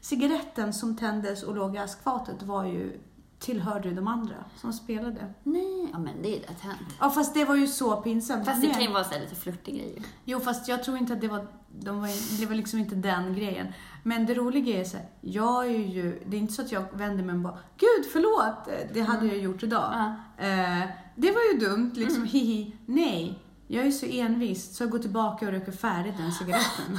Cigaretten 0.00 0.72
som 0.72 0.96
tändes 0.96 1.42
och 1.42 1.54
låg 1.56 1.74
i 1.74 1.78
askfatet 1.78 2.42
var 2.42 2.64
ju, 2.64 3.00
tillhörde 3.38 3.88
ju 3.88 3.94
de 3.94 4.08
andra 4.08 4.34
som 4.56 4.72
spelade. 4.72 5.34
Nej. 5.42 5.88
Ja, 5.92 5.98
men 5.98 6.22
det 6.22 6.36
är 6.36 6.40
lätt 6.40 6.60
hänt. 6.60 6.78
Ja 7.00 7.10
fast 7.10 7.34
det 7.34 7.44
var 7.44 7.54
ju 7.56 7.66
så 7.66 7.96
pinsamt. 7.96 8.44
Fast 8.46 8.60
det 8.62 8.68
kan 8.68 8.82
ju 8.82 8.92
vara 8.92 9.04
så 9.04 9.18
lite 9.18 9.34
flörtig 9.34 9.74
grej. 9.74 10.02
Jo 10.24 10.40
fast 10.40 10.68
jag 10.68 10.84
tror 10.84 10.98
inte 10.98 11.12
att 11.12 11.20
det 11.20 11.28
var, 11.28 11.46
de 11.78 12.00
var, 12.00 12.38
det 12.40 12.46
var 12.46 12.54
liksom 12.54 12.78
inte 12.78 12.94
den 12.94 13.34
grejen. 13.34 13.66
Men 14.02 14.26
det 14.26 14.34
roliga 14.34 14.80
är 14.80 14.84
så 14.84 14.96
här, 14.96 15.06
jag 15.20 15.66
är 15.66 15.78
ju, 15.86 16.22
det 16.26 16.36
är 16.36 16.40
inte 16.40 16.52
så 16.52 16.62
att 16.62 16.72
jag 16.72 16.84
vänder 16.92 17.24
mig 17.24 17.34
och 17.34 17.40
bara 17.40 17.58
Gud 17.76 18.06
förlåt, 18.12 18.68
det 18.94 19.00
hade 19.00 19.26
jag 19.26 19.38
gjort 19.38 19.62
idag. 19.62 19.92
Ja. 20.38 20.44
Eh, 20.46 20.88
det 21.16 21.30
var 21.30 21.40
ju 21.52 21.58
dumt, 21.68 21.92
liksom 21.94 22.16
Mm. 22.16 22.28
hihi. 22.28 22.76
Nej, 22.86 23.41
jag 23.68 23.86
är 23.86 23.90
så 23.90 24.06
envis 24.06 24.76
så 24.76 24.82
jag 24.82 24.90
går 24.90 24.98
tillbaka 24.98 25.46
och 25.46 25.52
röker 25.52 25.72
färdigt 25.72 26.14
den 26.18 26.32
cigaretten. 26.32 26.98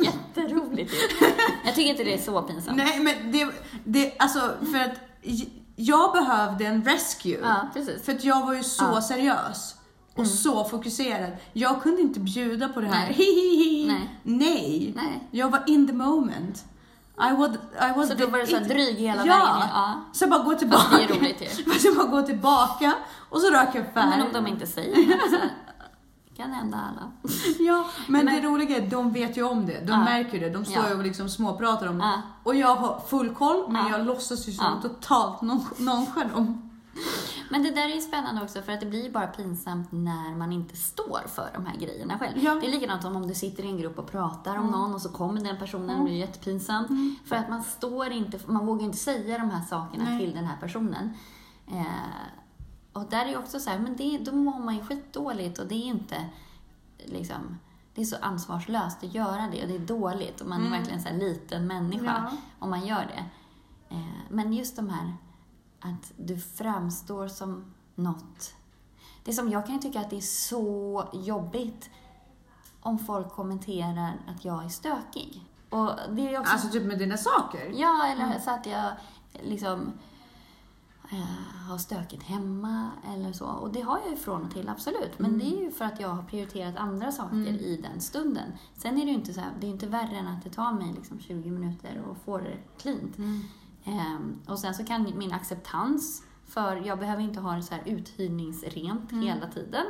Jätteroligt 0.04 0.92
ju. 0.92 1.26
Jag 1.64 1.74
tycker 1.74 1.90
inte 1.90 2.04
det 2.04 2.14
är 2.14 2.18
så 2.18 2.42
pinsamt. 2.42 2.76
Nej 2.76 3.00
men 3.00 3.32
det, 3.32 3.48
det, 3.84 4.14
alltså 4.18 4.38
för 4.72 4.78
att 4.78 4.94
jag 5.76 6.12
behövde 6.12 6.66
en 6.66 6.84
rescue. 6.84 7.38
Ja, 7.42 7.68
precis. 7.74 8.02
För 8.02 8.12
att 8.12 8.24
jag 8.24 8.46
var 8.46 8.54
ju 8.54 8.62
så 8.64 8.84
Ja. 8.84 9.02
seriös. 9.02 9.74
Och 10.12 10.18
Mm. 10.18 10.30
så 10.30 10.64
fokuserad. 10.64 11.30
Jag 11.52 11.82
kunde 11.82 12.00
inte 12.02 12.20
bjuda 12.20 12.68
på 12.68 12.80
det 12.80 12.86
här. 12.86 13.14
Nej. 13.18 13.84
Nej. 13.88 14.10
Nej. 14.22 14.92
Nej. 14.96 15.28
Jag 15.30 15.50
var 15.50 15.62
in 15.66 15.86
the 15.86 15.92
moment. 15.92 16.64
I 17.30 17.36
was, 17.36 17.50
I 17.90 17.92
was 17.98 18.08
Så 18.08 18.14
då 18.14 18.26
var 18.26 18.38
du 18.38 18.46
så 18.46 18.58
dryg 18.58 18.96
hela 18.96 19.26
ja. 19.26 19.32
vägen? 19.36 19.68
Ja. 19.72 20.04
Så 20.12 20.22
jag 20.24 20.30
bara 20.30 20.42
går 20.42 20.54
tillbaka. 20.54 20.82
Fast 20.82 21.08
det 21.08 21.14
är 21.14 21.18
roligt 21.18 21.42
ju. 21.42 21.64
Fast 21.72 21.84
jag 21.84 21.96
bara 21.96 22.06
går 22.06 22.22
tillbaka 22.22 22.94
och 23.30 23.40
så 23.40 23.50
röker 23.50 23.78
jag 23.78 23.94
färdigt. 23.94 24.10
Men 24.18 24.26
om 24.26 24.32
de 24.32 24.46
inte 24.46 24.66
säger 24.66 24.96
något 24.96 25.20
så 25.30 25.36
det 25.36 25.50
kan 26.36 26.52
hända 26.52 26.76
alla. 26.76 27.12
Ja, 27.58 27.86
men, 28.08 28.24
Men- 28.24 28.34
det 28.34 28.48
roliga 28.48 28.76
är 28.76 28.90
de 28.90 29.12
vet 29.12 29.36
ju 29.36 29.42
om 29.42 29.66
det. 29.66 29.80
De 29.80 29.92
Ja. 29.92 30.04
märker 30.04 30.40
det. 30.40 30.50
De 30.50 30.64
står 30.64 30.82
Ja. 30.82 30.88
ju 30.90 30.94
och 30.96 31.02
liksom 31.04 31.28
småpratar 31.28 31.86
om 31.86 31.98
det. 31.98 32.04
Ja. 32.04 32.22
Och 32.42 32.54
jag 32.54 32.76
har 32.76 33.00
full 33.06 33.34
koll, 33.34 33.64
men 33.72 33.86
Ja. 33.86 33.98
jag 33.98 34.06
låtsas 34.06 34.48
ju 34.48 34.52
som 34.52 34.80
Ja. 34.82 34.88
totalt 34.88 35.40
non- 35.40 35.74
nonchalant. 35.78 36.64
Men 37.50 37.62
det 37.62 37.70
där 37.70 37.88
är 37.90 37.94
ju 37.94 38.00
spännande 38.00 38.42
också 38.42 38.62
för 38.62 38.72
att 38.72 38.80
det 38.80 38.86
blir 38.86 39.04
ju 39.04 39.10
bara 39.12 39.26
pinsamt 39.26 39.92
när 39.92 40.36
man 40.36 40.52
inte 40.52 40.76
står 40.76 41.20
för 41.28 41.50
de 41.54 41.66
här 41.66 41.76
grejerna 41.76 42.18
själv. 42.18 42.38
Ja. 42.38 42.54
Det 42.54 42.66
är 42.66 42.70
likadant 42.70 43.02
som 43.02 43.16
om 43.16 43.28
du 43.28 43.34
sitter 43.34 43.62
i 43.62 43.66
en 43.66 43.78
grupp 43.78 43.98
och 43.98 44.10
pratar 44.10 44.52
om 44.56 44.58
Mm. 44.68 44.70
någon 44.80 44.94
och 44.94 45.02
så 45.02 45.08
kommer 45.08 45.40
den 45.40 45.56
personen 45.58 45.84
och 45.88 45.92
Mm. 45.94 46.04
blir 46.04 46.14
jättepinsamt. 46.16 46.88
För 47.26 47.36
att 47.36 47.48
man 47.50 47.62
står 47.62 48.10
inte, 48.12 48.38
man 48.46 48.66
vågar 48.66 48.84
inte 48.84 48.98
säga 48.98 49.38
de 49.38 49.50
här 49.50 49.62
sakerna 49.64 50.04
Nej. 50.04 50.18
till 50.18 50.34
den 50.34 50.44
här 50.44 50.56
personen. 50.60 51.14
Eh, 51.66 51.84
och 52.92 53.04
där 53.10 53.26
är 53.26 53.38
också 53.38 53.60
så 53.60 53.70
här, 53.70 53.78
men 53.78 53.96
det, 53.96 54.18
då 54.18 54.32
mår 54.32 54.58
man 54.58 54.74
ju 54.76 54.84
skitdåligt 54.84 55.58
och 55.58 55.66
det 55.66 55.74
är 55.74 55.84
inte 55.86 56.24
liksom 57.04 57.58
det 57.94 58.00
är 58.00 58.04
så 58.04 58.16
ansvarslöst 58.20 59.04
att 59.04 59.14
göra 59.14 59.48
det 59.52 59.62
och 59.62 59.68
det 59.68 59.74
är 59.74 59.78
dåligt 59.78 60.40
och 60.40 60.46
man 60.48 60.60
är 60.60 60.66
Mm. 60.66 60.78
verkligen 60.78 61.00
här 61.04 61.12
liten 61.18 61.66
människa 61.66 62.28
Ja. 62.30 62.36
om 62.58 62.70
man 62.70 62.86
gör 62.86 63.06
det. 63.06 63.24
Eh, 63.94 64.02
men 64.28 64.52
just 64.52 64.76
de 64.76 64.88
här 64.88 65.14
att 65.80 66.12
du 66.16 66.38
framstår 66.38 67.28
som 67.28 67.74
något. 67.94 68.54
Det 69.24 69.32
som, 69.32 69.50
jag 69.50 69.66
kan 69.66 69.80
tycka 69.80 70.00
att 70.00 70.10
det 70.10 70.16
är 70.16 70.20
så 70.20 71.04
jobbigt 71.12 71.90
om 72.80 72.98
folk 72.98 73.28
kommenterar 73.32 74.12
att 74.28 74.44
jag 74.44 74.64
är 74.64 74.68
stökig. 74.68 75.44
Och 75.70 75.90
det 76.10 76.34
är 76.34 76.40
också... 76.40 76.52
Alltså 76.52 76.68
typ 76.68 76.82
med 76.86 76.98
dina 76.98 77.16
saker. 77.16 77.72
ja, 77.74 78.06
eller 78.06 78.24
Mm. 78.24 78.40
så 78.40 78.50
att 78.50 78.66
jag 78.66 78.92
liksom 79.42 79.92
eh, 81.12 81.68
har 81.68 81.78
stökigt 81.78 82.22
hemma 82.22 82.90
eller 83.14 83.32
så. 83.32 83.46
Och 83.46 83.72
det 83.72 83.80
har 83.80 83.98
jag 84.00 84.10
ju 84.10 84.16
från 84.16 84.42
och 84.44 84.50
till, 84.50 84.68
absolut. 84.68 85.18
Men 85.18 85.34
Mm. 85.34 85.38
det 85.38 85.56
är 85.56 85.60
ju 85.64 85.70
för 85.70 85.84
att 85.84 86.00
jag 86.00 86.08
har 86.08 86.22
prioriterat 86.22 86.76
andra 86.76 87.12
saker 87.12 87.34
Mm. 87.36 87.54
i 87.56 87.76
den 87.92 88.00
stunden. 88.00 88.52
Sen 88.76 88.96
är 88.98 89.04
det 89.04 89.10
ju 89.10 89.16
inte 89.16 89.32
så 89.34 89.40
här, 89.40 89.50
det 89.60 89.66
är 89.66 89.70
inte 89.70 89.86
värre 89.86 90.16
än 90.16 90.26
att 90.28 90.44
det 90.44 90.50
tar 90.50 90.72
mig 90.72 90.92
liksom 90.96 91.20
20 91.20 91.50
minuter 91.50 92.02
och 92.10 92.16
få 92.24 92.38
det 92.38 92.56
cleant. 92.78 93.18
Mm. 93.18 93.40
Ehm, 93.84 94.38
och 94.46 94.58
sen 94.58 94.74
så 94.74 94.84
kan 94.84 95.18
min 95.18 95.32
acceptans 95.32 96.22
för, 96.46 96.76
jag 96.86 96.98
behöver 96.98 97.22
inte 97.22 97.40
ha 97.40 97.52
det 97.56 97.62
så 97.62 97.74
här 97.74 97.82
uthyrningsrent 97.86 99.12
Mm. 99.12 99.24
hela 99.26 99.46
tiden. 99.46 99.86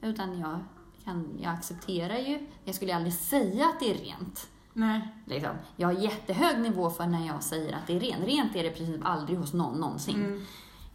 Utan 0.00 0.38
jag, 0.38 0.58
kan, 1.04 1.28
jag 1.40 1.52
accepterar 1.54 2.16
ju, 2.18 2.46
jag 2.64 2.74
skulle 2.74 2.96
aldrig 2.96 3.14
säga 3.14 3.66
att 3.66 3.80
det 3.80 3.90
är 3.90 3.94
rent. 4.04 4.48
Nej. 4.72 5.14
Liksom. 5.26 5.50
Jag 5.76 5.88
har 5.88 5.92
jättehög 5.94 6.60
nivå 6.60 6.90
för 6.90 7.06
när 7.06 7.26
jag 7.26 7.42
säger 7.42 7.72
att 7.76 7.86
det 7.86 7.96
är 7.96 8.00
rent. 8.00 8.24
Rent 8.24 8.56
är 8.56 8.62
det 8.62 8.68
i 8.70 8.74
princip 8.74 9.00
aldrig 9.04 9.38
hos 9.38 9.52
någon 9.52 9.80
någonsin. 9.80 10.24
Mm. 10.24 10.44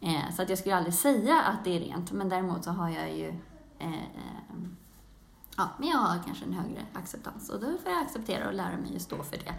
Eh, 0.02 0.36
så 0.36 0.42
att 0.42 0.50
jag 0.50 0.58
skulle 0.58 0.76
aldrig 0.76 0.94
säga 0.94 1.42
att 1.42 1.64
det 1.64 1.76
är 1.76 1.80
rent. 1.80 2.12
Men 2.12 2.30
däremot 2.30 2.64
så 2.64 2.72
har 2.72 2.90
jag 2.90 3.18
ju 3.18 3.28
eh, 3.80 3.94
eh, 3.94 4.00
Ja, 5.58 5.70
men 5.78 5.90
jag 5.90 5.98
har 5.98 6.24
kanske 6.26 6.46
en 6.46 6.54
högre 6.54 6.82
acceptans 6.94 7.50
och 7.50 7.60
då 7.60 7.66
får 7.66 7.92
jag 7.92 8.02
acceptera 8.02 8.48
och 8.48 8.54
lära 8.54 8.78
mig 8.78 8.96
att 8.96 9.02
stå 9.02 9.24
för 9.24 9.38
det. 9.38 9.54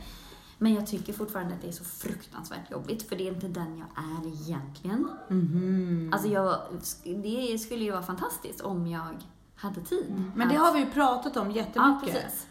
Men 0.59 0.75
jag 0.75 0.87
tycker 0.87 1.13
fortfarande 1.13 1.55
att 1.55 1.63
det 1.63 1.69
är 1.69 1.73
så 1.73 1.85
fruktansvärt 1.85 2.71
jobbigt 2.71 3.09
för 3.09 3.17
det 3.17 3.29
är 3.29 3.35
inte 3.35 3.49
den 3.49 3.79
jag 3.79 4.05
är 4.05 4.27
egentligen. 4.27 5.11
Mhm. 5.29 6.11
Alltså 6.13 6.29
jag, 6.29 6.59
det 7.05 7.59
skulle 7.59 7.85
ju 7.85 7.91
vara 7.91 8.03
fantastiskt 8.03 8.61
om 8.61 8.87
jag 8.87 9.17
hade 9.55 9.81
tid. 9.81 10.31
Men 10.35 10.49
det 10.49 10.55
har 10.57 10.73
vi 10.73 10.79
ju 10.81 10.87
pratat 10.87 11.37
om 11.37 11.51
Ja, 11.51 11.57
jättemycket. 11.57 12.13
precis. 12.23 12.47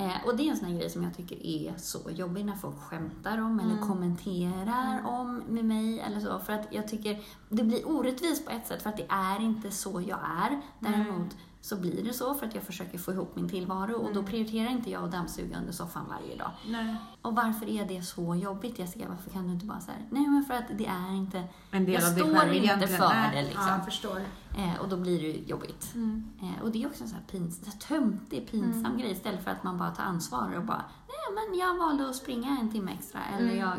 Eh, 0.00 0.26
och 0.26 0.36
det 0.36 0.42
är 0.42 0.50
en 0.50 0.56
sån 0.56 0.68
här 0.68 0.78
grej 0.78 0.90
som 0.90 1.02
jag 1.02 1.16
tycker 1.16 1.46
är 1.46 1.74
så 1.76 2.10
jobbig 2.10 2.44
när 2.44 2.54
folk 2.56 2.78
skämtar 2.80 3.38
om 3.38 3.60
eller 3.60 3.74
Mm. 3.74 3.88
kommenterar 3.88 5.06
om 5.06 5.42
med 5.48 5.64
mig 5.64 6.00
eller 6.00 6.20
så. 6.20 6.38
För 6.38 6.52
att 6.52 6.66
jag 6.70 6.88
tycker 6.88 7.22
det 7.48 7.62
blir 7.64 7.88
orättvist 7.88 8.44
på 8.44 8.50
ett 8.50 8.66
sätt 8.66 8.82
för 8.82 8.90
att 8.90 8.96
det 8.96 9.06
är 9.08 9.40
inte 9.42 9.70
så 9.70 10.00
jag 10.00 10.18
är. 10.42 10.60
Däremot 10.78 11.36
så 11.62 11.76
blir 11.76 12.04
det 12.04 12.12
så 12.12 12.34
för 12.34 12.46
att 12.46 12.54
jag 12.54 12.64
försöker 12.64 12.98
få 12.98 13.12
ihop 13.12 13.36
min 13.36 13.48
tillvaro 13.48 13.94
och 13.94 14.14
då 14.14 14.22
prioriterar 14.22 14.70
inte 14.70 14.90
jag 14.90 15.04
att 15.04 15.12
dammsuga 15.12 15.58
under 15.58 15.72
soffan 15.72 16.04
varje 16.08 16.36
dag. 16.36 16.50
Nej. 16.66 16.96
Och 17.22 17.34
varför 17.34 17.68
är 17.68 17.84
det 17.84 18.02
så 18.02 18.34
jobbigt 18.34 18.78
Jessica? 18.78 19.08
Varför 19.08 19.30
kan 19.30 19.46
du 19.46 19.52
inte 19.52 19.66
bara 19.66 19.80
säga 19.80 19.96
nej 20.10 20.26
men 20.26 20.44
för 20.44 20.54
att 20.54 20.64
det 20.78 20.86
är 20.86 21.16
inte, 21.16 21.44
En 21.70 21.84
del 21.84 21.94
jag 21.94 22.02
av 22.04 22.06
står 22.16 22.28
inte 22.28 22.56
egentligen. 22.56 22.98
för 22.98 23.08
Nej. 23.08 23.36
det 23.36 23.42
liksom. 23.42 23.62
Ja, 23.68 23.74
jag 23.76 23.84
förstår. 23.84 24.20
Eh, 24.58 24.80
och 24.80 24.88
då 24.88 24.96
blir 24.96 25.22
det 25.22 25.38
jobbigt. 25.50 25.92
Mm. 25.94 26.24
Eh, 26.42 26.62
och 26.62 26.70
det 26.70 26.82
är 26.82 26.86
också 26.86 27.02
en 27.02 27.08
sån 27.08 27.18
här 27.18 27.26
pins, 27.38 27.60
töntig, 27.88 28.50
pinsam 28.50 28.84
Mm. 28.86 28.98
grej 28.98 29.10
istället 29.12 29.44
för 29.44 29.50
att 29.50 29.64
man 29.64 29.78
bara 29.78 29.90
tar 29.90 30.04
ansvar 30.04 30.54
och 30.56 30.64
bara, 30.64 30.84
nej 31.08 31.46
men 31.50 31.58
jag 31.58 31.78
valde 31.78 32.08
att 32.08 32.16
springa 32.16 32.58
en 32.60 32.72
timme 32.72 32.92
extra. 32.92 33.20
Eller 33.24 33.46
Mm. 33.48 33.58
jag, 33.58 33.72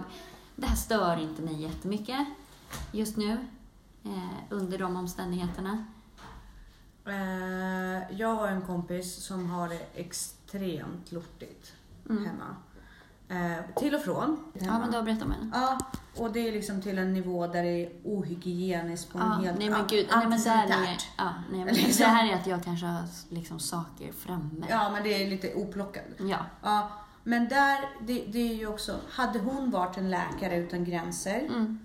det 0.55 0.65
här 0.67 0.75
stör 0.75 1.19
inte 1.19 1.41
mig 1.41 1.61
jättemycket 1.61 2.27
just 2.91 3.17
nu 3.17 3.37
eh, 4.03 4.29
under 4.49 4.77
de 4.77 4.95
omständigheterna. 4.95 5.85
Eh, 7.07 8.17
jag 8.19 8.35
har 8.35 8.47
en 8.47 8.61
kompis 8.61 9.15
som 9.23 9.49
har 9.49 9.69
det 9.69 9.79
extremt 9.95 11.11
lortigt 11.11 11.73
Mm. 12.09 12.25
hemma. 12.25 12.55
Eh, 13.29 13.65
till 13.75 13.95
och 13.95 14.01
från. 14.01 14.37
Ja, 14.53 14.79
men 14.79 14.91
du 14.91 14.97
har 14.97 15.03
berättat 15.03 15.23
om 15.25 15.31
henne. 15.31 15.49
Ja, 15.53 15.77
och 16.17 16.31
det 16.31 16.47
är 16.47 16.51
liksom 16.51 16.81
till 16.81 16.97
en 16.97 17.13
nivå 17.13 17.47
där 17.47 17.63
det 17.63 17.69
är 17.85 17.91
ohygieniskt 18.03 19.11
på 19.11 19.17
en 19.17 19.23
Ja, 19.27 19.33
helt 19.33 19.59
nej 19.59 19.69
men 19.69 19.87
gud, 19.87 20.07
nej, 20.15 20.27
men 20.27 20.43
där 20.43 20.63
är, 20.67 20.97
ja, 21.17 21.29
nej, 21.51 21.65
men 21.65 21.73
Liksom. 21.75 22.03
det 22.05 22.05
här 22.11 22.31
är 22.31 22.35
att 22.35 22.47
jag 22.47 22.63
kanske 22.63 22.85
har 22.85 23.03
liksom 23.29 23.59
saker 23.59 24.11
framme. 24.11 24.65
Ja, 24.69 24.89
men 24.89 25.03
det 25.03 25.23
är 25.23 25.29
lite 25.29 25.53
oplockat. 25.53 26.03
Ja. 26.19 26.37
Ja, 26.63 26.89
men 27.23 27.47
där, 27.49 27.79
det, 28.01 28.25
det 28.27 28.39
är 28.51 28.55
ju 28.55 28.67
också, 28.67 28.95
hade 29.09 29.39
hon 29.39 29.71
varit 29.71 29.97
en 29.97 30.09
läkare 30.09 30.57
utan 30.57 30.85
gränser 30.85 31.39
Mm. 31.39 31.79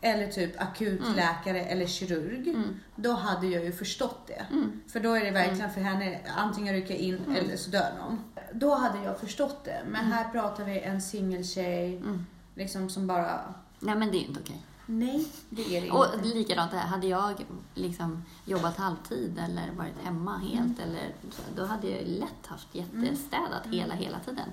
Eller 0.00 0.26
typ 0.26 0.60
akutläkare 0.62 1.60
eller 1.60 1.86
kirurg, 1.86 2.48
Mm. 2.48 2.80
då 2.96 3.12
hade 3.12 3.46
jag 3.46 3.64
ju 3.64 3.72
förstått 3.72 4.26
det. 4.26 4.46
Mm. 4.52 4.80
För 4.88 5.00
då 5.00 5.12
är 5.12 5.24
det 5.24 5.30
verkligen 5.30 5.70
för 5.70 5.80
henne, 5.80 6.20
antingen 6.36 6.74
rycka 6.74 6.94
in 6.94 7.20
eller 7.36 7.56
så 7.56 7.70
dör 7.70 7.90
någon. 7.98 8.20
Då 8.52 8.74
hade 8.74 9.02
jag 9.04 9.20
förstått 9.20 9.64
det. 9.64 9.80
Men 9.88 10.04
här 10.04 10.28
pratar 10.32 10.64
vi 10.64 10.80
en 10.80 11.02
singeltjej 11.02 11.96
Mm. 11.96 12.26
liksom 12.54 12.88
som 12.90 13.06
bara, 13.06 13.54
Nej 13.80 13.96
men 13.96 14.10
det 14.10 14.16
är 14.16 14.20
ju 14.20 14.26
inte 14.26 14.40
okej. 14.40 14.62
nej 14.86 15.26
det 15.50 15.76
är 15.76 15.80
det 15.82 15.90
Och 15.90 16.06
inte. 16.14 16.28
likadant 16.28 16.70
där, 16.70 16.78
hade 16.78 17.06
jag 17.06 17.44
liksom 17.74 18.22
jobbat 18.44 18.76
halvtid 18.76 19.38
eller 19.38 19.70
varit 19.76 20.04
hemma 20.04 20.36
helt, 20.38 20.78
eller, 20.80 21.14
då 21.56 21.64
hade 21.64 21.88
jag 21.90 22.06
lätt 22.08 22.46
haft 22.46 22.68
jättestädat 22.74 23.62
hela, 23.70 23.94
hela 23.94 24.18
tiden. 24.18 24.48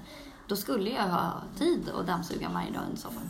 Då 0.48 0.56
skulle 0.56 0.90
jag 0.90 1.04
ha 1.04 1.42
tid 1.58 1.90
att 1.90 2.08
dammsuga 2.08 2.50
varje 2.50 2.72
dag 2.72 2.82
under 2.86 2.98
soffan. 3.02 3.30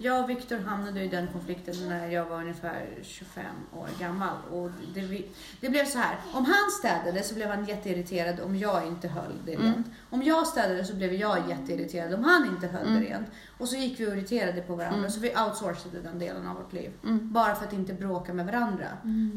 Jag 0.00 0.24
och 0.24 0.30
Viktor 0.30 0.58
hamnade 0.58 1.02
i 1.04 1.08
den 1.08 1.26
konflikten 1.26 1.74
när 1.88 2.08
jag 2.08 2.24
var 2.24 2.36
ungefär 2.40 2.86
25 3.02 3.44
år 3.76 3.88
gammal. 4.00 4.36
Och 4.52 4.70
det, 4.94 5.22
det 5.60 5.68
blev 5.68 5.84
så 5.84 5.98
här. 5.98 6.16
Om 6.32 6.44
han 6.44 6.70
städade 6.78 7.22
så 7.22 7.34
blev 7.34 7.48
han 7.48 7.64
jätteirriterad 7.64 8.40
om 8.40 8.56
jag 8.56 8.86
inte 8.86 9.08
höll 9.08 9.32
det 9.46 9.54
Mm. 9.54 9.66
rent. 9.66 9.86
Om 10.10 10.22
jag 10.22 10.46
städade 10.46 10.84
så 10.84 10.94
blev 10.96 11.12
jag 11.14 11.48
jätteirriterad 11.48 12.14
om 12.14 12.24
han 12.24 12.44
inte 12.46 12.66
höll 12.66 12.86
Mm. 12.86 13.00
det 13.02 13.08
rent. 13.08 13.26
Och 13.58 13.68
så 13.68 13.76
gick 13.76 14.00
vi 14.00 14.06
och 14.06 14.12
irriterade 14.12 14.60
på 14.62 14.74
varandra. 14.74 14.98
Mm. 14.98 15.10
Så 15.10 15.20
vi 15.20 15.28
outsourcade 15.46 16.00
den 16.02 16.18
delen 16.18 16.46
av 16.46 16.56
vårt 16.56 16.72
liv. 16.72 16.90
Mm. 17.04 17.32
Bara 17.32 17.54
för 17.54 17.64
att 17.66 17.72
inte 17.72 17.92
bråka 17.94 18.32
med 18.34 18.46
varandra. 18.46 18.86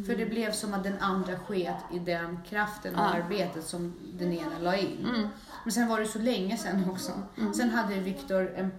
För 0.07 0.15
det 0.15 0.25
blev 0.25 0.51
som 0.51 0.73
att 0.73 0.83
den 0.83 0.97
andra 0.99 1.39
sket 1.39 1.75
i 1.93 1.99
den 1.99 2.39
kraften 2.49 2.95
och 2.95 3.01
arbetet 3.15 3.63
som 3.65 3.93
den 4.19 4.33
ena 4.33 4.59
la 4.61 4.75
in. 4.75 5.05
Mm. 5.15 5.27
Men 5.63 5.71
sen 5.71 5.87
var 5.87 5.99
det 5.99 6.05
så 6.05 6.19
länge 6.19 6.57
sen 6.57 6.89
också. 6.89 7.11
Sen 7.55 7.69
hade 7.69 7.95
Viktor 7.99 8.53
en 8.55 8.71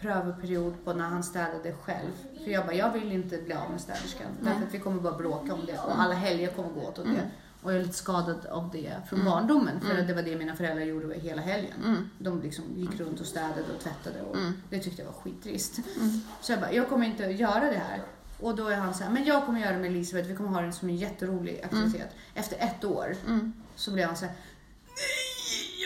prövoperiod 0.00 0.74
på 0.84 0.92
när 0.92 1.04
han 1.04 1.22
städade 1.22 1.72
själv. 1.82 2.10
För 2.44 2.50
jag 2.50 2.66
bara, 2.66 2.74
jag 2.74 2.92
vill 2.92 3.12
inte 3.12 3.38
bli 3.38 3.54
av 3.54 3.70
med 3.70 3.80
städerskan. 3.80 4.26
Nej. 4.40 4.52
Därför 4.52 4.66
att 4.66 4.74
vi 4.74 4.78
kommer 4.78 5.00
bara 5.00 5.18
bråka 5.18 5.54
om 5.54 5.66
det 5.66 5.78
och 5.78 6.00
alla 6.00 6.14
helger 6.14 6.48
kommer 6.48 6.68
gå 6.70 6.80
åt 6.88 6.98
Mm. 6.98 7.12
det. 7.14 7.30
Och 7.62 7.72
jag 7.72 7.78
är 7.80 7.82
lite 7.82 7.94
skadad 7.96 8.46
av 8.46 8.70
det 8.72 8.92
från 9.08 9.24
barndomen. 9.24 9.80
För 9.80 9.98
att 9.98 10.08
det 10.08 10.14
var 10.14 10.22
det 10.22 10.36
mina 10.36 10.56
föräldrar 10.56 10.84
gjorde 10.84 11.14
hela 11.14 11.42
helgen. 11.42 11.72
Mm. 11.84 12.10
De 12.18 12.40
liksom 12.42 12.64
gick 12.76 13.00
runt 13.00 13.20
och 13.20 13.26
städade 13.26 13.60
och 13.76 13.82
tvättade 13.82 14.22
och 14.22 14.36
Mm. 14.36 14.52
det 14.70 14.78
tyckte 14.78 15.02
jag 15.02 15.06
var 15.06 15.20
skittrist. 15.20 15.78
Mm. 16.00 16.20
Så 16.40 16.52
jag 16.52 16.60
bara, 16.60 16.72
jag 16.72 16.88
kommer 16.88 17.06
inte 17.06 17.24
göra 17.24 17.60
det 17.70 17.78
här. 17.88 18.02
Och 18.40 18.56
då 18.56 18.68
är 18.68 18.76
han 18.76 18.94
så 18.94 19.04
här, 19.04 19.10
men 19.10 19.24
jag 19.24 19.46
kommer 19.46 19.60
göra 19.60 19.72
det 19.72 19.78
med 19.78 19.90
Elisabeth, 19.90 20.28
vi 20.28 20.36
kommer 20.36 20.50
ha 20.50 20.60
den 20.60 20.72
som 20.72 20.88
en 20.88 20.96
jätterolig 20.96 21.60
aktivitet. 21.64 22.10
Efter 22.34 22.56
ett 22.58 22.84
år 22.84 23.16
Mm. 23.26 23.52
så 23.76 23.90
blev 23.90 24.06
han 24.06 24.16
så 24.16 24.24
här, 24.24 24.34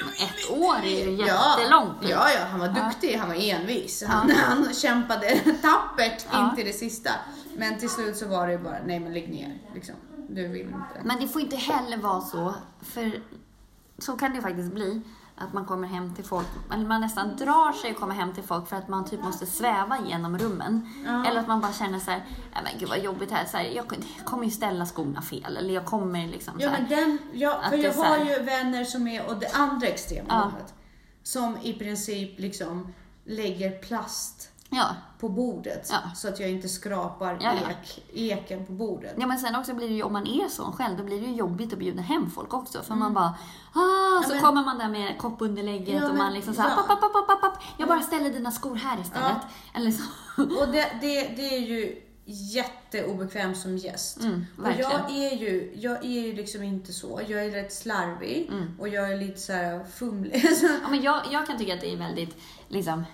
Ett 0.09 0.51
år 0.51 0.77
är 0.85 1.05
ju 1.09 1.11
Ja, 1.27 1.59
jättelångt. 1.59 1.97
Ja, 2.03 2.27
ja, 2.39 2.45
han 2.51 2.61
var 2.61 2.67
Ja. 2.67 2.73
duktig, 2.89 3.17
han 3.17 3.29
var 3.29 3.35
envis. 3.51 4.05
Han, 4.07 4.31
han 4.31 4.75
kämpade 4.75 5.39
tappert 5.63 6.27
Ja. 6.33 6.51
in 6.51 6.57
till 6.57 6.67
det 6.67 6.73
sista. 6.73 7.11
Men 7.57 7.79
till 7.79 7.91
slut 7.91 8.17
så 8.17 8.29
var 8.29 8.47
det 8.49 8.59
bara, 8.59 8.77
nej 8.87 9.01
men 9.01 9.13
lägg 9.15 9.29
ner. 9.31 9.59
Liksom. 9.75 9.95
Du 10.29 10.49
vill 10.49 10.61
inte. 10.67 11.01
Men 11.05 11.21
det 11.21 11.29
får 11.29 11.41
inte 11.43 11.57
heller 11.57 11.97
vara 11.97 12.21
så, 12.21 12.55
för 12.83 13.23
så 13.99 14.13
kan 14.17 14.35
det 14.35 14.43
faktiskt 14.43 14.73
bli, 14.73 15.03
att 15.37 15.53
man 15.53 15.65
kommer 15.65 15.89
hem 15.89 16.15
till 16.15 16.25
folk, 16.25 16.47
eller 16.73 16.85
man 16.87 17.01
nästan 17.01 17.37
drar 17.37 17.73
sig 17.73 17.91
och 17.91 17.97
kommer 17.97 18.15
hem 18.15 18.33
till 18.35 18.43
folk 18.43 18.69
för 18.69 18.77
att 18.77 18.89
man 18.89 19.05
typ 19.05 19.23
måste 19.23 19.47
sväva 19.47 19.99
genom 20.09 20.39
rummen. 20.39 20.89
Ja. 21.07 21.27
Eller 21.27 21.41
att 21.41 21.49
man 21.49 21.61
bara 21.61 21.73
känner 21.73 21.99
så 21.99 22.11
här, 22.11 22.25
"Nej, 22.55 22.63
men 22.65 22.79
gud 22.81 22.89
vad 22.89 22.99
jobbigt 22.99 23.31
här, 23.31 23.45
så 23.47 23.57
här 23.57 23.65
jag, 23.65 23.85
kommer 24.25 24.45
ju 24.45 24.51
ställa 24.51 24.87
skorna 24.87 25.23
fel, 25.23 25.57
eller 25.57 25.75
jag 25.75 25.85
kommer 25.85 26.27
liksom 26.29 26.55
så 26.55 26.65
Ja, 26.65 26.71
här. 26.71 26.81
men 26.81 26.89
den, 26.91 27.19
ja, 27.33 27.55
Att 27.63 27.71
för 27.71 27.77
jag 27.77 27.93
har 27.93 28.19
ju 28.19 28.39
vänner 28.43 28.85
som 28.85 29.09
är 29.09 29.31
åt 29.31 29.41
det 29.41 29.51
andra 29.55 29.87
extrema 29.87 30.27
Ja. 30.29 30.35
hållet. 30.35 30.75
Som 31.23 31.57
i 31.63 31.73
princip 31.73 32.39
liksom 32.41 32.93
lägger 33.25 33.71
plast 33.71 34.51
Ja. 34.71 34.87
på 35.21 35.29
bordet 35.29 35.89
Ja. 35.93 35.99
så 36.15 36.29
att 36.29 36.41
jag 36.41 36.51
inte 36.51 36.69
skrapar 36.69 37.39
Ja. 37.41 37.53
Ek, 37.53 38.05
eken 38.15 38.67
på 38.67 38.73
bordet. 38.73 39.15
ja, 39.19 39.27
men 39.27 39.39
sen 39.39 39.57
också 39.57 39.75
blir 39.75 39.89
det 39.89 39.95
ju, 39.95 40.03
om 40.03 40.13
man 40.13 40.27
är 40.27 40.49
sån 40.49 40.73
själv, 40.73 40.97
då 40.99 41.05
blir 41.05 41.21
det 41.21 41.27
ju 41.27 41.35
jobbigt 41.35 41.73
att 41.73 41.79
bjuda 41.79 42.03
hem 42.03 42.31
folk 42.31 42.55
också. 42.55 42.83
För 42.83 42.95
man 42.95 43.15
bara, 43.15 43.35
ah, 43.75 44.23
så 44.23 44.35
men- 44.35 44.43
kommer 44.43 44.65
man 44.65 44.79
där 44.79 44.89
med 44.89 45.19
koppunderlägget 45.19 45.89
Ja, 45.95 46.03
och 46.03 46.09
men- 46.09 46.19
man 46.19 46.35
liksom 46.35 46.55
såhär, 46.55 46.77
papp, 46.77 47.01
papp, 47.01 47.13
papp, 47.29 47.41
papp, 47.41 47.63
jag 47.79 47.89
bara 47.89 48.01
ställer 48.03 48.31
dina 48.31 48.51
skor 48.51 48.77
här 48.77 49.01
istället. 49.01 49.37
Eller 49.75 49.91
så. 49.91 50.03
Och 50.61 50.69
det, 50.69 50.93
det, 51.01 51.21
det 51.37 51.55
är 51.57 51.61
ju 51.61 52.01
jätteobekvämt 52.27 53.57
som 53.59 53.77
gäst. 53.77 54.21
Mm, 54.21 54.47
och 54.63 54.69
jag 54.79 55.11
är, 55.11 55.37
ju, 55.37 55.73
jag 55.77 56.05
är 56.05 56.21
ju 56.21 56.33
liksom 56.33 56.63
inte 56.63 56.93
så. 56.93 57.21
Jag 57.29 57.45
är 57.45 57.51
rätt 57.51 57.73
slarvig 57.73 58.49
Mm. 58.53 58.77
och 58.81 58.89
jag 58.89 59.13
är 59.13 59.17
lite 59.17 59.41
så 59.41 59.53
här 59.53 59.85
fumlig. 59.85 60.45
Ja, 60.83 60.89
men 60.91 61.03
jag, 61.03 61.23
jag 61.31 61.47
kan 61.47 61.59
tycka 61.59 61.75
att 61.75 61.81
det 61.81 61.93
är 61.93 61.97
väldigt, 61.97 62.37
liksom, 62.69 63.05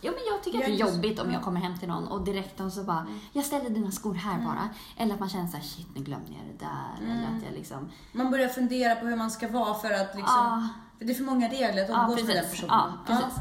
ja, 0.00 0.10
men 0.10 0.20
jag 0.32 0.42
tycker 0.44 0.58
att 0.58 0.64
det 0.64 0.72
är 0.72 0.76
jobbigt 0.76 1.18
om 1.20 1.32
jag 1.32 1.42
kommer 1.42 1.60
hem 1.60 1.78
till 1.78 1.88
någon 1.88 2.08
och 2.08 2.24
direkt 2.24 2.60
så 2.72 2.82
bara, 2.84 3.06
jag 3.32 3.44
ställer 3.44 3.70
dina 3.70 3.90
skor 3.90 4.14
här 4.14 4.34
Mm. 4.34 4.46
bara. 4.46 4.68
Eller 4.96 5.14
att 5.14 5.20
man 5.20 5.28
känner 5.28 5.46
så 5.48 5.56
här, 5.56 5.64
shit 5.64 5.86
nu 5.94 6.02
glömde 6.02 6.32
jag 6.32 6.40
det 6.58 6.64
där. 6.64 7.12
Eller 7.12 7.22
att 7.36 7.42
jag 7.44 7.52
liksom, 7.54 7.88
Man 8.12 8.30
börjar 8.30 8.48
fundera 8.48 8.94
på 8.96 9.06
hur 9.06 9.16
man 9.16 9.30
ska 9.30 9.48
vara 9.48 9.74
för 9.74 9.90
att 9.90 10.14
liksom... 10.16 10.24
ah, 10.36 10.68
För 10.98 11.04
det 11.04 11.12
är 11.12 11.14
för 11.14 11.24
många 11.24 11.48
regler 11.48 11.82
att 11.82 11.88
ja 11.88 12.02
umgås 12.08 12.24
med 12.26 12.36
den 12.36 12.44
personen. 12.50 12.70
Ja, 12.74 12.92
precis. 13.06 13.38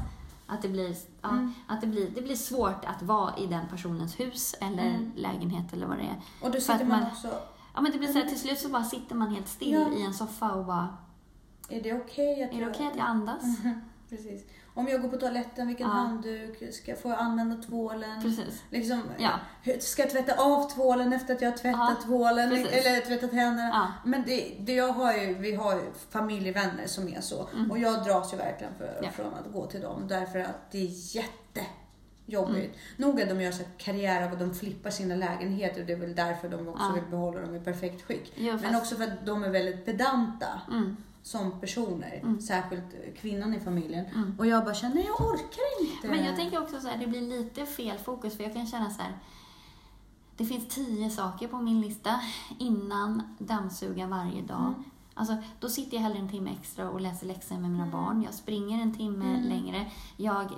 Att, 0.47 0.61
det 0.61 0.67
blir, 0.69 0.95
ja, 1.21 1.29
Mm. 1.29 1.53
att 1.67 1.81
det, 1.81 1.87
blir, 1.87 2.09
det 2.09 2.21
blir 2.21 2.35
svårt 2.35 2.85
att 2.85 3.01
vara 3.03 3.37
i 3.37 3.45
den 3.47 3.67
personens 3.67 4.19
hus 4.19 4.55
eller 4.61 4.83
Mm. 4.89 5.11
lägenhet 5.15 5.73
eller 5.73 5.87
vad 5.87 5.97
det 5.97 6.03
är. 6.03 6.21
Och 6.41 6.51
då 6.51 6.59
sitter 6.59 6.73
att 6.73 6.87
man 6.87 6.99
man- 6.99 7.07
också... 7.11 7.27
Ja 7.73 7.81
men 7.81 7.91
det 7.91 7.97
blir 7.97 8.07
så 8.07 8.19
här, 8.19 8.25
till 8.27 8.39
slut 8.39 8.59
så 8.59 8.69
bara 8.69 8.83
sitter 8.83 9.15
man 9.15 9.35
helt 9.35 9.47
still 9.47 9.71
Ja. 9.71 9.89
i 9.97 10.01
en 10.03 10.13
soffa 10.13 10.51
och 10.51 10.65
bara, 10.65 10.97
Är 11.69 11.81
det 11.83 11.93
okej 11.93 12.43
att 12.43 12.49
är 12.51 12.55
det 12.55 12.61
jag... 12.61 12.71
okej 12.71 12.87
att 12.87 12.95
jag 12.97 13.05
andas? 13.07 13.43
Precis. 14.09 14.43
Om 14.77 14.87
jag 14.87 15.01
går 15.01 15.09
på 15.09 15.17
toaletten, 15.17 15.67
vilken 15.67 15.87
Ja. 15.87 15.93
handduk? 15.93 16.73
Ska 16.73 16.91
jag 16.91 16.99
få 16.99 17.13
använda 17.13 17.55
tvålen? 17.63 18.21
Precis. 18.21 18.63
Liksom, 18.69 19.01
Ja. 19.17 19.31
Ska 19.79 20.01
jag 20.01 20.11
tvätta 20.11 20.33
av 20.43 20.69
tvålen 20.69 21.13
efter 21.13 21.35
att 21.35 21.41
jag 21.41 21.51
har 21.51 21.57
tvättat 21.57 21.97
Ja, 21.99 22.05
tvålen? 22.05 22.49
precis. 22.49 22.85
Eller 22.85 23.01
tvättat 23.01 23.31
händerna? 23.33 23.69
Ja. 23.69 24.09
Men 24.09 24.23
det, 24.25 24.55
det 24.59 24.73
jag 24.73 24.91
har 24.93 25.13
ju, 25.13 25.33
vi 25.33 25.55
har 25.55 25.73
ju 25.75 25.81
familjevänner 26.09 26.87
som 26.87 27.07
är 27.07 27.21
så. 27.21 27.49
Och 27.69 27.77
jag 27.79 28.03
dras 28.03 28.33
ju 28.33 28.37
verkligen 28.37 28.73
för, 28.77 28.87
Mm. 28.87 29.03
Ja. 29.03 29.09
från 29.11 29.33
att 29.33 29.53
gå 29.53 29.65
till 29.65 29.81
dem. 29.81 30.07
Därför 30.07 30.39
att 30.39 30.71
det 30.71 30.77
är 30.77 31.15
jättejobbigt. 31.15 32.75
Mm. 32.75 32.77
Nog 32.97 33.21
att 33.21 33.29
de 33.29 33.41
gör 33.41 33.51
så 33.51 33.63
karriär 33.77 34.25
av 34.27 34.33
att 34.33 34.39
de 34.39 34.53
flippar 34.55 34.89
sina 34.89 35.15
lägenheter. 35.15 35.81
Och 35.81 35.87
det 35.87 35.93
är 35.93 35.97
väl 35.97 36.15
därför 36.15 36.49
de 36.49 36.67
också 36.67 36.83
Ja. 36.83 36.91
vill 36.95 37.03
behålla 37.11 37.41
dem 37.41 37.55
i 37.55 37.59
perfekt 37.59 38.01
skick. 38.01 38.33
Jo, 38.35 38.57
Men 38.61 38.75
också 38.75 38.95
för 38.95 39.03
att 39.03 39.25
de 39.25 39.43
är 39.43 39.49
väldigt 39.49 39.85
pedanta 39.85 40.47
Mm. 40.71 40.97
Som 41.25 41.59
personer. 41.59 42.19
Mm. 42.23 42.41
Särskilt 42.41 43.15
kvinnan 43.17 43.53
i 43.53 43.59
familjen. 43.59 44.05
Mm. 44.05 44.35
Och 44.39 44.47
jag 44.47 44.63
bara 44.63 44.73
känner, 44.75 45.05
jag 45.05 45.21
orkar 45.21 45.81
inte. 45.81 46.07
Men 46.07 46.25
jag 46.25 46.35
tänker 46.35 46.61
också 46.61 46.79
så 46.81 46.87
här, 46.87 46.97
det 46.97 47.07
blir 47.07 47.21
lite 47.21 47.65
fel 47.65 47.97
fokus 47.97 48.37
för 48.37 48.43
jag 48.43 48.53
kan 48.53 48.67
känna 48.67 48.89
så 48.89 49.01
här. 49.01 49.17
Det 50.37 50.45
finns 50.45 50.67
tio 50.75 51.09
saker 51.09 51.47
på 51.47 51.57
min 51.57 51.81
lista 51.81 52.19
innan 52.59 53.35
dammsuga 53.39 54.07
varje 54.07 54.41
dag. 54.41 54.67
Mm. 54.67 54.83
Alltså, 55.13 55.35
då 55.59 55.69
sitter 55.69 55.97
jag 55.97 56.01
hellre 56.03 56.19
en 56.19 56.29
timme 56.29 56.51
extra 56.61 56.89
och 56.89 57.01
läser 57.01 57.27
läxor 57.27 57.55
med 57.57 57.71
mina 57.71 57.83
Mm. 57.83 57.91
barn. 57.91 58.21
Jag 58.23 58.33
springer 58.33 58.81
en 58.81 58.93
timme 58.97 59.25
Mm. 59.25 59.49
längre. 59.49 59.91
Jag 60.17 60.51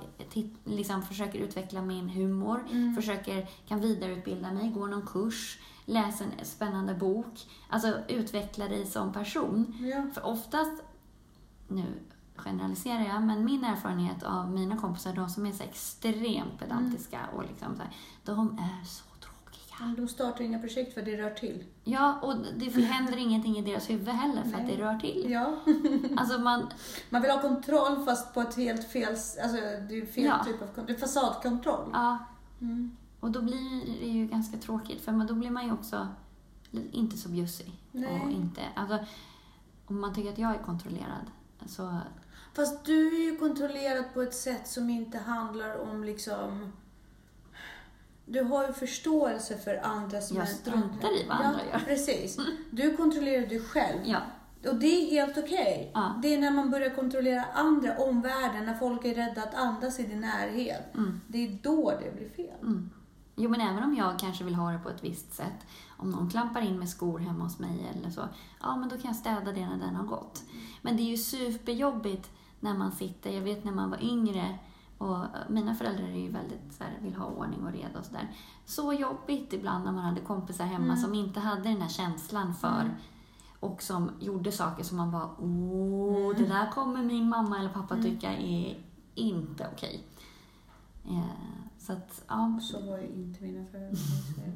liksom 0.64 1.02
försöker 1.02 1.38
utveckla 1.38 1.82
min 1.82 2.08
humor. 2.08 2.64
Mm. 2.70 2.94
Försöker, 2.94 3.48
kan 3.68 3.80
vidareutbilda 3.80 4.52
mig, 4.52 4.68
går 4.70 4.88
någon 4.88 5.06
kurs, 5.06 5.58
läser 5.88 6.24
en 6.38 6.44
spännande 6.44 6.94
bok. 6.94 7.46
Alltså 7.68 7.94
utveckla 8.08 8.68
dig 8.68 8.86
som 8.86 9.12
person. 9.12 9.74
Ja. 9.80 10.06
För 10.14 10.26
oftast, 10.26 10.82
nu 11.68 11.84
generaliserar 12.36 13.00
jag, 13.06 13.22
men 13.22 13.44
min 13.44 13.64
erfarenhet 13.64 14.22
av 14.22 14.50
mina 14.50 14.76
kompisar, 14.76 15.12
de 15.12 15.28
som 15.28 15.46
är 15.46 15.52
så 15.52 15.62
extremt 15.62 16.58
pedantiska 16.58 17.18
och 17.36 17.42
liksom 17.42 17.76
så 17.76 17.82
här, 17.82 17.92
de 18.24 18.58
är 18.58 18.84
så 18.84 19.04
tråkiga. 19.20 19.94
De 19.96 20.08
startar 20.08 20.44
inga 20.44 20.58
projekt 20.58 20.94
för 20.94 21.02
det 21.02 21.16
rör 21.16 21.30
till. 21.30 21.64
Ja, 21.84 22.18
och 22.22 22.34
det 22.56 22.70
händer 22.80 23.16
ingenting 23.16 23.58
i 23.58 23.62
deras 23.62 23.90
huvud 23.90 24.08
heller 24.08 24.42
för 24.42 24.54
att 24.54 24.62
Nej. 24.66 24.76
det 24.76 24.82
rör 24.84 24.98
till. 24.98 25.26
Ja. 25.30 25.56
Alltså 26.16 26.38
man, 26.38 26.66
Man 27.10 27.22
vill 27.22 27.30
ha 27.30 27.40
kontroll 27.40 28.04
fast 28.04 28.34
på 28.34 28.40
ett 28.40 28.56
helt 28.56 28.84
fel, 28.92 29.08
alltså 29.08 29.56
det 29.88 29.98
är 29.98 30.06
fel 30.06 30.24
Ja. 30.24 30.44
typ 30.44 30.62
av 30.62 30.66
kontroll. 30.66 30.96
Fasadkontroll. 30.96 31.90
ja, 31.92 32.18
Mm. 32.60 32.96
Och 33.20 33.30
då 33.30 33.42
blir 33.42 34.00
det 34.00 34.06
ju 34.06 34.26
ganska 34.26 34.56
tråkigt 34.58 35.00
för 35.00 35.12
då 35.28 35.34
blir 35.34 35.50
man 35.50 35.66
ju 35.66 35.72
också 35.72 36.08
inte 36.92 37.16
så 37.16 37.28
bjussig. 37.28 37.72
Nej. 37.92 38.22
Och 38.24 38.30
inte, 38.30 38.60
alltså, 38.74 38.98
om 39.86 40.00
man 40.00 40.14
tycker 40.14 40.32
att 40.32 40.38
jag 40.38 40.54
är 40.54 40.58
kontrollerad 40.62 41.26
så, 41.66 41.96
Fast 42.54 42.84
du 42.84 43.06
är 43.16 43.32
ju 43.32 43.36
kontrollerad 43.38 44.04
på 44.14 44.22
ett 44.22 44.34
sätt 44.34 44.68
som 44.68 44.90
inte 44.90 45.18
handlar 45.18 45.78
om 45.90 46.04
liksom... 46.04 46.72
Du 48.26 48.42
har 48.42 48.66
ju 48.66 48.72
förståelse 48.72 49.56
för 49.58 49.80
andra 49.86 50.20
som 50.20 50.36
Jag 50.36 50.46
är- 50.48 50.52
struntar 50.52 51.20
i 51.20 51.26
vad 51.28 51.36
andra 51.40 51.60
ja, 51.72 51.78
gör. 51.78 51.84
precis. 51.86 52.38
Du 52.70 52.96
kontrollerar 52.96 53.46
dig 53.46 53.60
själv. 53.60 53.98
ja. 54.04 54.18
Och 54.68 54.74
det 54.74 54.86
är 54.86 55.10
helt 55.10 55.38
okej. 55.38 55.90
Ja. 55.94 56.14
Det 56.22 56.34
är 56.34 56.38
när 56.40 56.50
man 56.50 56.70
börjar 56.70 56.90
kontrollera 56.90 57.44
andra, 57.44 57.98
omvärlden, 57.98 58.66
när 58.66 58.74
folk 58.74 59.04
är 59.04 59.14
rädda 59.14 59.42
att 59.42 59.54
andas 59.54 60.00
i 60.00 60.02
din 60.02 60.20
närhet. 60.20 60.94
Mm. 60.94 61.20
Det 61.28 61.46
är 61.46 61.58
då 61.62 61.90
det 61.90 62.16
blir 62.16 62.28
fel. 62.28 62.58
Mm. 62.62 62.90
Jo, 63.40 63.50
men 63.50 63.60
även 63.60 63.84
om 63.84 63.94
jag 63.94 64.18
kanske 64.18 64.44
vill 64.44 64.54
ha 64.54 64.70
det 64.70 64.78
på 64.78 64.88
ett 64.88 65.04
visst 65.04 65.32
sätt. 65.34 65.66
Om 65.96 66.10
någon 66.10 66.30
klampar 66.30 66.60
in 66.60 66.78
med 66.78 66.88
skor 66.88 67.18
hemma 67.18 67.44
hos 67.44 67.58
mig 67.58 67.92
eller 67.96 68.10
så. 68.10 68.20
Ja, 68.60 68.76
men 68.76 68.88
då 68.88 68.96
kan 68.96 69.04
jag 69.06 69.16
städa 69.16 69.52
det 69.52 69.66
när 69.66 69.78
den 69.78 69.96
har 69.96 70.04
gått. 70.04 70.42
Men 70.82 70.96
det 70.96 71.02
är 71.02 71.10
ju 71.10 71.16
superjobbigt 71.16 72.30
när 72.60 72.74
man 72.74 72.92
sitter, 72.92 73.30
jag 73.30 73.42
vet 73.42 73.64
när 73.64 73.72
man 73.72 73.90
var 73.90 74.04
yngre 74.04 74.58
och 74.98 75.18
mina 75.48 75.74
föräldrar 75.74 76.04
är 76.08 76.16
ju 76.20 76.30
väldigt 76.30 76.72
så 76.72 76.84
här, 76.84 76.98
vill 77.02 77.14
ha 77.14 77.26
ordning 77.26 77.66
och 77.66 77.72
reda 77.72 77.98
och 77.98 78.04
sådär. 78.04 78.28
Så 78.64 78.92
jobbigt 78.92 79.52
ibland 79.52 79.84
när 79.84 79.92
man 79.92 80.04
hade 80.04 80.20
kompisar 80.20 80.64
hemma 80.64 80.84
Mm. 80.84 80.96
som 80.96 81.14
inte 81.14 81.40
hade 81.40 81.62
den 81.62 81.82
här 81.82 81.88
känslan 81.88 82.54
för 82.54 82.80
Mm. 82.80 82.92
och 83.60 83.82
som 83.82 84.10
gjorde 84.20 84.52
saker 84.52 84.84
som 84.84 84.96
man 84.96 85.10
var 85.10 85.30
åh, 85.38 86.26
Mm. 86.26 86.36
det 86.42 86.46
där 86.54 86.70
kommer 86.70 87.02
min 87.02 87.28
mamma 87.28 87.58
eller 87.58 87.68
pappa 87.68 87.94
Mm. 87.94 88.06
tycka 88.06 88.32
är 88.36 88.78
inte 89.14 89.68
okej. 89.72 90.04
Eh, 91.08 91.20
så 91.88 91.92
att, 91.92 92.22
ja. 92.28 92.60
Så 92.62 92.80
var 92.80 92.98
ju 92.98 93.06
inte 93.06 93.42
mina 93.42 93.64
föräldrar. 93.70 93.98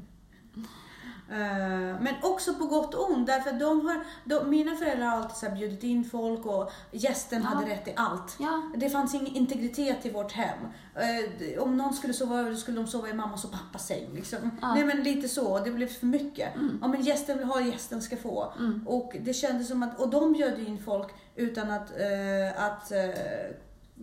Eh, 1.30 2.00
Men 2.00 2.14
också 2.22 2.54
på 2.54 2.64
gott 2.66 2.94
och 2.94 3.10
ont, 3.10 3.26
därför 3.26 3.52
de 3.52 3.86
har, 3.86 4.04
de, 4.24 4.50
mina 4.50 4.76
föräldrar 4.76 5.06
har 5.06 5.16
alltid 5.16 5.36
så 5.36 5.50
bjudit 5.54 5.82
in 5.82 6.04
folk 6.04 6.46
och 6.46 6.70
gästen 6.90 7.42
Ja. 7.42 7.48
hade 7.48 7.70
rätt 7.70 7.88
i 7.88 7.92
allt. 7.96 8.36
Ja, 8.40 8.62
Det 8.76 8.90
fanns 8.90 9.14
ingen 9.14 9.26
integritet 9.36 10.06
i 10.06 10.10
vårt 10.10 10.32
hem. 10.32 10.58
Eh, 10.94 11.62
Om 11.62 11.76
någon 11.76 11.94
skulle 11.94 12.12
sova 12.14 12.38
över 12.40 12.54
skulle 12.54 12.76
de 12.80 12.86
sova 12.86 13.08
i 13.08 13.12
mammas 13.14 13.44
och 13.44 13.52
pappas 13.52 13.86
säng. 13.86 14.08
Liksom. 14.14 14.50
Ja. 14.62 14.74
Nej 14.74 14.84
men 14.84 15.02
lite 15.02 15.28
så, 15.28 15.58
det 15.58 15.70
blev 15.70 15.86
för 15.86 16.06
mycket. 16.06 16.54
Mm. 16.54 16.78
Ja 16.82 16.88
men 16.88 17.02
gästen 17.02 17.38
vill 17.38 17.46
ha, 17.46 17.60
gästen 17.60 18.02
ska 18.02 18.16
få. 18.16 18.52
Mm. 18.58 18.86
Och 18.88 19.16
det 19.20 19.32
kändes 19.34 19.68
som 19.68 19.82
att, 19.82 20.00
och 20.00 20.10
de 20.10 20.32
bjöd 20.32 20.58
in 20.58 20.78
folk 20.84 21.08
utan 21.36 21.70
att, 21.70 21.90
eh, 21.90 22.64
att 22.64 22.92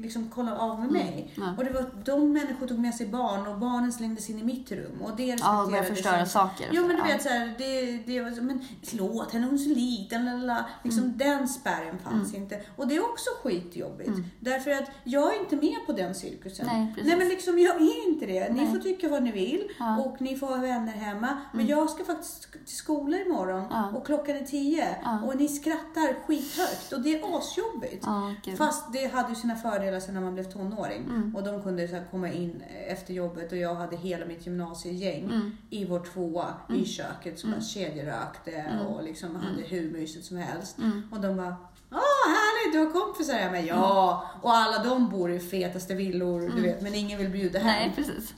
liksom 0.01 0.29
kolla 0.35 0.57
av 0.57 0.79
med 0.79 0.91
mig. 0.91 1.33
Ja. 1.35 1.53
Och 1.57 1.63
det 1.65 1.71
var, 1.71 1.85
de 2.05 2.33
människor 2.33 2.67
tog 2.67 2.79
med 2.79 2.95
sig 2.95 3.07
barn 3.07 3.47
och 3.47 3.57
barnen 3.59 3.93
slängdes 3.93 4.29
in 4.29 4.39
i 4.39 4.43
mitt 4.43 4.71
rum 4.71 5.01
och 5.01 5.11
det 5.17 5.23
Ja, 5.25 5.35
respekterades 5.35 5.69
börja 5.71 5.83
förstöra 5.83 6.25
saker. 6.25 6.67
Jo 6.71 6.87
men 6.87 6.95
du 6.95 7.01
vet 7.03 7.21
såhär, 7.23 7.53
det, 7.57 7.97
det 8.05 8.21
var 8.21 8.31
så, 8.31 8.43
men 8.43 8.61
låt 8.91 9.31
henne, 9.33 9.45
hon 9.45 9.53
är 9.55 9.57
så 9.57 9.69
liten, 9.69 10.25
lalala. 10.25 10.65
Liksom 10.83 11.03
Mm. 11.03 11.17
den 11.17 11.47
spärren 11.47 11.99
fanns 11.99 12.33
inte. 12.33 12.61
Och 12.75 12.87
det 12.87 12.95
är 12.95 13.03
också 13.11 13.29
skitjobbigt. 13.43 14.07
Mm. 14.09 14.23
Därför 14.39 14.71
att 14.71 14.91
jag 15.03 15.35
är 15.35 15.39
inte 15.39 15.55
med 15.55 15.75
på 15.85 15.91
den 15.93 16.15
cirkusen. 16.15 16.65
Nej, 16.67 16.87
precis. 16.95 17.07
Nej 17.09 17.17
men 17.17 17.27
liksom 17.29 17.59
jag 17.59 17.75
är 17.75 18.07
inte 18.09 18.25
det. 18.25 18.53
Ni 18.53 18.61
Nej. 18.61 18.71
får 18.71 18.77
tycka 18.79 19.09
vad 19.09 19.23
ni 19.23 19.31
vill 19.31 19.67
Ja. 19.79 19.97
och 19.97 20.21
ni 20.21 20.35
får 20.35 20.47
ha 20.47 20.55
vänner 20.55 20.91
hemma. 20.93 21.37
Men 21.51 21.61
Mm. 21.61 21.67
jag 21.77 21.89
ska 21.89 22.03
faktiskt 22.03 22.51
till 22.51 22.75
skolan 22.77 23.19
imorgon 23.25 23.63
Ja. 23.69 23.89
och 23.95 24.05
klockan 24.05 24.35
är 24.35 24.43
tio 24.45 24.87
Ja. 25.03 25.19
och 25.25 25.35
ni 25.35 25.47
skrattar 25.47 26.25
skithögt 26.27 26.91
och 26.93 27.01
det 27.01 27.19
är 27.19 27.37
asjobbigt. 27.37 28.03
Ja. 28.05 28.33
Fast 28.57 28.93
det 28.93 29.05
hade 29.13 29.29
ju 29.29 29.35
sina 29.35 29.55
fördelar 29.55 29.88
sen 29.99 30.13
när 30.13 30.21
man 30.21 30.33
blev 30.33 30.43
tonåring. 30.43 31.03
Mm. 31.03 31.35
Och 31.35 31.43
de 31.43 31.63
kunde 31.63 31.87
så 31.87 31.95
här 31.95 32.05
komma 32.11 32.29
in 32.31 32.63
efter 32.87 33.13
jobbet 33.13 33.51
och 33.51 33.57
jag 33.57 33.75
hade 33.75 33.95
hela 33.97 34.25
mitt 34.25 34.45
gymnasiegäng 34.45 35.23
Mm. 35.23 35.57
i 35.69 35.85
vår 35.85 35.99
tvåa 35.99 36.47
Mm. 36.69 36.81
i 36.81 36.85
köket 36.85 37.39
som 37.39 37.49
Mm. 37.49 37.61
kedjerökte 37.61 38.51
Mm. 38.51 38.85
och 38.87 39.03
liksom 39.03 39.35
hade 39.35 39.61
hur 39.61 39.91
mysigt 39.91 40.25
som 40.25 40.37
helst. 40.37 40.77
Mm. 40.77 41.01
Och 41.11 41.21
de 41.21 41.37
bara 41.37 41.55
Åh, 41.91 42.29
härligt, 42.29 42.73
du 42.73 42.79
har 42.79 43.05
kompisar 43.05 43.33
hemma. 43.33 43.59
Ja, 43.59 44.23
och 44.41 44.53
alla 44.55 44.83
de 44.83 45.09
bor 45.09 45.31
i 45.31 45.39
fetaste 45.39 45.95
villor, 45.95 46.39
du 46.39 46.45
Mm. 46.47 46.61
vet, 46.63 46.81
men 46.81 46.95
ingen 46.95 47.19
vill 47.19 47.29
bjuda 47.29 47.59
hem. 47.59 47.67
Nej, 47.67 47.93
precis. 47.95 48.33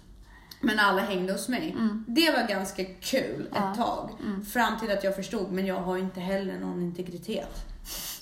Men 0.62 0.80
alla 0.80 1.02
hängde 1.02 1.34
hos 1.34 1.48
mig. 1.50 1.72
Mm. 1.78 2.06
Det 2.08 2.32
var 2.32 2.48
ganska 2.48 2.84
kul 2.86 3.42
ett 3.48 3.52
Ja. 3.56 3.74
tag. 3.76 4.10
Mm. 4.26 4.46
Fram 4.46 4.80
till 4.80 4.92
att 4.92 5.04
jag 5.04 5.16
förstod, 5.16 5.52
men 5.52 5.66
jag 5.66 5.76
har 5.82 5.98
inte 5.98 6.20
heller 6.20 6.60
någon 6.60 6.82
integritet. 6.82 7.56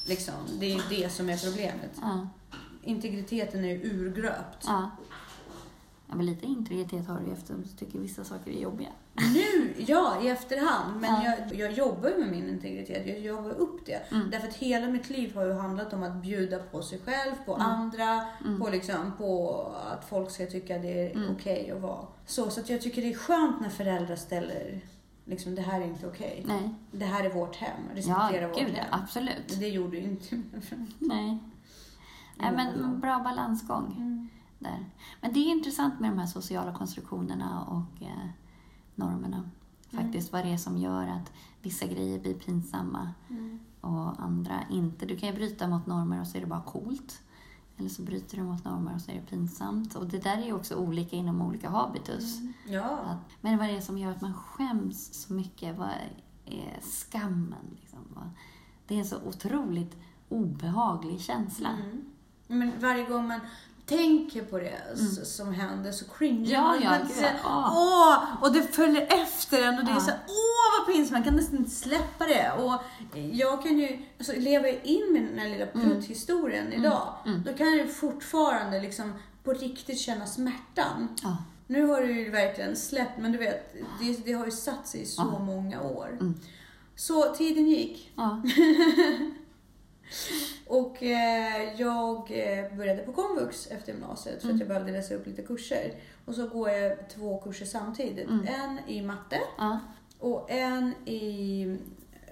Liksom, 0.06 0.34
det 0.60 0.66
är 0.66 0.76
ju 0.76 0.82
det 1.04 1.10
som 1.10 1.30
är 1.30 1.38
problemet. 1.38 1.92
Ja. 2.02 2.28
Integriteten 2.84 3.64
är 3.66 3.70
ju 3.70 3.82
urgröpt. 3.84 4.64
Ja. 4.66 4.92
ja, 6.08 6.16
men 6.16 6.26
lite 6.26 6.46
integritet 6.46 7.08
har 7.08 7.20
du 7.20 7.26
ju 7.26 7.34
eftersom 7.34 7.62
du 7.62 7.68
tycker 7.86 8.00
vissa 8.00 8.24
saker 8.24 8.52
är 8.52 8.62
jobbiga. 8.62 8.90
Nu, 9.34 9.74
ja, 9.88 10.22
i 10.24 10.28
efterhand. 10.30 11.02
Men 11.02 11.24
Ja. 11.24 11.36
jag, 11.50 11.56
jag 11.60 11.72
jobbar 11.72 12.10
ju 12.10 12.18
med 12.18 12.32
min 12.32 12.50
integritet. 12.50 13.08
Jag 13.08 13.20
jobbar 13.20 13.50
upp 13.52 13.86
det. 13.86 14.02
Mm. 14.12 14.30
Därför 14.30 14.48
att 14.48 14.54
hela 14.56 14.88
mitt 14.88 15.10
liv 15.10 15.36
har 15.36 15.46
ju 15.46 15.54
handlat 15.54 15.94
om 15.94 16.04
att 16.04 16.16
bjuda 16.16 16.60
på 16.60 16.82
sig 16.82 17.00
själv, 17.00 17.32
på 17.46 17.56
Mm. 17.56 17.68
andra, 17.68 18.26
Mm. 18.46 18.60
på, 18.60 18.70
liksom, 18.70 19.12
på 19.18 19.62
att 19.92 20.10
folk 20.10 20.32
ska 20.32 20.46
tycka 20.46 20.78
det 20.78 21.08
är 21.12 21.16
Mm. 21.16 21.36
okej 21.36 21.72
att 21.72 21.82
vara. 21.82 22.08
Så, 22.26 22.50
så 22.50 22.60
att 22.60 22.70
jag 22.70 22.82
tycker 22.82 23.02
det 23.02 23.10
är 23.14 23.18
skönt 23.18 23.62
när 23.62 23.70
föräldrar 23.70 24.16
ställer, 24.16 24.82
liksom, 25.26 25.56
det 25.56 25.62
här 25.62 25.82
är 25.82 25.86
inte 25.86 26.08
okej. 26.08 26.44
Nej. 26.48 26.70
Det 26.92 27.06
här 27.06 27.24
är 27.24 27.30
vårt 27.30 27.56
hem. 27.56 27.78
Ja, 27.90 27.98
Respektera 27.98 28.48
vårt 28.48 28.60
gud 28.60 28.72
ja, 28.78 28.82
hem. 28.84 29.02
absolut. 29.04 29.60
Det 29.60 29.68
gjorde 29.70 29.98
ju 29.98 30.04
inte 30.04 30.28
föräldrar. 30.62 30.88
Nej. 31.00 31.38
Nej, 32.40 32.52
men 32.56 33.00
bra 33.00 33.20
balansgång 33.20 33.94
Mm. 33.98 34.30
där. 34.60 34.86
Men 35.22 35.34
det 35.34 35.40
är 35.40 35.52
intressant 35.52 36.00
med 36.00 36.12
de 36.12 36.20
här 36.20 36.26
sociala 36.28 36.74
konstruktionerna 36.74 37.64
och 37.64 38.02
eh, 38.04 38.30
normerna. 38.96 39.50
Faktiskt 39.92 40.32
vad 40.34 40.46
det 40.46 40.54
är 40.54 40.58
som 40.58 40.78
gör 40.78 41.08
att 41.08 41.32
vissa 41.62 41.86
grejer 41.86 42.20
blir 42.20 42.34
pinsamma 42.34 43.10
Mm. 43.30 43.60
och 43.82 44.20
andra 44.24 44.60
inte. 44.70 45.06
Du 45.06 45.16
kan 45.18 45.30
ju 45.30 45.36
bryta 45.36 45.68
mot 45.68 45.86
normer 45.86 46.22
och 46.22 46.28
så 46.28 46.38
är 46.38 46.42
det 46.42 46.48
bara 46.48 46.62
coolt. 46.62 47.22
Eller 47.78 47.90
så 47.90 48.02
bryter 48.02 48.38
du 48.38 48.44
mot 48.44 48.66
normer 48.66 48.96
och 48.96 49.02
så 49.02 49.12
är 49.12 49.16
det 49.16 49.22
pinsamt. 49.22 49.96
Och 49.96 50.08
det 50.08 50.20
där 50.24 50.38
är 50.38 50.46
ju 50.46 50.54
också 50.54 50.76
olika 50.76 51.16
inom 51.16 51.42
olika 51.42 51.70
habitus. 51.70 52.40
Ja. 52.68 52.98
Att, 53.00 53.18
men 53.42 53.58
vad 53.58 53.70
är 53.70 53.74
det 53.74 53.82
som 53.82 53.98
gör 53.98 54.12
att 54.12 54.22
man 54.22 54.34
skäms 54.34 55.14
så 55.24 55.34
mycket? 55.34 55.78
Vad 55.78 55.90
är 56.46 56.80
skammen? 56.82 57.66
Liksom? 57.82 58.00
Det 58.88 58.96
är 58.96 59.00
en 59.00 59.06
så 59.06 59.18
otroligt 59.28 59.98
obehaglig 60.30 61.20
känsla. 61.22 61.70
Mm. 61.70 62.02
Men 62.52 62.72
varje 62.80 63.04
gång 63.04 63.28
man 63.28 63.40
tänker 63.86 64.42
på 64.44 64.58
det 64.58 64.82
Mm. 65.00 65.26
som 65.26 65.54
händer 65.54 65.92
så 65.92 66.06
cringear 66.06 66.76
Ja, 66.76 66.90
man. 66.90 67.10
ja, 67.22 67.28
ja. 67.44 67.72
Åh! 67.76 68.44
Och 68.44 68.54
det 68.54 68.64
följer 68.76 69.08
efter 69.24 69.62
en 69.64 69.80
och 69.80 69.86
det 69.86 69.92
är 69.92 69.96
Ja. 69.96 70.00
så 70.02 70.10
här, 70.12 70.20
åh 70.28 70.80
vad 70.80 70.96
pinsamt, 70.96 71.12
man 71.12 71.24
kan 71.24 71.36
nästan 71.36 71.58
inte 71.58 71.72
släppa 71.72 72.26
det. 72.26 72.52
Och 72.52 72.82
jag 73.32 73.64
kan 73.64 73.80
ju, 73.80 74.00
alltså, 74.18 74.34
lever 74.38 74.68
jag 74.68 74.86
in 74.86 75.14
med 75.14 75.22
den 75.22 75.40
här 75.40 75.50
lilla 75.50 75.66
Mm. 75.66 75.90
prutthistorien 75.90 76.74
idag, 76.74 77.14
Mm. 77.26 77.44
då 77.44 77.54
kan 77.54 77.68
jag 77.68 77.78
ju 77.78 77.88
fortfarande 77.88 78.80
liksom 78.82 79.14
på 79.44 79.54
riktigt 79.54 80.00
känna 80.00 80.26
smärtan. 80.26 81.08
Ja. 81.24 81.38
Nu 81.68 81.86
har 81.86 82.02
det 82.02 82.12
ju 82.12 82.30
verkligen 82.30 82.76
släppt, 82.76 83.18
men 83.20 83.32
du 83.32 83.38
vet, 83.38 83.74
det, 84.00 84.26
det 84.26 84.34
har 84.34 84.46
ju 84.46 84.52
satt 84.52 84.88
sig 84.88 85.02
i 85.02 85.06
så 85.06 85.24
många 85.24 85.82
år. 85.82 86.08
Mm. 86.12 86.34
Så 86.96 87.34
tiden 87.36 87.68
gick. 87.70 88.12
Och 90.68 91.04
eh, 91.04 91.74
jag 91.78 92.18
eh, 92.32 92.78
började 92.78 93.02
på 93.04 93.12
komvux 93.14 93.68
efter 93.68 93.94
gymnasiet 93.94 94.42
för 94.42 94.48
att 94.48 94.54
Mm. 94.54 94.60
jag 94.60 94.68
behövde 94.68 94.92
läsa 94.92 95.14
upp 95.16 95.28
lite 95.28 95.42
kurser. 95.42 95.94
Och 96.26 96.36
så 96.36 96.48
går 96.48 96.70
jag 96.70 97.10
två 97.10 97.38
kurser 97.38 97.66
samtidigt. 97.66 98.28
Mm. 98.30 98.48
En 98.48 98.80
i 98.88 99.02
matte 99.02 99.40
och 100.20 100.52
en 100.52 100.94
i 101.06 101.78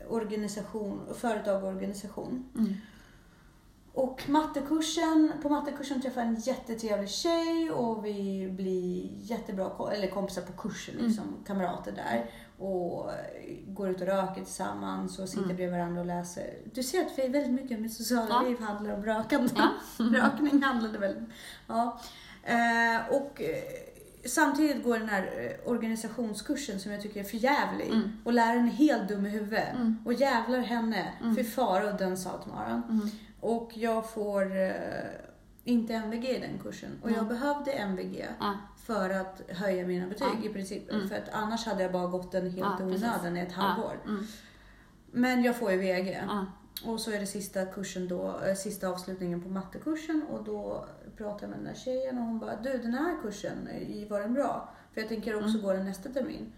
organisation, 0.09 1.01
företag 1.15 1.63
och 1.63 1.69
organisation. 1.69 2.49
Mm. 2.57 2.73
Och 3.97 4.29
mattekursen, 4.29 5.31
på 5.41 5.49
mattekursen 5.49 6.01
träffade 6.01 6.25
jag 6.25 6.35
en 6.35 6.39
jättetrevlig 6.41 7.09
tjej 7.09 7.71
och 7.71 8.05
vi 8.05 8.49
blir 8.51 9.09
jättebra 9.21 9.91
eller 9.93 10.07
kompisar 10.07 10.41
på 10.41 10.51
kursen, 10.51 10.95
Mm. 10.95 11.07
liksom, 11.07 11.23
kamrater 11.47 11.91
där. 11.91 12.29
Och 12.65 13.09
går 13.67 13.89
ut 13.89 14.01
och 14.01 14.07
röker 14.07 14.43
tillsammans 14.43 15.19
och 15.19 15.29
sitter 15.29 15.43
Mm. 15.43 15.55
bredvid 15.55 15.77
varandra 15.79 16.01
och 16.01 16.07
läser. 16.07 16.53
Du 16.73 16.83
ser 16.83 17.05
att 17.05 17.11
vi 17.17 17.27
väldigt 17.27 17.51
mycket 17.63 17.79
med 17.79 17.91
sociala 17.91 18.27
Ja. 18.29 18.41
liv 18.41 18.59
handlar 18.59 18.93
om 18.93 19.05
rökande. 19.05 19.49
Ja. 19.55 19.69
Rökning 19.97 20.63
handlade 20.63 20.97
väldigt... 20.97 21.29
Ja. 21.67 21.99
Eh, 22.43 23.07
och 23.15 23.41
eh, 23.41 23.63
samtidigt 24.25 24.83
går 24.83 24.99
den 24.99 25.09
här 25.09 25.23
eh, 25.23 25.71
organisationskursen 25.71 26.79
som 26.79 26.91
jag 26.91 27.01
tycker 27.01 27.19
är 27.19 27.23
för 27.23 27.37
jävlig. 27.37 27.87
Mm. 27.87 28.11
Och 28.23 28.33
läraren 28.33 28.65
är 28.67 28.71
helt 28.71 29.07
dum 29.09 29.25
i 29.25 29.29
huvudet. 29.29 29.75
Mm. 29.75 29.97
Och 30.05 30.13
jävlar 30.13 30.59
henne, 30.59 31.13
Mm. 31.21 31.35
fy 31.35 31.43
fara 31.43 31.91
och 31.91 31.97
den 31.97 32.17
sa 32.17 32.29
till 32.37 32.51
Maran. 32.51 32.83
Mm. 32.89 33.09
Och 33.39 33.71
jag 33.75 34.09
får... 34.09 34.55
eh, 34.57 34.71
inte 35.63 35.93
MVG 35.93 36.25
i 36.29 36.39
den 36.39 36.59
kursen. 36.59 36.89
Och 37.03 37.11
jag 37.11 37.27
behövde 37.27 37.71
MVG 37.71 38.25
Ja. 38.39 38.53
för 38.85 39.09
att 39.09 39.41
höja 39.49 39.87
mina 39.87 40.07
betyg 40.07 40.27
Ja. 40.43 40.49
i 40.49 40.53
princip. 40.53 40.91
Mm. 40.91 41.09
För 41.09 41.15
att 41.15 41.29
annars 41.31 41.65
hade 41.65 41.83
jag 41.83 41.91
bara 41.91 42.07
gått 42.07 42.31
den 42.31 42.49
helt 42.51 42.77
precis. 42.77 43.03
onödan 43.03 43.37
i 43.37 43.39
ett 43.39 43.51
halvår. 43.51 43.99
Ja. 44.05 44.09
Mm. 44.11 44.25
Men 45.11 45.43
jag 45.43 45.55
får 45.55 45.71
ju 45.71 45.77
VG. 45.77 46.23
Ja. 46.27 46.45
Och 46.85 46.99
så 47.01 47.11
är 47.11 47.19
det 47.19 47.25
sista 47.25 47.65
kursen 47.65 48.07
då, 48.07 48.39
eh, 48.45 48.55
sista 48.55 48.87
avslutningen 48.89 49.41
på 49.41 49.49
mattekursen 49.49 50.23
och 50.31 50.43
då 50.43 50.85
pratar 51.17 51.41
jag 51.41 51.49
med 51.49 51.59
den 51.59 51.65
där 51.65 51.73
tjejen 51.79 52.17
och 52.17 52.23
hon 52.23 52.39
bara 52.39 52.55
du 52.55 52.77
den 52.77 52.93
här 52.93 53.21
kursen, 53.21 53.67
eh, 53.67 54.09
var 54.09 54.19
den 54.19 54.33
bra? 54.33 54.73
För 54.93 55.01
jag 55.01 55.09
tänker 55.09 55.35
också 55.45 55.57
gå 55.57 55.73
den 55.73 55.85
nästa 55.85 56.09
termin. 56.09 56.51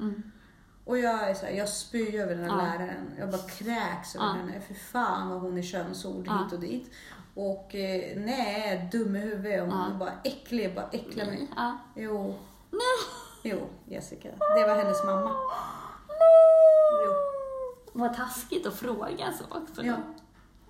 Och 0.90 0.98
jag 0.98 1.30
är 1.30 1.34
så 1.34 1.46
här, 1.46 1.54
jag 1.54 1.70
spyr 1.70 2.20
över 2.20 2.36
den 2.36 2.50
här 2.50 2.58
Ja. 2.58 2.64
läraren. 2.80 3.12
Jag 3.20 3.30
bara 3.30 3.42
kräks 3.42 4.16
över 4.16 4.26
Ja. 4.26 4.32
henne. 4.32 4.62
För 4.68 4.74
fan 4.74 5.30
vad 5.30 5.40
hon 5.40 5.58
är 5.58 5.62
könsord 5.62 6.28
Ja. 6.28 6.44
hit 6.44 6.54
och 6.54 6.60
dit. 6.60 6.92
Och 7.34 7.76
eh, 7.76 8.18
nej, 8.18 8.90
dum 8.92 9.16
i 9.16 9.20
huvudet. 9.20 9.60
Hon 9.62 9.70
Ja. 9.92 9.96
bara 10.00 10.12
äcklig, 10.24 10.76
bara 10.76 10.90
äcklar 10.92 11.26
mig. 11.26 11.48
Ja. 11.56 11.78
Jo. 11.96 12.36
Jo, 13.44 13.58
Jessica. 13.86 14.30
Det 14.56 14.68
var 14.68 14.76
hennes 14.76 15.04
mamma. 15.06 15.32
Jo. 17.06 17.14
Vad 17.94 18.14
taskigt 18.16 18.68
att 18.68 18.76
fråga 18.76 19.34
så 19.38 19.58
också. 19.58 19.84
Ja. 19.84 19.96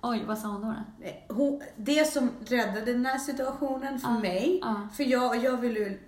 Oj, 0.02 0.24
vad 0.26 0.38
sa 0.38 0.48
hon 0.48 0.60
då? 0.60 0.66
då? 0.98 1.06
Eh, 1.06 1.14
Hon, 1.36 1.62
det 1.76 2.04
som 2.12 2.30
räddade 2.46 2.92
den 2.92 3.06
här 3.06 3.18
situationen 3.18 3.98
för 3.98 4.10
mig, 4.10 4.62
för 4.96 5.04
jag, 5.04 5.36
jag 5.36 5.56
ville 5.56 5.98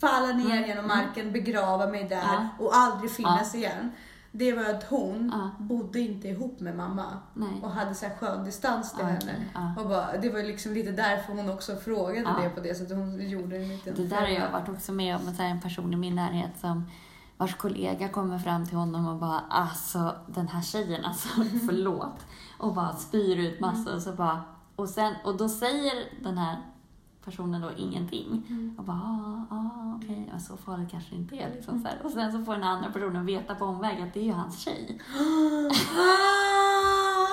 falla 0.00 0.32
ner 0.32 0.56
Mm. 0.56 0.68
genom 0.68 0.86
marken, 0.88 1.32
begrava 1.32 1.86
mig 1.86 2.04
där 2.08 2.16
Ja. 2.22 2.48
och 2.58 2.76
aldrig 2.76 3.10
finnas 3.10 3.54
igen. 3.54 3.92
Det 4.32 4.52
var 4.52 4.64
att 4.64 4.84
hon 4.84 5.32
Ja. 5.34 5.50
bodde 5.64 6.00
inte 6.00 6.28
ihop 6.28 6.60
med 6.60 6.76
mamma 6.76 7.04
Nej. 7.34 7.60
och 7.62 7.70
hade 7.70 7.94
så 7.94 8.06
här 8.06 8.14
skön 8.16 8.44
distans 8.44 8.90
till 8.92 9.00
Ja, 9.00 9.06
henne. 9.06 9.34
ja. 9.54 9.82
Och 9.82 9.88
bara, 9.88 10.16
det 10.16 10.28
var 10.30 10.42
liksom 10.42 10.72
lite 10.72 10.90
därför 10.92 11.32
hon 11.32 11.50
också 11.50 11.76
frågade 11.76 12.20
Ja. 12.20 12.42
det 12.42 12.50
på 12.50 12.60
det 12.60 12.74
sättet. 12.74 12.96
Hon 12.96 13.28
gjorde 13.28 13.56
en 13.56 13.68
liten 13.68 13.94
Det 13.94 14.06
där 14.06 14.20
har 14.20 14.28
jag 14.28 14.50
varit 14.50 14.68
också 14.68 14.92
med 14.92 15.16
om, 15.16 15.34
så 15.34 15.42
en 15.42 15.60
person 15.60 15.92
i 15.92 15.96
min 15.96 16.14
närhet 16.16 16.50
som 16.60 16.84
vars 17.36 17.54
kollega 17.56 18.08
kommer 18.08 18.38
fram 18.38 18.66
till 18.66 18.76
honom 18.76 19.08
och 19.08 19.16
bara 19.16 19.40
alltså 19.50 20.14
den 20.26 20.48
här 20.48 20.62
tjejen, 20.62 21.04
alltså 21.04 21.28
förlåt. 21.66 22.26
Och 22.58 22.74
bara 22.74 22.92
spyr 22.96 23.36
ut 23.38 23.60
massor 23.60 23.94
och 23.94 24.02
så 24.02 24.12
bara, 24.12 24.40
och, 24.76 24.88
sen, 24.88 25.14
och 25.24 25.36
då 25.36 25.48
säger 25.48 26.22
den 26.22 26.38
här 26.38 26.56
personen 27.24 27.60
då 27.60 27.70
ingenting. 27.76 28.42
Och 28.78 28.84
bara, 28.84 28.96
ah, 28.96 29.54
ah, 29.56 29.94
okej, 29.96 30.30
ja, 30.32 30.38
så 30.38 30.56
farligt 30.56 30.90
kanske 30.90 31.10
det 31.10 31.16
inte 31.16 31.36
är. 31.36 31.50
Liksom, 31.54 31.82
så 31.82 31.88
här. 31.88 31.98
Och 32.04 32.10
sen 32.10 32.32
så 32.32 32.44
får 32.44 32.52
den 32.52 32.64
andra 32.64 32.90
personen 32.92 33.26
veta 33.26 33.54
på 33.54 33.64
omväg 33.64 34.02
att 34.02 34.14
det 34.14 34.20
är 34.20 34.24
ju 34.24 34.32
hans 34.32 34.58
tjej. 34.60 35.00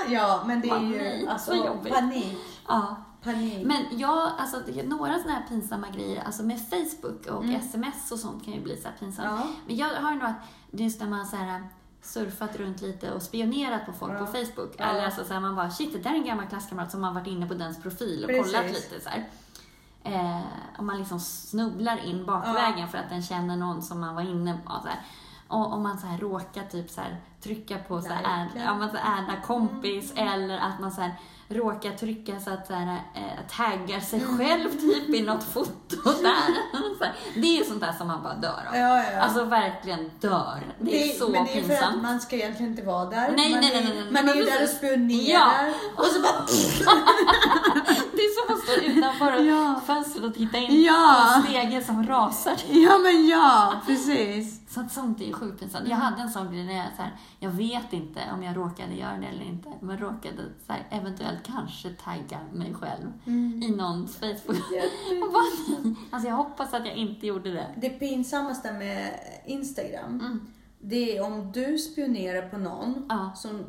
Ja, 0.09 0.43
men 0.47 0.61
det 0.61 0.69
är 0.69 0.79
ju 0.79 0.97
nej, 0.97 1.27
alltså, 1.27 1.51
så 1.51 1.57
jobbigt. 1.57 1.93
panik. 1.93 2.37
Ja. 2.67 2.95
Panik. 3.23 3.65
Men 3.67 3.85
jag, 3.91 4.31
alltså 4.37 4.57
några 4.85 5.17
sådana 5.19 5.33
här 5.39 5.47
pinsamma 5.47 5.87
grejer, 5.89 6.23
alltså 6.23 6.43
med 6.43 6.59
Facebook 6.69 7.25
och 7.27 7.43
Mm. 7.43 7.55
sms 7.55 8.11
och 8.11 8.19
sånt 8.19 8.45
kan 8.45 8.53
ju 8.53 8.61
bli 8.61 8.77
så 8.77 8.87
här 8.87 8.95
pinsamt. 8.99 9.27
ja. 9.31 9.47
Men 9.67 9.75
jag 9.75 9.87
har 9.89 10.11
ju 10.11 10.17
nog 10.19 10.27
att 10.27 10.35
just 10.71 10.99
när 11.01 11.07
man 11.09 11.25
så 11.25 11.35
här 11.35 11.67
surfat 12.01 12.55
runt 12.55 12.81
lite 12.81 13.11
och 13.13 13.21
spionerat 13.21 13.85
på 13.85 13.93
folk 13.93 14.13
Ja. 14.13 14.19
på 14.19 14.25
Facebook. 14.25 14.75
Ja. 14.77 14.85
Eller 14.85 15.05
alltså 15.05 15.23
så 15.25 15.33
här, 15.33 15.39
man 15.39 15.55
bara, 15.55 15.69
shit 15.71 15.93
det 15.93 15.99
där 15.99 16.09
är 16.11 16.15
en 16.15 16.25
gammal 16.25 16.47
klasskamrat 16.47 16.91
som 16.91 17.03
har 17.03 17.13
varit 17.13 17.27
inne 17.27 17.47
på 17.47 17.53
dens 17.53 17.81
profil 17.81 18.23
och 18.23 18.29
Precis. 18.29 18.53
kollat 18.53 18.71
lite 18.71 19.01
så 19.03 19.09
här. 19.09 19.29
Eh, 20.03 20.41
och 20.77 20.83
man 20.83 20.97
liksom 20.97 21.19
snubblar 21.19 22.05
in 22.05 22.25
bakvägen 22.25 22.87
för 22.87 22.97
att 22.97 23.09
den 23.09 23.21
känner 23.21 23.57
någon 23.57 23.81
som 23.81 23.99
man 23.99 24.15
var 24.15 24.21
inne 24.21 24.57
på. 24.65 24.71
Så 24.71 24.87
här. 24.87 25.01
Och 25.47 25.73
om 25.73 25.83
man 25.83 25.97
så 25.97 26.07
här 26.07 26.17
råkar 26.17 26.63
typ 26.63 26.89
så 26.89 27.01
här, 27.01 27.17
trycka 27.41 27.77
på 27.77 28.01
så 28.01 28.13
här, 28.13 28.49
ja, 28.55 28.73
man 28.73 28.89
så 28.89 28.97
här, 28.97 29.41
kompis 29.41 30.13
eller 30.15 30.57
att 30.57 30.79
man 30.79 30.91
så 30.91 31.01
här, 31.01 31.15
råkar 31.49 31.91
trycka 31.91 32.39
så 32.39 32.49
att 32.49 32.67
så 32.67 32.73
här, 32.73 33.01
eh, 33.15 33.57
taggar 33.57 33.99
sig 33.99 34.19
Mm. 34.21 34.37
själv 34.37 34.69
typ 34.71 35.09
i 35.09 35.21
något 35.21 35.43
foto 35.43 35.95
där. 36.03 36.55
Det 37.41 37.59
är 37.59 37.63
sånt 37.63 37.81
där 37.81 37.93
som 37.97 38.07
man 38.07 38.23
bara 38.23 38.35
dör 38.35 38.49
av. 38.69 38.75
Ja, 38.75 39.03
ja. 39.11 39.21
Alltså 39.21 39.43
verkligen 39.43 40.11
dör. 40.19 40.59
Det 40.79 41.03
är 41.11 41.13
så 41.19 41.29
men 41.29 41.45
det 41.45 41.51
är 41.51 41.53
för 41.53 41.73
att 41.73 41.79
pinsamt. 41.79 42.01
man 42.03 42.19
ska 42.21 42.35
egentligen 42.35 42.71
inte 42.71 42.83
vara 42.83 43.05
där. 43.05 43.33
Nej, 43.37 43.51
man 43.51 43.59
nej, 43.61 43.71
nej, 43.73 43.83
nej, 43.83 44.03
nej. 44.11 44.23
Man 44.23 44.29
är 44.29 44.35
ju 44.35 44.43
där 44.43 44.63
och 44.63 44.69
spionerar. 44.69 45.73
Och 45.97 46.05
så 46.05 46.21
bara... 46.21 46.45
Det 48.13 48.21
är 48.21 48.45
som 48.47 48.55
att 48.55 48.61
stå 48.63 48.73
utanför 48.81 49.43
Ja. 49.43 49.81
fönstret 49.87 50.25
och 50.25 50.33
titta 50.33 50.57
in 50.57 50.83
Ja. 50.83 51.25
på 51.31 51.35
en 51.37 51.43
stege 51.43 51.83
som 51.83 52.07
rasar. 52.07 52.53
Ja, 52.69 52.97
men 52.97 53.27
ja, 53.27 53.73
precis. 53.87 54.59
Så 54.69 54.81
att 54.81 54.91
sånt 54.91 55.21
är 55.21 55.25
ju 55.25 55.33
sjukt 55.33 55.59
pinsamt. 55.59 55.87
Jag 55.89 55.95
hade 55.97 56.21
en 56.21 56.29
sån 56.29 56.51
grej 56.51 56.65
när 56.65 56.73
jag 56.77 56.85
så 56.95 57.01
här, 57.01 57.11
jag 57.39 57.49
vet 57.49 57.93
inte 57.93 58.19
om 58.33 58.43
jag 58.43 58.57
råkade 58.57 58.93
göra 58.93 59.17
det 59.17 59.25
eller 59.27 59.45
inte, 59.45 59.69
men 59.81 59.97
råkade 59.97 60.35
så 60.67 60.73
här, 60.73 60.87
eventuellt 60.89 61.43
kanske 61.43 61.89
tagga 61.89 62.39
mig 62.53 62.73
själv 62.73 63.11
i 63.63 63.71
någons 63.77 64.15
Facebook. 64.17 64.57
Jag 64.71 65.31
bara, 65.33 65.95
alltså 66.11 66.29
jag 66.29 66.35
hoppas 66.35 66.73
att 66.73 66.85
jag 66.85 66.95
inte 66.95 67.27
gjorde 67.27 67.51
det. 67.51 67.67
Det 67.77 67.89
pinsammaste 67.89 68.71
med 68.73 69.19
Instagram, 69.45 70.19
Mm. 70.19 70.47
det 70.79 71.17
är 71.17 71.23
om 71.25 71.51
du 71.51 71.77
spionerar 71.77 72.49
på 72.49 72.57
någon 72.57 73.05
Ja. 73.09 73.31
som 73.35 73.63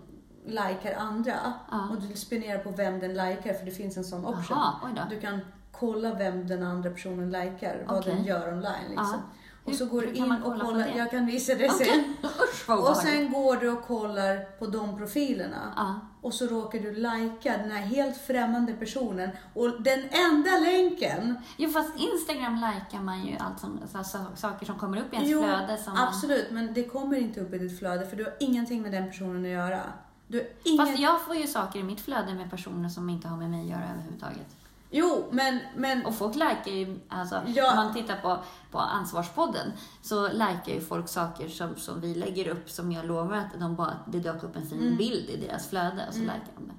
likar 0.46 0.94
andra 0.98 1.34
Ja. 1.70 1.88
och 1.90 2.00
du 2.02 2.16
spionerar 2.16 2.58
på 2.58 2.70
vem 2.70 3.00
den 3.00 3.10
likar 3.14 3.54
för 3.54 3.64
det 3.64 3.70
finns 3.70 3.96
en 3.96 4.04
sån 4.04 4.24
option. 4.26 4.58
Då. 4.96 5.02
Du 5.10 5.20
kan 5.20 5.40
kolla 5.72 6.14
vem 6.14 6.46
den 6.46 6.62
andra 6.62 6.90
personen 6.90 7.30
likar, 7.30 7.84
vad 7.88 7.98
Okej. 7.98 8.14
den 8.14 8.24
gör 8.24 8.48
online. 8.52 8.88
Liksom. 8.88 9.06
Ja. 9.12 9.20
Och 9.68 9.74
så 9.74 9.86
går 9.86 10.02
du 10.02 10.12
in 10.12 10.28
man 10.28 10.42
och 10.42 10.52
kolla 10.52 10.64
kollar, 10.64 10.88
jag 10.96 11.10
kan 11.10 11.26
visa 11.26 11.54
det 11.54 11.70
sen. 11.70 12.14
Usch 12.22 12.68
vad 12.68 12.90
Och 12.90 12.96
sen 12.96 13.32
går 13.32 13.56
du 13.56 13.68
och 13.70 13.82
kollar 13.82 14.58
på 14.58 14.66
de 14.66 14.98
profilerna. 14.98 15.72
Ja. 15.76 16.00
Och 16.22 16.34
så 16.34 16.46
råkar 16.46 16.78
du 16.78 16.94
lajka 16.94 17.56
den 17.56 17.70
här 17.70 17.82
helt 17.82 18.16
främmande 18.16 18.72
personen. 18.72 19.30
Och 19.54 19.82
den 19.82 20.00
enda 20.10 20.50
länken. 20.50 21.38
Jo 21.56 21.70
fast 21.70 21.92
Instagram 21.98 22.54
likar 22.54 23.02
man 23.02 23.26
ju 23.26 23.36
allt 23.38 23.60
som, 23.60 23.80
så, 24.04 24.18
saker 24.36 24.66
som 24.66 24.78
kommer 24.78 24.98
upp 24.98 25.12
i 25.12 25.16
ens 25.16 25.30
Jo, 25.30 25.42
flöde 25.42 25.76
som 25.76 25.92
man... 25.92 26.08
absolut. 26.08 26.50
Men 26.50 26.74
det 26.74 26.84
kommer 26.84 27.16
inte 27.16 27.40
upp 27.40 27.54
i 27.54 27.58
ditt 27.58 27.78
flöde 27.78 28.06
för 28.06 28.16
du 28.16 28.24
har 28.24 28.34
ingenting 28.40 28.82
med 28.82 28.92
den 28.92 29.06
personen 29.06 29.44
att 29.44 29.50
göra. 29.50 29.80
Du 30.26 30.52
ingen... 30.64 30.86
Fast 30.86 30.98
jag 30.98 31.20
får 31.20 31.36
ju 31.36 31.46
saker 31.46 31.78
i 31.78 31.82
mitt 31.82 32.00
flöde 32.00 32.34
med 32.34 32.50
personer 32.50 32.88
som 32.88 33.10
inte 33.10 33.28
har 33.28 33.36
med 33.36 33.50
mig 33.50 33.60
att 33.60 33.66
göra 33.66 33.90
överhuvudtaget. 33.92 34.57
Jo, 34.90 35.28
men... 35.30 35.58
men 35.76 36.06
Och 36.06 36.14
folk 36.14 36.34
likar 36.34 36.70
ju, 36.70 36.98
alltså 37.08 37.42
Ja. 37.46 37.70
om 37.70 37.76
man 37.76 37.94
tittar 37.94 38.16
på, 38.16 38.38
på 38.70 38.78
Ansvarspodden, 38.78 39.72
så 40.02 40.28
likar 40.28 40.68
ju 40.68 40.80
folk 40.80 41.08
saker 41.08 41.48
som, 41.48 41.76
som 41.76 42.00
vi 42.00 42.14
lägger 42.14 42.48
upp 42.48 42.70
som 42.70 42.92
jag 42.92 43.06
lovar 43.06 43.36
att 43.36 43.60
de 43.60 43.76
bara, 43.76 43.96
det 44.06 44.18
dök 44.20 44.42
upp 44.42 44.56
en 44.56 44.66
fin 44.66 44.78
Mm. 44.82 44.96
bild 44.96 45.30
i 45.30 45.36
deras 45.46 45.68
flöde 45.68 46.04
och 46.08 46.14
så 46.14 46.20
likar 46.20 46.48
de 46.56 46.66
det. 46.66 46.74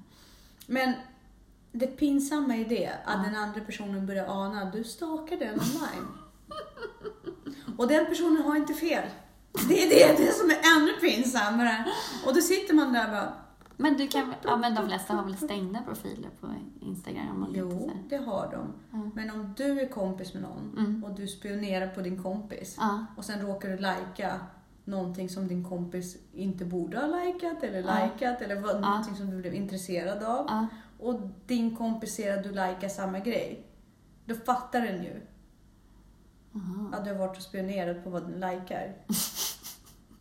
Men 0.66 0.92
det 1.72 1.86
pinsamma 1.86 2.56
är 2.56 2.64
det 2.64 2.86
att 3.04 3.14
Ja. 3.16 3.22
den 3.24 3.36
andra 3.36 3.60
personen 3.60 4.06
börjar 4.06 4.26
ana 4.28 4.64
du 4.70 4.84
stalkar 4.84 5.36
den 5.36 5.60
online. 5.60 6.08
Och 7.78 7.88
den 7.88 8.06
personen 8.06 8.42
har 8.42 8.56
inte 8.56 8.74
fel. 8.74 9.04
Det 9.68 9.82
är 9.84 9.88
det, 10.16 10.24
det 10.24 10.32
som 10.32 10.50
är 10.50 10.58
ännu 10.76 10.92
pinsammare. 10.92 11.84
Och 12.26 12.34
då 12.34 12.40
sitter 12.40 12.74
man 12.74 12.92
där 12.92 13.04
och 13.04 13.10
bara, 13.10 13.32
Men 13.80 13.96
du 13.96 14.08
kan, 14.08 14.34
ja 14.44 14.56
men 14.56 14.74
de 14.74 14.86
flesta 14.88 15.14
har 15.14 15.24
väl 15.24 15.36
stängda 15.36 15.82
profiler 15.82 16.30
på 16.40 16.46
Instagram 16.80 17.42
och 17.42 17.48
lite 17.48 17.60
jo, 17.60 17.88
här. 17.94 18.02
det 18.08 18.16
har 18.16 18.48
de. 18.52 18.72
Ja. 18.98 19.10
Men 19.14 19.30
om 19.30 19.54
du 19.56 19.80
är 19.80 19.88
kompis 19.88 20.34
med 20.34 20.42
någon 20.42 20.74
Mm. 20.78 21.04
och 21.04 21.14
du 21.14 21.26
spionerar 21.28 21.86
på 21.88 22.00
din 22.00 22.22
kompis 22.22 22.76
Ja, 22.78 23.06
och 23.16 23.24
sen 23.24 23.46
råkar 23.46 23.68
du 23.68 23.76
lajka 23.78 24.40
någonting 24.84 25.28
som 25.28 25.48
din 25.48 25.64
kompis 25.68 26.16
inte 26.32 26.64
borde 26.64 26.98
ha 26.98 27.06
likat 27.06 27.62
eller 27.62 27.78
Ja. 27.78 28.04
likat 28.14 28.42
eller 28.42 28.60
vad, 28.60 28.80
någonting 28.80 29.16
som 29.16 29.30
du 29.30 29.36
blev 29.36 29.54
intresserad 29.54 30.22
av. 30.22 30.66
och 30.98 31.20
din 31.46 31.76
kompis 31.76 32.14
ser 32.14 32.36
att 32.38 32.42
du 32.42 32.48
likar 32.50 32.88
samma 32.88 33.18
grej, 33.18 33.66
då 34.24 34.34
fattar 34.34 34.80
den 34.80 35.02
ju 35.02 35.20
Aha. 36.54 36.96
att 36.96 37.04
du 37.04 37.10
har 37.10 37.18
varit 37.18 37.36
och 37.36 37.42
spionerat 37.42 38.04
på 38.04 38.10
vad 38.10 38.22
den 38.22 38.40
likar. 38.52 38.94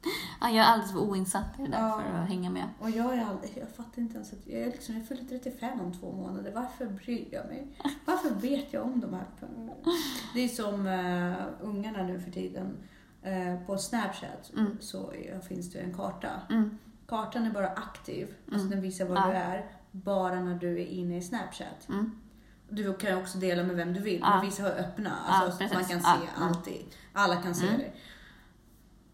ja. 0.41 0.49
Jag 0.49 0.55
är 0.57 0.63
alldeles 0.63 0.91
för 0.91 0.99
oinsatt 0.99 1.59
i 1.59 1.61
det 1.61 1.67
där 1.67 1.79
Ja. 1.79 2.01
för 2.11 2.17
att 2.19 2.27
hänga 2.29 2.49
med. 2.49 2.63
Och 2.79 2.89
jag 2.89 3.17
är 3.17 3.25
aldrig, 3.25 3.57
jag 3.57 3.69
fattar 3.75 4.01
inte 4.01 4.15
ens 4.15 4.33
att 4.33 4.39
jag 4.47 4.61
är 4.61 4.65
liksom, 4.65 4.95
jag 4.97 5.07
fyller 5.07 5.23
35 5.23 5.81
om 5.81 5.93
två 5.93 6.11
månader. 6.11 6.51
Varför 6.55 6.85
bryr 6.85 7.27
jag 7.31 7.45
mig? 7.45 7.67
Varför 8.05 8.29
vet 8.29 8.73
jag 8.73 8.83
om 8.83 8.99
de 8.99 9.13
här? 9.13 9.25
Det 10.33 10.39
är 10.43 10.47
som 10.47 10.85
uh, 10.87 11.35
ungarna 11.61 12.03
nu 12.03 12.19
för 12.19 12.31
tiden. 12.31 12.77
Eh, 13.23 13.65
på 13.65 13.77
Snapchat 13.77 14.51
Mm. 14.57 14.77
så 14.79 15.13
är, 15.13 15.39
finns 15.39 15.71
det 15.71 15.79
en 15.79 15.93
karta. 15.93 16.29
Mm. 16.49 16.77
Kartan 17.07 17.45
är 17.45 17.51
bara 17.51 17.67
aktiv, 17.69 18.27
alltså 18.45 18.57
Mm. 18.65 18.69
den 18.69 18.81
visar 18.81 19.05
var 19.05 19.15
Ja. 19.15 19.25
du 19.27 19.31
är, 19.33 19.65
bara 19.91 20.39
när 20.39 20.55
du 20.55 20.81
är 20.81 20.85
inne 20.85 21.17
i 21.17 21.21
Snapchat. 21.21 21.89
Mm. 21.89 22.19
Du 22.69 22.93
kan 22.93 23.17
också 23.17 23.37
dela 23.37 23.63
med 23.63 23.75
vem 23.75 23.93
du 23.93 23.99
vill, 23.99 24.19
Ja. 24.21 24.29
men 24.35 24.45
vissa 24.45 24.63
har 24.63 24.69
öppna. 24.69 25.11
Alltså, 25.27 25.63
Ja, 25.63 25.69
så 25.69 25.75
man 25.75 25.85
kan 25.85 25.97
Ja, 25.99 26.03
se 26.03 26.27
mm. 26.37 26.49
alltid. 26.49 26.85
Alla 27.13 27.35
kan 27.35 27.55
se 27.55 27.67
Mm. 27.67 27.79
det. 27.79 27.91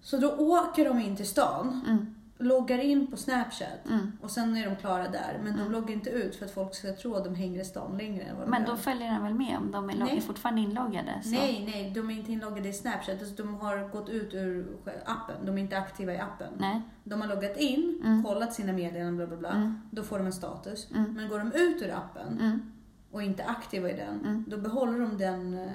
Så 0.05 0.17
då 0.17 0.31
åker 0.35 0.85
de 0.85 0.99
in 0.99 1.15
till 1.15 1.27
stan, 1.27 1.81
Mm. 1.87 2.05
loggar 2.37 2.77
in 2.79 3.07
på 3.07 3.17
Snapchat 3.17 3.85
Mm. 3.89 4.11
och 4.21 4.31
sen 4.31 4.57
är 4.57 4.65
de 4.69 4.75
klara 4.75 5.07
där. 5.09 5.39
Men 5.43 5.57
de 5.57 5.71
loggar 5.71 5.93
inte 5.93 6.09
ut 6.09 6.35
för 6.35 6.45
att 6.45 6.51
folk 6.51 6.75
ska 6.75 6.93
tro 6.95 7.15
att 7.15 7.23
de 7.23 7.35
hänger 7.35 7.61
i 7.61 7.65
stan 7.65 7.97
längre 7.97 8.23
än 8.23 8.35
vad 8.37 8.45
de 8.47 8.49
Men 8.51 8.61
gör. 8.61 8.69
då 8.69 8.77
följer 8.77 9.11
den 9.11 9.23
väl 9.23 9.33
med 9.33 9.57
om 9.57 9.71
de 9.71 9.89
är, 9.89 9.95
Nej. 9.95 10.17
är 10.17 10.21
fortfarande 10.21 10.61
inloggade? 10.61 11.19
Så. 11.23 11.29
Nej, 11.29 11.63
nej, 11.71 11.91
de 11.95 12.09
är 12.09 12.13
inte 12.15 12.31
inloggade 12.31 12.69
i 12.69 12.73
Snapchat. 12.73 13.19
Alltså, 13.21 13.43
de 13.43 13.55
har 13.55 13.87
gått 13.91 14.09
ut 14.09 14.33
ur 14.33 14.67
appen. 15.05 15.45
De 15.45 15.57
är 15.57 15.61
inte 15.61 15.77
aktiva 15.77 16.13
i 16.13 16.17
appen. 16.19 16.53
Nej. 16.57 16.81
De 17.03 17.21
har 17.21 17.27
loggat 17.27 17.57
in, 17.57 18.01
Mm. 18.05 18.23
kollat 18.23 18.53
sina 18.53 18.73
meddelanden, 18.73 19.15
bla 19.17 19.27
bla 19.27 19.37
bla. 19.37 19.49
Mm. 19.51 19.81
Då 19.91 20.03
får 20.03 20.17
de 20.17 20.25
en 20.25 20.33
status. 20.33 20.87
Mm. 20.95 21.13
Men 21.13 21.29
går 21.29 21.39
de 21.39 21.51
ut 21.53 21.81
ur 21.81 21.91
appen 21.93 22.39
Mm. 22.39 22.71
och 23.11 23.23
inte 23.23 23.43
aktiva 23.43 23.89
i 23.89 23.93
den, 23.97 24.19
Mm. 24.25 24.45
då 24.47 24.57
behåller 24.57 24.99
de 24.99 25.17
den 25.17 25.53
eh, 25.57 25.69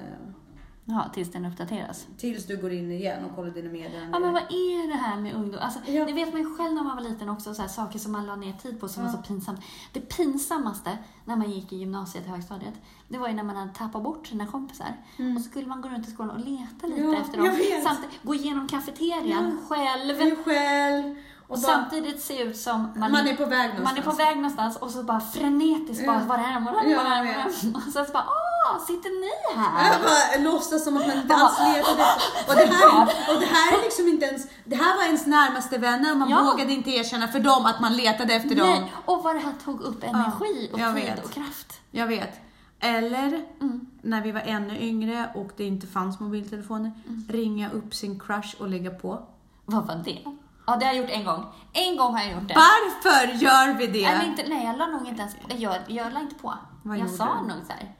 Ja, 0.90 1.10
tills 1.14 1.32
den 1.32 1.44
uppdateras. 1.44 2.06
tills 2.18 2.46
du 2.46 2.56
går 2.56 2.72
in 2.72 2.92
igen 2.92 3.24
och 3.24 3.36
kollar 3.36 3.50
dina 3.50 3.70
meddelanden. 3.70 4.10
Ja, 4.12 4.18
men 4.18 4.32
vad 4.32 4.42
är 4.42 4.88
det 4.88 4.94
här 4.94 5.16
med 5.16 5.34
ungdom? 5.34 5.60
Alltså, 5.62 5.78
Ja. 5.86 6.04
Det 6.04 6.12
vet 6.12 6.32
man 6.32 6.42
ju 6.42 6.56
själv 6.56 6.74
när 6.74 6.82
man 6.82 6.96
var 6.96 7.02
liten 7.02 7.28
också, 7.28 7.54
så 7.54 7.62
här, 7.62 7.68
saker 7.68 7.98
som 7.98 8.12
man 8.12 8.26
la 8.26 8.36
ner 8.36 8.52
tid 8.52 8.80
på 8.80 8.88
som 8.88 9.02
Ja. 9.04 9.08
var 9.10 9.16
så 9.16 9.22
pinsamt. 9.22 9.60
Det 9.92 10.00
pinsammaste 10.00 10.98
när 11.24 11.36
man 11.36 11.50
gick 11.50 11.72
i 11.72 11.76
gymnasiet, 11.76 12.26
högstadiet, 12.26 12.74
det 13.08 13.18
var 13.18 13.28
ju 13.28 13.34
när 13.34 13.42
man 13.42 13.56
hade 13.56 13.72
tappat 13.72 14.02
bort 14.02 14.26
sina 14.26 14.46
kompisar. 14.46 14.96
Mm. 15.18 15.36
Och 15.36 15.42
så 15.42 15.48
skulle 15.50 15.66
man 15.66 15.80
gå 15.80 15.88
runt 15.88 16.08
i 16.08 16.10
skolan 16.10 16.30
och 16.30 16.40
leta 16.40 16.86
lite 16.86 17.00
Ja, 17.00 17.16
efter 17.20 17.36
dem. 17.38 17.46
Samtidigt 17.84 18.22
gå 18.22 18.34
igenom 18.34 18.68
kafeterian 18.68 19.58
själv. 19.68 20.18
Du 20.18 20.36
själv. 20.44 21.14
Och 21.38 21.56
Och 21.56 21.62
bara, 21.62 21.72
samtidigt 21.72 22.20
se 22.22 22.42
ut 22.42 22.56
som 22.56 22.88
man, 22.96 23.14
är 23.14 23.36
på 23.36 23.44
väg 23.44 23.68
någonstans. 23.68 23.84
man 23.84 23.96
är 23.98 24.02
på 24.02 24.10
väg 24.12 24.36
någonstans 24.36 24.76
och 24.76 24.90
så 24.90 25.02
bara 25.02 25.20
frenetiskt 25.20 26.02
Ja. 26.06 26.12
bara, 26.12 26.24
var 26.24 26.38
är 26.38 26.42
han, 26.42 26.64
var 26.64 26.72
är 26.72 26.88
Ja, 26.90 27.02
var 27.04 27.10
är? 27.10 27.46
Och 27.74 27.82
sen 27.92 28.06
så 28.06 28.12
bara, 28.12 28.24
åh, 28.28 28.49
sitter 28.86 29.10
ni 29.20 29.60
här? 29.62 29.92
Jag 29.92 30.00
bara 30.02 30.52
låtsas 30.52 30.84
som 30.84 30.96
att 30.96 31.06
man 31.06 31.16
inte 31.16 31.34
alls 31.34 31.58
letade. 31.58 32.04
Och 32.48 32.54
det, 32.54 32.74
här, 32.74 33.02
och 33.34 33.40
det 33.40 33.46
här 33.46 33.78
är 33.78 33.82
liksom 33.82 34.08
inte 34.08 34.26
ens, 34.26 34.46
det 34.64 34.76
här 34.76 34.96
var 34.96 35.04
ens 35.04 35.26
närmaste 35.26 35.78
vänner 35.78 36.12
och 36.12 36.16
man 36.18 36.30
Ja. 36.30 36.42
vågade 36.42 36.72
inte 36.72 36.90
erkänna 36.90 37.28
för 37.28 37.40
dem 37.40 37.66
att 37.66 37.80
man 37.80 37.96
letade 37.96 38.34
efter 38.34 38.54
dem. 38.54 38.68
Nej, 38.68 38.92
och 39.04 39.22
vad 39.22 39.34
det 39.34 39.40
här 39.40 39.54
tog 39.64 39.80
upp 39.80 40.02
energi 40.04 40.70
och 40.72 40.78
tid 40.78 40.94
vet. 40.94 41.24
och 41.24 41.30
kraft. 41.30 41.80
Jag 41.90 42.06
vet. 42.06 42.40
Eller 42.80 43.44
Mm. 43.60 43.80
när 44.02 44.20
vi 44.22 44.32
var 44.32 44.40
ännu 44.40 44.78
yngre 44.80 45.30
och 45.34 45.48
det 45.56 45.64
inte 45.64 45.86
fanns 45.86 46.20
mobiltelefoner, 46.20 46.92
Mm. 47.08 47.24
ringa 47.28 47.70
upp 47.70 47.94
sin 47.94 48.20
crush 48.20 48.54
och 48.60 48.68
lägga 48.68 48.90
på. 48.90 49.22
Vad 49.64 49.86
var 49.86 49.94
det? 50.04 50.18
Ja, 50.66 50.76
det 50.76 50.86
har 50.86 50.92
jag 50.92 51.02
gjort 51.02 51.10
en 51.10 51.24
gång. 51.24 51.46
En 51.72 51.96
gång 51.96 52.14
har 52.14 52.22
jag 52.22 52.32
gjort 52.32 52.48
det. 52.48 52.54
Varför 52.54 53.26
gör 53.44 53.74
vi 53.78 53.86
det? 53.86 54.04
Eller 54.04 54.24
inte, 54.26 54.44
nej, 54.48 54.64
jag 54.66 54.78
la 54.78 54.86
nog 54.86 55.08
inte 55.08 55.20
ens 55.20 55.34
på. 55.34 55.40
Jag, 55.56 55.76
jag 55.88 56.12
la 56.12 56.20
inte 56.20 56.34
på. 56.34 56.54
Vad 56.82 56.98
jag 56.98 57.10
sa 57.10 57.24
du? 57.42 57.48
nog 57.48 57.56
så 57.66 57.72
här. 57.72 57.94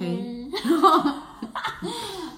Hej. 0.00 0.52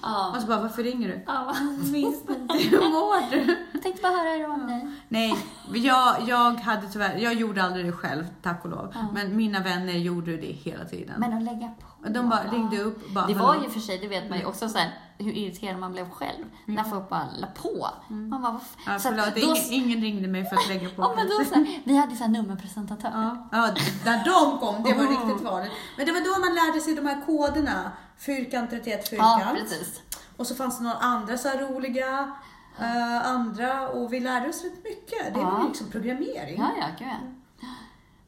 ja. 0.01 0.31
Och 0.35 0.41
så 0.41 0.47
bara, 0.47 0.61
varför 0.61 0.83
ringer 0.83 1.07
du? 1.07 1.23
ja. 1.27 1.55
Minns 1.91 2.21
inte. 2.29 2.57
Hur 2.57 2.79
mår 2.79 3.31
du? 3.31 3.57
Jag 3.73 3.81
tänkte 3.81 4.01
bara 4.01 4.11
höra 4.11 4.29
hur 4.29 4.39
det 4.39 4.47
var 4.47 4.57
med 4.57 4.67
dig. 4.67 4.91
Nej, 5.07 5.37
jag, 5.73 6.15
jag 6.27 6.53
hade 6.53 6.87
tyvärr, 6.87 7.17
jag 7.17 7.33
gjorde 7.33 7.63
aldrig 7.63 7.85
det 7.85 7.91
själv, 7.91 8.23
tack 8.41 8.63
och 8.65 8.69
lov. 8.71 8.91
Ja. 8.93 9.07
Men 9.13 9.37
mina 9.37 9.59
vänner 9.59 9.93
gjorde 9.93 10.37
det 10.37 10.51
hela 10.51 10.85
tiden. 10.85 11.15
Men 11.17 11.33
att 11.33 11.43
lägga 11.43 11.67
på. 11.67 12.09
De 12.09 12.29
bara 12.29 12.43
ringde 12.51 12.79
upp 12.81 13.09
bara, 13.13 13.27
Det 13.27 13.33
var 13.33 13.55
ju 13.63 13.69
för 13.69 13.79
sig, 13.79 13.97
det 13.99 14.07
vet 14.07 14.29
man 14.29 14.39
ju 14.39 14.45
också 14.45 14.69
så 14.69 14.77
här, 14.77 14.91
hur 15.23 15.31
irriterad 15.33 15.79
man 15.79 15.91
blev 15.91 16.09
själv. 16.09 16.45
När 16.65 16.83
folk 16.83 17.09
bara 17.09 17.27
la 17.37 17.47
på. 17.47 17.87
Man 18.13 18.29
bara, 18.41 18.51
vad 18.51 18.61
f- 18.61 18.77
Ja, 18.85 18.91
att 18.95 19.01
förlåt, 19.01 19.35
då- 19.35 19.41
ingen, 19.41 19.83
ingen 19.85 20.01
ringde 20.01 20.27
mig 20.27 20.45
för 20.45 20.55
att 20.55 20.67
lägga 20.67 20.89
på. 20.89 21.01
Ja, 21.01 21.13
men 21.15 21.27
då 21.27 21.45
så 21.45 21.55
här, 21.55 21.81
vi 21.83 21.97
hade 21.97 22.15
så 22.15 22.23
här 22.23 22.31
nummerpresentatör. 22.31 23.09
Ja, 23.13 23.47
ja, 23.51 23.73
när 24.05 24.25
de 24.25 24.59
kom, 24.59 24.83
det 24.83 24.93
var 24.93 25.03
Oh. 25.05 25.09
riktigt 25.09 25.47
farligt. 25.47 25.71
Men 25.97 26.05
det 26.05 26.11
var 26.11 26.19
då 26.19 26.39
man 26.45 26.55
lärde 26.55 26.79
sig 26.81 26.95
de 26.95 27.05
här 27.05 27.25
koderna. 27.25 27.91
Fyrkant 28.17 28.69
31 28.69 29.09
Ja, 29.11 29.39
fyrkant. 29.39 29.59
precis. 29.59 30.01
och 30.37 30.47
så 30.47 30.55
fanns 30.55 30.77
det 30.77 30.83
några 30.83 30.97
andra 30.97 31.37
så 31.37 31.47
här 31.47 31.57
roliga 31.57 32.31
eh, 32.79 33.27
andra 33.27 33.89
och 33.89 34.13
vi 34.13 34.19
lärde 34.19 34.49
oss 34.49 34.63
rätt 34.63 34.83
mycket. 34.83 35.33
Det 35.33 35.39
Ja. 35.39 35.61
ju 35.61 35.67
liksom 35.67 35.87
programmering. 35.89 36.57
Ja, 36.59 36.69
ja, 36.79 36.85
gud 36.99 37.07
ja. 37.07 37.67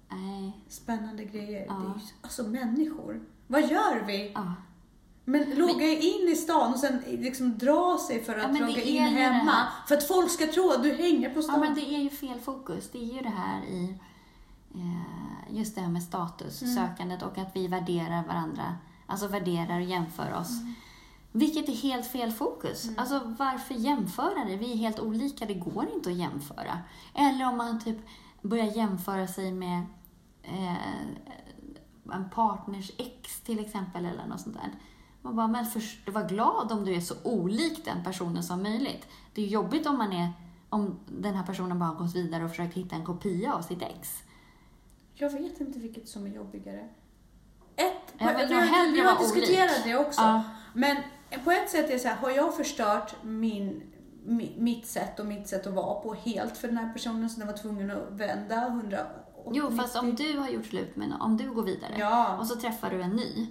Nej, 0.10 0.66
Spännande 0.70 1.24
grejer. 1.24 1.66
Ja. 1.68 1.74
Det 1.74 1.80
är 1.86 1.90
ju, 1.90 2.00
alltså 2.22 2.44
människor. 2.44 3.22
Vad 3.48 3.62
gör 3.62 4.04
vi? 4.08 4.32
ja. 4.36 4.54
Men 5.28 5.50
logga 5.56 5.88
in 5.88 6.28
i 6.30 6.36
stan 6.36 6.74
och 6.74 6.80
sen 6.80 7.02
liksom 7.08 7.58
dra 7.58 7.98
sig 8.08 8.24
för 8.24 8.38
Ja, 8.38 8.46
att 8.46 8.54
det 8.54 8.60
logga 8.60 8.82
in 8.82 9.02
hemma. 9.04 9.68
För 9.88 9.96
att 9.96 10.08
folk 10.08 10.30
ska 10.32 10.48
tro 10.48 10.72
att 10.72 10.84
du 10.84 10.94
hänger 10.94 11.30
på 11.30 11.38
Ja, 11.40 11.42
stan. 11.44 11.60
men 11.60 11.76
det 11.76 11.82
är 11.96 12.00
ju 12.00 12.10
fel 12.10 12.40
fokus. 12.40 12.90
Det 12.92 12.98
är 12.98 13.14
ju 13.16 13.22
det 13.22 13.30
här 13.38 13.62
i 13.66 13.96
eh, 14.76 15.56
just 15.58 15.76
det 15.76 15.82
här 15.82 15.90
med 15.90 16.04
status, 16.04 16.62
Mm. 16.62 16.76
sökandet 16.76 17.24
och 17.24 17.38
att 17.38 17.56
vi 17.56 17.68
värderar 17.68 18.24
varandra. 18.28 18.76
Alltså 19.08 19.28
värderar 19.28 19.76
och 19.80 19.86
jämför 19.86 20.34
oss. 20.34 20.62
Mm. 20.62 20.74
Vilket 21.32 21.70
är 21.70 21.74
helt 21.74 22.08
fel 22.08 22.32
fokus. 22.32 22.90
Alltså 22.98 23.36
varför 23.40 23.74
jämföra 23.74 24.46
det? 24.46 24.56
Vi 24.56 24.72
är 24.72 24.78
helt 24.78 25.00
olika, 25.00 25.46
det 25.46 25.54
går 25.54 25.88
inte 25.94 26.10
att 26.10 26.16
jämföra. 26.16 26.80
Eller 27.14 27.48
om 27.48 27.58
man 27.58 27.80
typ 27.80 27.98
börjar 28.42 28.66
jämföra 28.78 29.28
sig 29.28 29.52
med 29.52 29.82
eh, 30.44 30.76
en 32.14 32.30
partners 32.30 32.92
ex 32.98 33.42
till 33.42 33.60
exempel 33.60 34.06
eller 34.06 34.26
något 34.28 34.42
sånt 34.42 34.56
där. 34.56 34.72
Man 35.26 35.36
bara, 35.36 35.48
men 35.48 35.66
först, 35.66 36.10
var 36.10 36.28
glad 36.30 36.72
om 36.72 36.86
du 36.86 36.94
är 36.96 37.00
så 37.02 37.16
olik 37.24 37.86
den 37.86 38.04
personen 38.04 38.44
som 38.44 38.64
möjligt. 38.64 39.08
Det 39.34 39.42
är 39.42 39.48
jobbigt 39.48 39.88
om 39.88 39.98
man 39.98 40.14
är 40.14 40.30
om 40.70 41.00
den 41.08 41.34
här 41.36 41.44
personen 41.46 41.80
bara 41.80 41.86
har 41.90 41.96
gått 41.96 42.16
vidare 42.16 42.44
och 42.44 42.50
försökt 42.50 42.74
hitta 42.74 42.96
en 42.96 43.06
kopia 43.06 43.54
av 43.54 43.62
sitt 43.62 43.82
ex. 43.82 44.24
Jag 45.14 45.30
vet 45.30 45.60
inte 45.62 45.80
vilket 45.80 46.10
som 46.10 46.26
är 46.26 46.30
jobbigare. 46.30 46.90
Ett, 47.76 48.14
Jag 48.18 48.48
vi 48.48 48.54
har, 48.54 48.62
hellre 48.62 48.94
vi 48.94 49.02
vara 49.02 49.14
har 49.14 49.24
diskuterat 49.24 49.84
det 49.84 49.96
också. 49.98 50.22
Ja. 50.22 50.44
Men 50.74 50.98
på 51.44 51.52
ett 51.52 51.70
sätt 51.70 51.90
är 51.90 51.94
det 51.94 52.00
så 52.00 52.08
här, 52.08 52.16
har 52.16 52.30
jag 52.30 52.56
förstört 52.58 53.16
min, 53.24 53.84
mi- 54.26 54.60
mitt 54.62 54.88
sätt 54.88 55.20
och 55.20 55.26
mitt 55.26 55.48
sätt 55.48 55.68
att 55.68 55.74
vara 55.74 55.96
på 56.02 56.14
helt 56.14 56.58
för 56.58 56.68
den 56.68 56.78
här 56.78 56.94
personen 56.94 57.30
så 57.30 57.40
den 57.40 57.48
var 57.48 57.58
tvungen 57.58 57.92
att 57.92 58.08
vända 58.12 58.68
180? 58.68 59.06
Jo, 59.52 59.72
fast 59.72 59.96
om 59.96 60.16
du 60.16 60.38
har 60.38 60.50
gjort 60.50 60.66
slut 60.66 60.96
med 60.96 61.10
någon, 61.10 61.22
om 61.22 61.38
du 61.38 61.52
går 61.52 61.64
vidare 61.64 61.96
Ja. 61.98 62.38
och 62.38 62.48
så 62.48 62.56
träffar 62.56 62.90
du 62.90 63.02
en 63.02 63.10
ny. 63.12 63.48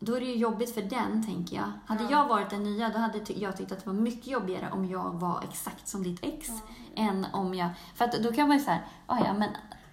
Då 0.00 0.14
är 0.14 0.20
det 0.20 0.26
ju 0.26 0.34
jobbigt 0.36 0.74
för 0.74 0.82
den, 0.82 1.26
tänker 1.26 1.56
jag. 1.56 1.72
Hade 1.86 2.02
Ja. 2.04 2.10
jag 2.10 2.28
varit 2.28 2.50
den 2.50 2.62
nya, 2.62 2.88
då 2.88 2.98
hade 2.98 3.18
jag 3.26 3.56
tyckt 3.56 3.72
att 3.72 3.78
det 3.84 3.86
var 3.86 3.94
mycket 3.94 4.26
jobbigare 4.26 4.68
om 4.72 4.84
jag 4.90 5.10
var 5.20 5.44
exakt 5.50 5.88
som 5.88 6.02
ditt 6.02 6.24
ex. 6.24 6.48
Än 6.96 7.26
om 7.32 7.54
jag... 7.54 7.68
För 7.94 8.04
att 8.04 8.12
då 8.22 8.32
kan 8.32 8.48
man 8.48 8.58
ju 8.58 8.64
säga, 8.64 8.78
"Ah, 9.06 9.18
ja 9.24 9.32
men 9.34 9.50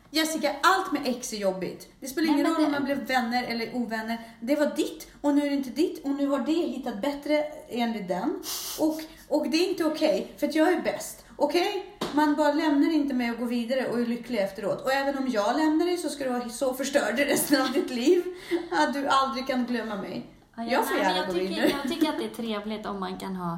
Jessica, 0.09 0.55
allt 0.63 0.91
med 0.91 1.01
ex 1.05 1.33
är 1.33 1.37
jobbigt. 1.37 1.93
Det 1.99 2.07
spelar 2.07 2.27
ingen 2.33 2.45
roll 2.45 2.55
om 2.55 2.63
det- 2.63 2.69
man 2.69 2.83
blev 2.83 3.07
vänner 3.07 3.43
eller 3.43 3.75
ovänner. 3.75 4.17
Det 4.39 4.55
var 4.55 4.75
ditt 4.75 5.07
och 5.21 5.35
nu 5.35 5.41
är 5.45 5.49
det 5.49 5.55
inte 5.55 5.69
ditt 5.69 6.03
och 6.05 6.09
nu 6.11 6.27
har 6.27 6.39
det 6.39 6.51
hittat 6.51 7.01
bättre 7.01 7.43
enligt 7.69 8.07
den. 8.07 8.39
Och, 8.79 9.01
och 9.29 9.49
det 9.49 9.57
är 9.57 9.69
inte 9.69 9.85
okej, 9.85 10.33
för 10.37 10.47
att 10.47 10.55
jag 10.55 10.73
är 10.73 10.81
bäst. 10.81 11.24
Okej? 11.35 11.97
Man 12.13 12.35
bara 12.35 12.53
lämnar 12.53 12.93
inte 12.93 13.13
mig 13.13 13.31
och 13.31 13.37
går 13.37 13.45
vidare 13.45 13.87
och 13.89 13.99
är 13.99 14.05
lycklig 14.05 14.39
efteråt. 14.39 14.81
Och 14.81 14.91
även 14.91 15.17
om 15.17 15.27
jag 15.27 15.57
lämnar 15.57 15.85
dig 15.85 15.97
så 15.97 16.09
ska 16.09 16.23
du 16.23 16.29
vara 16.29 16.49
så 16.49 16.73
förstörd 16.73 17.15
resten 17.19 17.61
av 17.61 17.71
ditt 17.71 17.89
liv 17.89 18.23
att 18.71 18.93
du 18.93 19.07
aldrig 19.07 19.47
kan 19.47 19.65
glömma 19.65 19.95
mig. 19.95 20.27
Ja, 20.55 20.63
Jag 20.63 20.87
får 20.87 20.95
nej, 20.95 21.03
men 21.03 21.13
gärna 21.15 21.17
jag 21.17 21.27
gå 21.27 21.33
tycker, 21.33 21.47
vidare. 21.49 21.69
jag 21.83 21.91
tycker 21.93 22.09
att 22.09 22.17
det 22.17 22.25
är 22.25 22.29
trevligt 22.29 22.85
om 22.85 22.99
man 22.99 23.17
kan 23.17 23.35
ha 23.35 23.57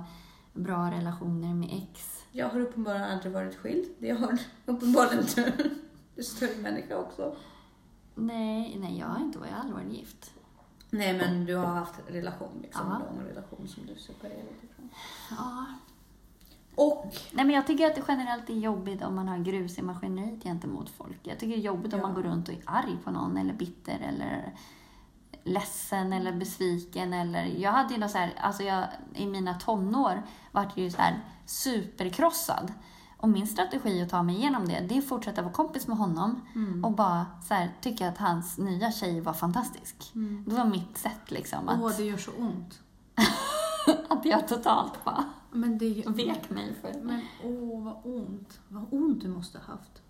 bra 0.54 0.92
relationer 0.92 1.54
med 1.54 1.70
ex. 1.72 2.24
Jag 2.32 2.50
har 2.50 2.60
uppenbarligen 2.60 3.04
aldrig 3.12 3.34
varit 3.34 3.56
skild. 3.56 3.86
Det 4.00 4.10
har 4.12 4.38
uppenbarligen 4.66 5.26
du. 5.36 5.44
Du 6.16 6.22
är 6.22 6.24
större 6.26 6.58
människa 6.62 6.98
också. 6.98 7.36
Nej, 8.16 8.78
nej, 8.82 9.00
jag 9.00 9.08
har 9.08 9.20
inte 9.20 9.40
varit, 9.40 9.50
jag 9.52 9.56
har 9.58 9.64
aldrig 9.64 9.86
varit 9.86 9.98
gift. 10.00 10.32
Nej, 10.90 11.14
men 11.18 11.46
du 11.46 11.56
har 11.56 11.66
haft 11.66 11.94
relation, 12.08 12.60
liksom. 12.62 12.88
Ja. 12.90 12.96
En 13.10 13.16
lång 13.18 13.28
relation 13.30 13.68
som 13.68 13.86
du 13.86 13.96
separerade 13.96 14.42
ifrån. 14.72 14.90
Ja. 15.32 15.66
Och 16.78 17.06
Nej, 17.32 17.46
men 17.46 17.56
jag 17.56 17.68
tycker 17.68 17.88
att 17.88 17.96
det 17.96 18.04
generellt 18.08 18.50
är 18.50 18.54
jobbigt 18.54 19.04
om 19.04 19.16
man 19.16 19.28
har 19.28 19.38
grus 19.38 19.78
i 19.78 19.82
maskineriet 19.82 20.44
gentemot 20.44 20.90
folk. 20.90 21.20
Jag 21.24 21.40
tycker 21.40 21.56
det 21.56 21.62
är 21.62 21.66
jobbigt 21.66 21.94
om 21.94 22.00
Ja. 22.00 22.06
man 22.06 22.16
går 22.16 22.24
runt 22.24 22.48
och 22.50 22.54
är 22.54 22.62
arg 22.66 22.98
på 23.04 23.12
någon 23.12 23.38
eller 23.38 23.54
bitter 23.54 24.00
eller 24.00 24.54
ledsen 25.44 26.14
eller 26.14 26.32
besviken 26.32 27.14
eller... 27.14 27.46
Jag 27.46 27.72
hade 27.72 27.94
ju 27.94 28.00
något 28.00 28.12
så 28.12 28.18
här, 28.18 28.34
alltså 28.38 28.64
jag, 28.64 28.84
i 29.16 29.26
mina 29.26 29.54
tonår 29.54 30.24
vart 30.52 30.78
jag 30.78 30.84
ju 30.84 30.92
så 30.92 30.98
här 31.02 31.20
superkrossad. 31.46 32.74
Och 33.18 33.30
min 33.30 33.48
strategi 33.48 34.02
att 34.02 34.10
ta 34.10 34.24
mig 34.24 34.36
igenom 34.36 34.68
det, 34.68 34.80
det 34.90 34.96
är 34.96 35.00
att 35.00 35.06
fortsätta 35.08 35.42
vara 35.42 35.54
kompis 35.54 35.88
med 35.88 35.98
honom 35.98 36.42
och 36.84 36.92
bara 36.92 37.26
så 37.48 37.54
här, 37.54 37.72
tycka 37.82 38.08
att 38.08 38.18
hans 38.18 38.58
nya 38.58 38.92
tjej 38.92 39.22
var 39.22 39.34
fantastisk. 39.34 40.12
Det 40.48 40.56
var 40.56 40.66
mitt 40.66 40.98
sätt 40.98 41.32
liksom, 41.32 41.70
att, 41.70 41.80
Åh, 41.82 41.92
det 41.98 42.04
gör 42.04 42.18
så 42.18 42.32
ont. 42.32 42.80
att 44.10 44.26
jag 44.26 44.48
totalt 44.48 45.04
bara 45.06 45.24
Men 45.58 45.78
det 45.78 45.88
gör... 45.88 46.12
vek 46.12 46.50
mig 46.50 46.74
för 46.82 46.94
Men 47.02 47.22
åh, 47.44 47.84
vad 47.84 47.98
ont. 48.04 48.60
Vad 48.68 48.86
ont 48.92 49.22
du 49.22 49.28
måste 49.28 49.58
ha 49.58 49.66
haft. 49.66 50.02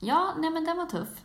Ja, 0.00 0.34
nej 0.38 0.50
men 0.50 0.64
den 0.64 0.76
var 0.76 0.86
tuff. 0.86 1.24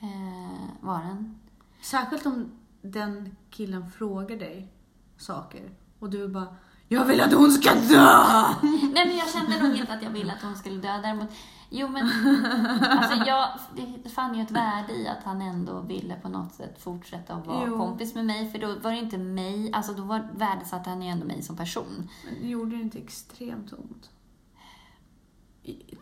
Eh, 0.00 0.68
var 0.80 1.02
den. 1.02 1.38
Särskilt 1.80 2.26
om 2.26 2.50
den 2.82 3.36
killen 3.50 3.90
frågar 3.90 4.36
dig 4.36 4.72
saker 5.16 5.70
och 5.98 6.10
du 6.10 6.28
bara 6.28 6.56
Jag 6.92 7.04
vill 7.04 7.20
att 7.20 7.32
hon 7.32 7.50
ska 7.50 7.74
dö! 7.74 8.24
Nej 8.62 9.06
men 9.06 9.16
jag 9.16 9.30
kände 9.30 9.62
nog 9.62 9.76
inte 9.76 9.92
att 9.92 10.02
jag 10.02 10.10
ville 10.10 10.32
att 10.32 10.42
hon 10.42 10.56
skulle 10.56 10.80
dö. 10.80 11.00
Däremot, 11.02 11.28
jo 11.68 11.88
men, 11.88 12.10
alltså 12.82 13.24
jag 13.26 13.48
det 14.02 14.08
fann 14.08 14.34
ju 14.34 14.42
ett 14.42 14.50
värde 14.50 14.92
i 14.92 15.08
att 15.08 15.24
han 15.24 15.42
ändå 15.42 15.80
ville 15.80 16.14
på 16.14 16.28
något 16.28 16.54
sätt 16.54 16.82
fortsätta 16.82 17.34
att 17.34 17.46
vara 17.46 17.66
Jo. 17.66 17.78
kompis 17.78 18.14
med 18.14 18.26
mig. 18.26 18.52
För 18.52 18.58
då 18.58 18.74
var 18.78 18.92
det 18.92 18.98
inte 18.98 19.18
mig, 19.18 19.72
alltså 19.72 19.92
då 19.92 20.02
var 20.02 20.28
värdesatte 20.34 20.90
han 20.90 21.02
ju 21.02 21.08
ändå 21.08 21.26
mig 21.26 21.42
som 21.42 21.56
person. 21.56 22.08
Men 22.40 22.48
gjorde 22.48 22.76
det 22.76 22.82
inte 22.82 22.98
extremt 22.98 23.72
ont? 23.72 24.10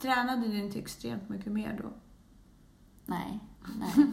Tränade 0.02 0.48
det 0.48 0.58
inte 0.58 0.78
extremt 0.78 1.28
mycket 1.28 1.52
mer 1.52 1.80
då? 1.82 1.88
Nej, 3.06 3.40
nej. 3.78 4.06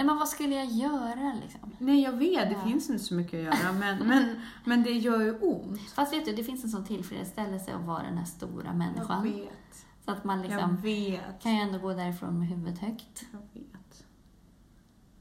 Nej 0.00 0.06
men 0.06 0.16
vad 0.18 0.28
skulle 0.28 0.54
jag 0.54 0.66
göra 0.66 1.32
liksom? 1.42 1.70
Nej, 1.78 2.00
jag 2.02 2.12
vet. 2.12 2.48
Det 2.50 2.54
Ja. 2.54 2.62
finns 2.64 2.90
inte 2.90 3.04
så 3.04 3.14
mycket 3.14 3.34
att 3.52 3.60
göra. 3.62 3.72
Men, 3.78 3.98
men, 4.08 4.40
men 4.64 4.82
det 4.82 4.90
gör 4.92 5.20
ju 5.20 5.38
ont. 5.38 5.80
Fast 5.94 6.12
vet 6.12 6.24
du, 6.24 6.32
det 6.32 6.44
finns 6.44 6.64
en 6.64 6.70
sån 6.70 6.84
tillfredsställelse 6.84 7.74
att 7.74 7.84
vara 7.84 8.02
den 8.02 8.18
här 8.18 8.24
stora 8.24 8.64
Jag 8.66 8.76
människan. 8.76 9.22
vet. 9.22 9.86
Så 10.04 10.10
att 10.10 10.24
man 10.24 10.38
Jag 10.42 10.46
liksom 10.50 10.76
vet. 10.76 11.42
kan 11.42 11.54
ju 11.56 11.60
ändå 11.62 11.78
gå 11.78 11.92
därifrån 11.92 12.38
med 12.38 12.48
huvudet 12.48 12.78
högt. 12.78 13.24
Jag 13.32 13.60
vet. 13.60 14.04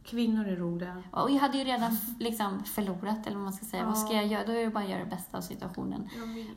Kvinnor 0.04 0.48
är 0.48 0.56
roliga. 0.56 1.04
Och 1.12 1.32
jag 1.32 1.40
hade 1.40 1.58
ju 1.58 1.64
redan 1.64 1.98
liksom 2.20 2.64
förlorat, 2.64 3.28
eller 3.28 3.36
vad 3.36 3.44
man 3.44 3.54
ska 3.54 3.66
säga. 3.66 3.86
Vad 3.86 3.98
ska 3.98 4.14
Ja. 4.14 4.22
jag 4.22 4.28
göra? 4.28 4.46
Då 4.46 4.52
är 4.52 4.64
det 4.66 4.70
bara 4.70 4.84
att 4.84 4.90
göra 4.90 5.00
det 5.04 5.10
bästa 5.10 5.38
av 5.38 5.42
situationen. 5.42 6.10
Jag 6.18 6.28
vet. 6.34 6.48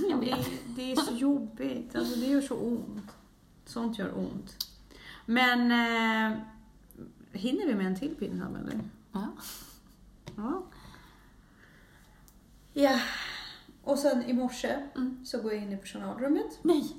Jag 0.10 0.20
Det, 0.20 0.26
vet. 0.26 0.50
det 0.76 0.92
är 0.92 0.96
så 0.96 1.14
jobbigt. 1.14 1.96
Alltså, 1.96 2.20
det 2.20 2.26
gör 2.26 2.40
så 2.40 2.54
ont. 2.56 3.12
Sånt 3.64 3.98
gör 3.98 4.18
ont. 4.18 4.66
Men 5.26 5.70
eh, 6.32 6.38
hinner 7.32 7.66
vi 7.66 7.74
med 7.74 7.86
en 7.86 7.96
till 7.98 8.14
pinsam 8.16 8.56
eller? 8.56 8.80
Ja. 9.12 9.26
Ja. 10.36 10.62
Ja. 12.72 13.00
Och 13.84 13.98
sen 13.98 14.22
i 14.24 14.32
morse 14.32 14.88
Mm. 14.96 15.24
så 15.26 15.42
går 15.42 15.52
jag 15.52 15.62
in 15.62 15.72
i 15.72 15.76
personalrummet 15.76 16.58
Nej! 16.62 16.96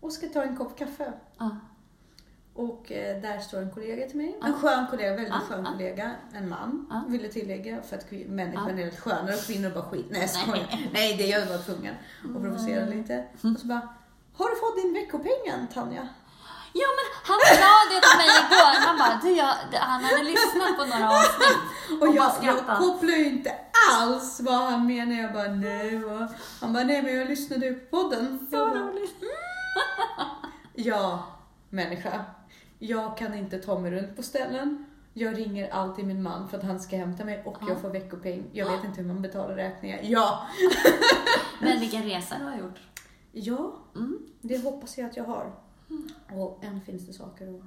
och 0.00 0.12
ska 0.12 0.26
ta 0.28 0.42
en 0.42 0.56
kopp 0.56 0.78
kaffe. 0.78 1.12
Ja. 1.38 1.56
Och 2.54 2.92
eh, 2.92 3.22
där 3.22 3.38
står 3.38 3.58
en 3.62 3.70
kollega 3.70 4.06
till 4.06 4.16
mig. 4.16 4.36
Ja. 4.40 4.46
En 4.46 4.52
skön 4.52 4.86
kollega, 4.90 5.10
väldigt 5.10 5.28
Ja, 5.28 5.40
skön 5.40 5.64
kollega. 5.64 6.14
En 6.32 6.48
man, 6.48 6.86
Ja. 6.90 7.04
vill 7.08 7.22
jag 7.22 7.32
tillägga. 7.32 7.82
För 7.82 7.96
att 7.96 8.10
människan 8.10 8.68
Ja. 8.78 8.82
är 8.82 8.86
rätt 8.86 9.00
skönare 9.00 9.34
och 9.34 9.40
kvinnor 9.40 9.70
bara 9.70 9.84
skit. 9.84 10.06
Nej, 10.10 10.28
jag 10.46 10.48
Nej. 10.54 10.90
Nej, 10.92 11.16
det 11.16 11.26
jag 11.26 11.46
var 11.46 11.58
tvungen 11.58 11.94
att 12.24 12.42
provocera 12.42 12.86
lite. 12.86 13.24
Och 13.32 13.60
så 13.60 13.66
bara, 13.66 13.88
har 14.32 14.50
du 14.50 14.56
fått 14.56 14.76
din 14.82 14.94
veckopeng 14.94 15.46
än 15.60 15.66
Tanja? 15.68 16.08
Ja, 16.80 16.88
men 16.98 17.06
han 17.30 17.38
sa 17.60 17.72
det 17.90 18.00
till 18.06 18.18
mig 18.22 18.30
igår. 18.42 18.72
Han 18.86 18.98
bara, 18.98 19.20
du, 19.22 19.30
jag, 19.42 19.78
han 19.80 20.04
hade 20.04 20.22
lyssnat 20.22 20.76
på 20.78 20.84
några 20.84 21.08
avsnitt 21.18 21.58
Och 22.02 22.08
och 22.08 22.14
jag, 22.14 22.32
jag 22.42 22.78
kopplar 22.78 23.14
ju 23.14 23.24
inte 23.28 23.54
alls 23.92 24.40
vad 24.40 24.54
han 24.70 24.86
menar. 24.86 25.22
Jag 25.22 25.32
bara, 25.32 25.48
nej. 25.48 25.98
vad- 25.98 26.34
Han 26.60 26.72
bara, 26.72 26.84
nej 26.84 27.02
men 27.02 27.16
jag 27.16 27.28
lyssnade 27.28 27.66
ju 27.66 27.74
på 27.74 27.96
podden. 28.02 28.46
Så 28.50 28.56
bara, 28.56 28.74
roligt. 28.74 29.14
Ja, 30.74 31.22
människa. 31.70 32.24
Jag 32.78 33.16
kan 33.16 33.34
inte 33.34 33.58
ta 33.58 33.78
mig 33.78 33.90
runt 33.90 34.16
på 34.16 34.22
ställen. 34.22 34.84
Jag 35.14 35.38
ringer 35.38 35.70
alltid 35.70 36.06
min 36.06 36.22
man 36.22 36.48
för 36.48 36.58
att 36.58 36.64
han 36.64 36.80
ska 36.80 36.96
hämta 36.96 37.24
mig 37.24 37.42
och 37.46 37.56
Ja. 37.60 37.66
jag 37.68 37.80
får 37.80 37.90
veckopeng. 37.90 38.44
Jag 38.52 38.70
vet 38.70 38.84
inte 38.84 39.00
hur 39.00 39.08
man 39.08 39.22
betalar 39.22 39.54
räkningar. 39.54 40.00
Ja! 40.02 40.46
Men 41.60 41.80
vilken 41.80 42.02
resa 42.02 42.34
du 42.38 42.44
har 42.44 42.56
gjort. 42.56 42.78
Ja, 43.32 43.72
Mm. 43.96 44.18
det 44.40 44.64
hoppas 44.64 44.98
jag 44.98 45.10
att 45.10 45.16
jag 45.16 45.24
har. 45.24 45.52
Och 46.32 46.64
än 46.64 46.80
finns 46.80 47.06
det 47.06 47.12
saker 47.12 47.54
att 47.54 47.64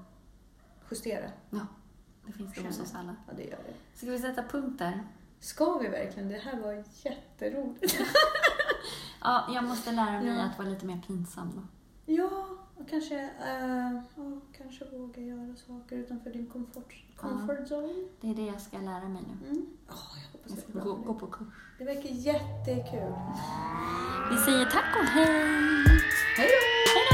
justera. 0.92 1.30
Ja, 1.50 1.60
det 2.26 2.32
finns 2.34 2.54
det 2.56 2.62
hos 2.68 2.80
oss 2.80 2.96
alla. 2.96 3.16
Ja, 3.28 3.34
det 3.38 3.44
gör 3.44 3.60
det. 3.68 3.98
Ska 3.98 4.12
vi 4.12 4.20
sätta 4.20 4.44
punkt 4.44 4.80
där? 4.80 5.04
Ska 5.40 5.78
vi 5.78 5.88
verkligen? 5.88 6.30
Det 6.30 6.38
här 6.38 6.60
var 6.62 6.84
jätteroligt. 7.04 7.96
Ja, 9.24 9.46
jag 9.54 9.64
måste 9.64 9.92
lära 9.92 10.22
mig 10.22 10.36
Ja. 10.38 10.42
att 10.44 10.58
vara 10.58 10.70
lite 10.70 10.86
mer 10.86 11.02
pinsam 11.08 11.52
då. 11.56 11.62
Ja, 12.14 12.48
och 12.78 12.90
kanske, 12.90 13.20
eh, 13.22 13.94
ja, 14.16 14.40
kanske 14.58 14.86
våga 14.86 15.22
göra 15.22 15.56
saker 15.56 15.96
utanför 15.98 16.30
din 16.30 16.48
comfort, 16.50 17.04
comfort 17.18 17.60
zone. 17.72 17.94
Det 18.22 18.30
är 18.30 18.36
det 18.36 18.46
jag 18.46 18.62
ska 18.62 18.78
lära 18.78 19.08
mig 19.10 19.22
nu. 19.42 19.48
Mm. 19.48 19.66
Ja, 19.88 19.94
jag 20.16 20.32
hoppas 20.32 20.52
Jag 20.52 20.58
det 20.58 20.62
ska 20.62 20.80
gå, 20.80 20.96
gå 20.96 21.14
på 21.14 21.28
kurs. 21.28 21.54
Det 21.78 21.84
verkar 21.86 22.10
jättekul. 22.10 23.14
Vi 24.32 24.38
säger 24.38 24.66
tack 24.66 24.96
och 25.00 25.06
hej! 25.08 25.86
Hej 26.38 26.48
då! 26.48 27.11